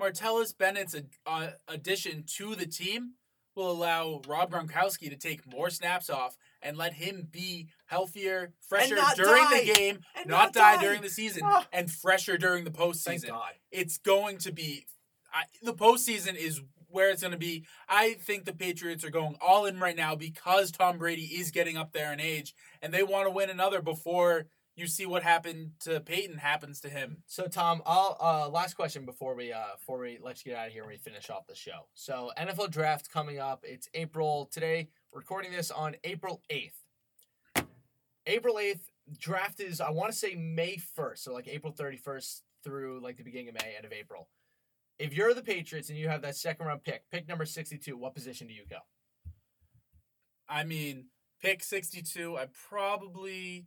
Martellus 0.00 0.56
Bennett's 0.56 0.96
uh, 1.26 1.48
addition 1.68 2.24
to 2.36 2.54
the 2.54 2.66
team 2.66 3.12
will 3.54 3.70
allow 3.70 4.22
Rob 4.26 4.50
Gronkowski 4.50 5.10
to 5.10 5.16
take 5.16 5.46
more 5.46 5.68
snaps 5.70 6.08
off 6.08 6.36
and 6.62 6.76
let 6.76 6.94
him 6.94 7.28
be 7.30 7.68
healthier, 7.86 8.52
fresher 8.68 8.96
during 9.16 9.42
die. 9.42 9.60
the 9.64 9.72
game, 9.74 10.00
And 10.16 10.26
not, 10.28 10.44
not 10.46 10.52
die, 10.52 10.76
die. 10.76 10.82
during 10.82 11.02
the 11.02 11.10
season, 11.10 11.42
Ah. 11.44 11.66
and 11.72 11.90
fresher 11.90 12.36
during 12.38 12.64
the 12.64 12.70
Thank 12.70 12.94
postseason. 12.94 13.28
God. 13.28 13.52
It's 13.70 13.98
going 13.98 14.38
to 14.38 14.52
be 14.52 14.86
I, 15.34 15.44
the 15.62 15.72
postseason 15.74 16.34
is 16.36 16.60
where 16.88 17.08
it's 17.08 17.22
going 17.22 17.32
to 17.32 17.38
be. 17.38 17.64
I 17.88 18.14
think 18.14 18.44
the 18.44 18.52
Patriots 18.52 19.02
are 19.02 19.08
going 19.10 19.34
all 19.40 19.64
in 19.64 19.80
right 19.80 19.96
now 19.96 20.14
because 20.14 20.70
Tom 20.70 20.98
Brady 20.98 21.22
is 21.24 21.50
getting 21.50 21.78
up 21.78 21.92
there 21.92 22.12
in 22.12 22.20
age, 22.20 22.54
and 22.82 22.92
they 22.92 23.02
want 23.02 23.26
to 23.26 23.30
win 23.30 23.48
another 23.48 23.80
before 23.80 24.44
you 24.74 24.86
see 24.86 25.04
what 25.06 25.22
happened 25.22 25.72
to 25.80 26.00
Peyton 26.00 26.38
happens 26.38 26.80
to 26.80 26.88
him. 26.88 27.18
So 27.26 27.46
Tom, 27.46 27.82
I'll 27.84 28.16
uh 28.20 28.48
last 28.48 28.74
question 28.74 29.04
before 29.04 29.34
we 29.34 29.52
uh 29.52 29.76
before 29.78 29.98
we 29.98 30.18
let 30.20 30.44
you 30.44 30.52
get 30.52 30.58
out 30.58 30.66
of 30.68 30.72
here 30.72 30.82
and 30.82 30.90
we 30.90 30.96
finish 30.96 31.30
off 31.30 31.46
the 31.46 31.54
show. 31.54 31.86
So 31.94 32.30
NFL 32.38 32.70
draft 32.70 33.10
coming 33.10 33.38
up. 33.38 33.64
It's 33.64 33.88
April 33.94 34.48
today. 34.50 34.88
Recording 35.12 35.52
this 35.52 35.70
on 35.70 35.96
April 36.04 36.42
eighth. 36.48 36.78
April 38.26 38.58
eighth 38.58 38.88
draft 39.18 39.60
is 39.60 39.80
I 39.80 39.90
want 39.90 40.12
to 40.12 40.18
say 40.18 40.34
May 40.34 40.76
first, 40.76 41.24
so 41.24 41.32
like 41.34 41.48
April 41.48 41.72
thirty 41.72 41.96
first 41.96 42.42
through 42.64 43.00
like 43.02 43.16
the 43.16 43.24
beginning 43.24 43.48
of 43.48 43.54
May, 43.54 43.74
end 43.76 43.84
of 43.84 43.92
April. 43.92 44.28
If 44.98 45.14
you're 45.14 45.34
the 45.34 45.42
Patriots 45.42 45.88
and 45.88 45.98
you 45.98 46.08
have 46.08 46.22
that 46.22 46.36
second 46.36 46.66
round 46.66 46.84
pick, 46.84 47.02
pick 47.10 47.26
number 47.26 47.44
62, 47.44 47.96
what 47.96 48.14
position 48.14 48.46
do 48.46 48.54
you 48.54 48.62
go? 48.68 48.76
I 50.48 50.62
mean, 50.64 51.06
pick 51.40 51.64
62, 51.64 52.38
I 52.38 52.46
probably 52.68 53.66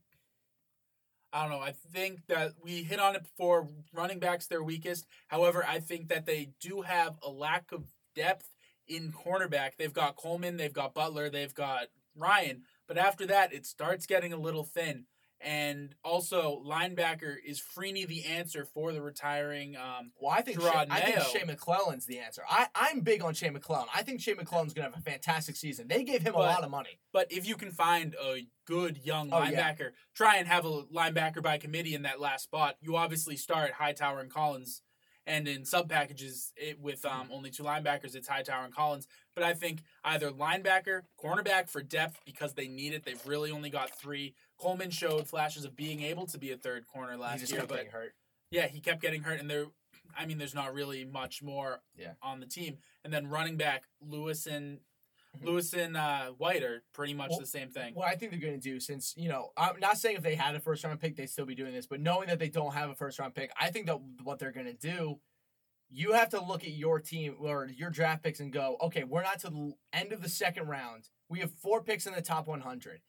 I 1.36 1.42
don't 1.42 1.52
know. 1.52 1.60
I 1.60 1.74
think 1.92 2.22
that 2.30 2.54
we 2.64 2.82
hit 2.84 2.98
on 2.98 3.14
it 3.18 3.24
before. 3.24 3.68
Running 3.94 4.20
backs 4.20 4.48
their 4.48 4.64
weakest. 4.64 5.06
However, 5.28 5.66
I 5.68 5.82
think 5.82 6.08
that 6.08 6.26
they 6.26 6.52
do 6.62 6.84
have 6.84 7.18
a 7.22 7.30
lack 7.30 7.74
of 7.74 7.84
depth 8.16 8.50
in 8.88 9.12
cornerback. 9.12 9.72
They've 9.78 9.92
got 9.92 10.16
Coleman, 10.16 10.56
they've 10.56 10.72
got 10.72 10.94
Butler, 10.94 11.30
they've 11.30 11.54
got 11.54 11.88
Ryan. 12.16 12.62
But 12.88 12.98
after 12.98 13.26
that, 13.28 13.52
it 13.52 13.66
starts 13.66 14.06
getting 14.06 14.32
a 14.32 14.38
little 14.38 14.64
thin. 14.64 15.08
And 15.42 15.94
also, 16.04 16.62
linebacker 16.66 17.36
is 17.46 17.60
Freeny 17.60 18.06
the 18.06 18.26
answer 18.26 18.66
for 18.66 18.94
the 18.94 19.02
retiring. 19.02 19.76
Um, 19.76 20.12
well, 20.20 20.32
I 20.32 20.42
think 20.42 20.62
Shea, 20.62 20.70
I 20.90 21.02
think 21.02 21.20
Shea 21.22 21.46
McClellin's 21.46 22.06
the 22.06 22.20
answer. 22.20 22.42
I, 22.50 22.68
I'm 22.74 23.02
big 23.02 23.22
on 23.22 23.34
Shea 23.34 23.50
McClellin. 23.50 23.86
I 23.94 24.02
think 24.02 24.22
Shea 24.22 24.34
McClellin's 24.34 24.74
going 24.74 24.90
to 24.90 24.96
have 24.96 24.98
a 24.98 25.02
fantastic 25.02 25.56
season. 25.56 25.88
They 25.88 26.04
gave 26.04 26.22
him 26.22 26.34
but, 26.34 26.40
a 26.40 26.44
lot 26.44 26.64
of 26.64 26.72
money. 26.72 27.00
But 27.12 27.32
if 27.32 27.48
you 27.48 27.56
can 27.56 27.72
find 27.72 28.16
a 28.16 28.48
good 28.66 29.00
young 29.04 29.30
oh, 29.32 29.38
linebacker, 29.38 29.80
yeah. 29.80 29.90
try 30.16 30.38
and 30.38 30.48
have 30.48 30.66
a 30.66 30.84
linebacker 30.84 31.44
by 31.44 31.58
committee 31.58 31.96
in 31.96 32.04
that 32.04 32.20
last 32.20 32.46
spot. 32.46 32.78
You 32.82 32.96
obviously 32.96 33.36
start 33.36 33.74
Hightower 33.74 34.22
and 34.22 34.32
Collins 34.32 34.82
and 35.28 35.48
in 35.48 35.66
sub 35.66 35.90
packages 35.90 36.54
it, 36.56 36.80
with 36.80 37.06
um, 37.06 37.30
only 37.32 37.50
two 37.50 37.64
linebackers, 37.64 38.16
it's 38.16 38.28
Hightower 38.28 38.66
and 38.66 38.74
Collins. 38.74 39.08
But 39.34 39.44
I 39.44 39.54
think 39.54 39.82
either 40.04 40.30
linebacker, 40.30 41.02
cornerback 41.22 41.70
for 41.70 41.82
depth 41.82 42.20
because 42.26 42.54
they 42.54 42.68
need 42.68 42.94
it. 42.94 43.04
They've 43.04 43.26
really 43.26 43.52
only 43.52 43.70
got 43.70 43.90
three. 43.90 44.36
Coleman 44.58 44.90
showed 44.90 45.28
flashes 45.28 45.66
of 45.66 45.76
being 45.76 46.02
able 46.02 46.26
to 46.28 46.38
be 46.38 46.52
a 46.52 46.58
third 46.58 46.88
corner 46.88 47.18
last 47.18 47.52
year, 47.52 47.66
but 47.68 47.88
yeah, 48.52 48.68
he 48.68 48.80
kept 48.80 49.02
getting 49.02 49.24
hurt, 49.24 49.40
and 49.40 49.50
there. 49.50 49.66
I 50.18 50.26
mean, 50.26 50.38
there's 50.38 50.56
not 50.56 50.74
really 50.74 51.04
much 51.04 51.42
more 51.42 51.82
yeah. 51.98 52.12
on 52.22 52.40
the 52.40 52.46
team. 52.46 52.78
And 53.04 53.12
then 53.12 53.28
running 53.28 53.58
back 53.58 53.84
Lewis 54.02 54.46
and 54.46 54.78
mm-hmm. 55.36 55.48
Lewis 55.48 55.74
and 55.74 55.98
uh, 55.98 56.28
White 56.38 56.64
are 56.64 56.84
pretty 56.94 57.14
much 57.14 57.32
well, 57.32 57.40
the 57.40 57.46
same 57.46 57.70
thing. 57.70 57.96
What 57.96 58.08
I 58.08 58.16
think 58.16 58.32
they're 58.32 58.40
going 58.40 58.60
to 58.60 58.60
do, 58.60 58.80
since 58.80 59.14
you 59.18 59.30
know, 59.30 59.52
I'm 59.58 59.80
not 59.80 59.98
saying 59.98 60.18
if 60.18 60.24
they 60.24 60.36
had 60.36 60.56
a 60.56 60.60
first 60.60 60.84
round 60.84 61.00
pick, 61.00 61.16
they'd 61.16 61.30
still 61.30 61.46
be 61.46 61.56
doing 61.56 61.74
this, 61.74 61.88
but 61.88 62.00
knowing 62.00 62.28
that 62.28 62.40
they 62.40 62.50
don't 62.50 62.74
have 62.74 62.90
a 62.90 62.96
first 62.96 63.20
round 63.20 63.36
pick, 63.36 63.52
I 63.60 63.72
think 63.72 63.88
that 63.88 64.00
what 64.24 64.40
they're 64.40 64.52
going 64.52 64.68
to 64.68 64.74
do, 64.74 65.20
you 65.90 66.14
have 66.14 66.30
to 66.30 66.42
look 66.42 66.64
at 66.64 66.72
your 66.72 67.00
team 67.00 67.36
or 67.40 67.68
your 67.76 67.90
draft 67.90 68.24
picks 68.24 68.40
and 68.40 68.54
go, 68.54 68.78
okay, 68.82 69.04
we're 69.04 69.24
not 69.24 69.40
to 69.40 69.50
the 69.50 69.74
end 69.92 70.14
of 70.14 70.22
the 70.22 70.30
second 70.30 70.68
round. 70.68 71.10
We 71.30 71.40
have 71.40 71.52
four 71.52 71.82
picks 71.82 72.06
in 72.06 72.14
the 72.14 72.22
top 72.22 72.48
100 72.48 73.02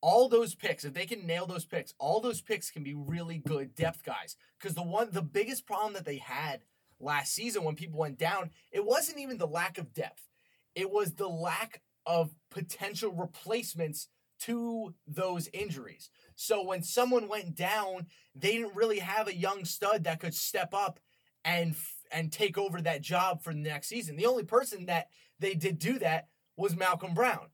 all 0.00 0.28
those 0.28 0.54
picks, 0.54 0.84
if 0.84 0.94
they 0.94 1.06
can 1.06 1.26
nail 1.26 1.46
those 1.46 1.64
picks, 1.64 1.94
all 1.98 2.20
those 2.20 2.40
picks 2.40 2.70
can 2.70 2.82
be 2.82 2.94
really 2.94 3.38
good 3.38 3.74
depth 3.74 4.04
guys. 4.04 4.36
Because 4.58 4.74
the 4.74 4.82
one, 4.82 5.08
the 5.10 5.22
biggest 5.22 5.66
problem 5.66 5.94
that 5.94 6.04
they 6.04 6.18
had 6.18 6.60
last 7.00 7.34
season 7.34 7.64
when 7.64 7.74
people 7.74 7.98
went 7.98 8.18
down, 8.18 8.50
it 8.70 8.84
wasn't 8.84 9.18
even 9.18 9.38
the 9.38 9.46
lack 9.46 9.78
of 9.78 9.92
depth, 9.92 10.28
it 10.74 10.90
was 10.90 11.14
the 11.14 11.28
lack 11.28 11.82
of 12.06 12.34
potential 12.50 13.12
replacements 13.12 14.08
to 14.40 14.94
those 15.06 15.48
injuries. 15.52 16.10
So 16.36 16.62
when 16.62 16.82
someone 16.82 17.28
went 17.28 17.56
down, 17.56 18.06
they 18.34 18.52
didn't 18.52 18.76
really 18.76 19.00
have 19.00 19.26
a 19.26 19.34
young 19.34 19.64
stud 19.64 20.04
that 20.04 20.20
could 20.20 20.34
step 20.34 20.72
up 20.72 21.00
and 21.44 21.74
and 22.10 22.32
take 22.32 22.56
over 22.56 22.80
that 22.80 23.02
job 23.02 23.42
for 23.42 23.52
the 23.52 23.58
next 23.58 23.88
season. 23.88 24.16
The 24.16 24.26
only 24.26 24.44
person 24.44 24.86
that 24.86 25.08
they 25.38 25.54
did 25.54 25.78
do 25.78 25.98
that 25.98 26.28
was 26.56 26.76
Malcolm 26.76 27.14
Brown 27.14 27.48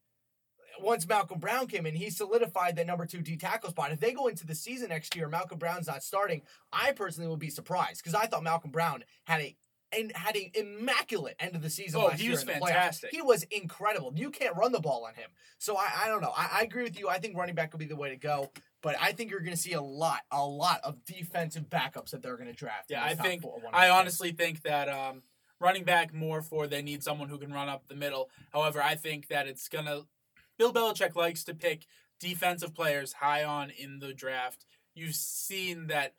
once 0.81 1.07
Malcolm 1.07 1.39
Brown 1.39 1.67
came 1.67 1.87
in, 1.87 1.95
he 1.95 2.11
solidified 2.11 2.77
that 2.77 2.87
number 2.87 3.07
two 3.07 3.21
D 3.21 3.37
tackle 3.37 3.71
spot. 3.71 3.93
If 3.93 4.01
they 4.01 4.13
go 4.13 4.27
into 4.27 4.47
the 4.47 4.55
season 4.55 4.89
next 4.89 5.15
year, 5.17 5.29
Malcolm 5.29 5.59
Brown's 5.59 5.87
not 5.87 6.03
starting. 6.03 6.43
I 6.73 6.93
personally 6.93 7.29
would 7.29 7.39
be 7.39 7.51
surprised 7.51 8.03
because 8.03 8.15
I 8.15 8.27
thought 8.27 8.43
Malcolm 8.43 8.71
Brown 8.71 9.05
had 9.25 9.41
a 9.41 9.57
and 9.97 10.13
had 10.17 10.37
an 10.37 10.51
immaculate 10.55 11.37
end 11.39 11.55
of 11.55 11.63
the 11.63 11.71
season 11.71 12.01
oh, 12.01 12.07
last 12.07 12.19
he 12.19 12.25
year 12.25 12.33
was 12.33 12.43
in 12.43 12.49
the 12.49 12.53
fantastic. 12.55 13.11
Playoffs. 13.11 13.15
He 13.15 13.23
was 13.23 13.43
incredible. 13.45 14.13
You 14.17 14.31
can't 14.31 14.57
run 14.57 14.73
the 14.73 14.81
ball 14.81 15.05
on 15.07 15.15
him. 15.15 15.31
So 15.59 15.77
I, 15.77 15.89
I 16.05 16.09
don't 16.09 16.21
know. 16.21 16.33
I, 16.37 16.49
I 16.53 16.63
agree 16.63 16.83
with 16.83 16.99
you. 16.99 17.09
I 17.09 17.19
think 17.19 17.37
running 17.37 17.55
back 17.55 17.73
will 17.73 17.79
be 17.79 17.87
the 17.87 17.97
way 17.97 18.11
to 18.11 18.17
go. 18.17 18.51
But 18.83 18.97
I 19.01 19.13
think 19.13 19.31
you're 19.31 19.41
going 19.41 19.55
to 19.55 19.61
see 19.61 19.73
a 19.73 19.81
lot, 19.81 20.21
a 20.31 20.45
lot 20.45 20.81
of 20.85 21.05
defensive 21.05 21.71
backups 21.71 22.11
that 22.11 22.23
they're 22.23 22.37
going 22.37 22.51
to 22.51 22.55
draft. 22.55 22.91
Yeah, 22.91 23.05
I 23.05 23.15
think. 23.15 23.45
I 23.73 23.89
honestly 23.89 24.33
think 24.33 24.63
that 24.63 24.89
um, 24.89 25.23
running 25.61 25.85
back 25.85 26.13
more 26.13 26.43
for 26.43 26.67
they 26.67 26.83
need 26.83 27.03
someone 27.03 27.29
who 27.29 27.39
can 27.39 27.53
run 27.53 27.69
up 27.69 27.89
the 27.89 27.95
middle. 27.95 28.31
However, 28.53 28.83
I 28.83 28.97
think 28.97 29.29
that 29.29 29.47
it's 29.47 29.69
going 29.69 29.87
to 29.87 30.07
Bill 30.59 30.73
Belichick 30.73 31.15
likes 31.15 31.45
to 31.45 31.55
pick 31.55 31.87
defensive 32.21 32.75
players 32.75 33.15
high 33.15 33.45
on 33.45 33.71
in 33.71 33.99
the 33.99 34.15
draft. 34.15 34.65
You've 34.95 35.15
seen 35.15 35.89
that 35.89 36.15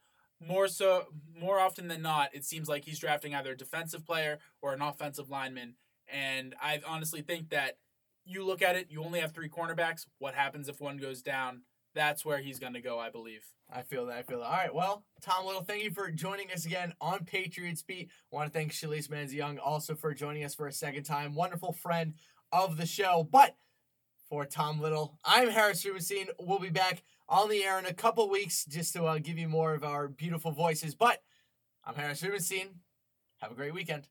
more 0.45 0.67
so 0.67 1.05
more 1.39 1.59
often 1.59 1.87
than 1.87 2.01
not, 2.01 2.29
it 2.33 2.43
seems 2.43 2.67
like 2.67 2.85
he's 2.85 2.99
drafting 2.99 3.33
either 3.33 3.51
a 3.51 3.57
defensive 3.57 4.05
player 4.05 4.39
or 4.61 4.73
an 4.73 4.81
offensive 4.81 5.29
lineman. 5.29 5.75
And 6.11 6.55
I 6.61 6.81
honestly 6.85 7.21
think 7.21 7.49
that 7.49 7.77
you 8.25 8.43
look 8.43 8.61
at 8.61 8.75
it, 8.75 8.87
you 8.89 9.03
only 9.03 9.19
have 9.19 9.33
three 9.33 9.49
cornerbacks. 9.49 10.05
What 10.19 10.33
happens 10.33 10.67
if 10.67 10.81
one 10.81 10.97
goes 10.97 11.21
down? 11.21 11.61
That's 11.93 12.25
where 12.25 12.39
he's 12.39 12.59
going 12.59 12.73
to 12.73 12.81
go, 12.81 12.99
I 12.99 13.09
believe. 13.09 13.45
I 13.71 13.81
feel 13.81 14.07
that. 14.07 14.17
I 14.17 14.23
feel 14.23 14.39
that. 14.39 14.45
All 14.45 14.51
right. 14.51 14.75
Well, 14.75 15.05
Tom 15.21 15.45
Little, 15.45 15.63
thank 15.63 15.83
you 15.83 15.91
for 15.91 16.11
joining 16.11 16.51
us 16.51 16.65
again 16.65 16.93
on 16.99 17.23
Patriots 17.23 17.83
Beat. 17.83 18.09
I 18.31 18.35
want 18.35 18.51
to 18.51 18.57
thank 18.57 18.73
Shalise 18.73 19.07
Manza 19.07 19.33
Young 19.33 19.57
also 19.59 19.95
for 19.95 20.13
joining 20.13 20.43
us 20.43 20.53
for 20.53 20.67
a 20.67 20.73
second 20.73 21.03
time. 21.03 21.35
Wonderful 21.35 21.71
friend 21.71 22.15
of 22.51 22.75
the 22.75 22.85
show. 22.85 23.27
But 23.31 23.55
for 24.29 24.45
Tom 24.45 24.81
Little. 24.81 25.17
I'm 25.23 25.49
Harris 25.49 25.85
Rubenstein. 25.85 26.27
We'll 26.39 26.59
be 26.59 26.69
back 26.69 27.03
on 27.29 27.49
the 27.49 27.63
air 27.63 27.79
in 27.79 27.85
a 27.85 27.93
couple 27.93 28.29
weeks 28.29 28.65
just 28.65 28.93
to 28.93 29.05
uh, 29.05 29.19
give 29.19 29.37
you 29.37 29.47
more 29.47 29.73
of 29.73 29.83
our 29.83 30.07
beautiful 30.07 30.51
voices. 30.51 30.95
But 30.95 31.21
I'm 31.83 31.95
Harris 31.95 32.23
Rubenstein. 32.23 32.79
Have 33.39 33.51
a 33.51 33.55
great 33.55 33.73
weekend. 33.73 34.07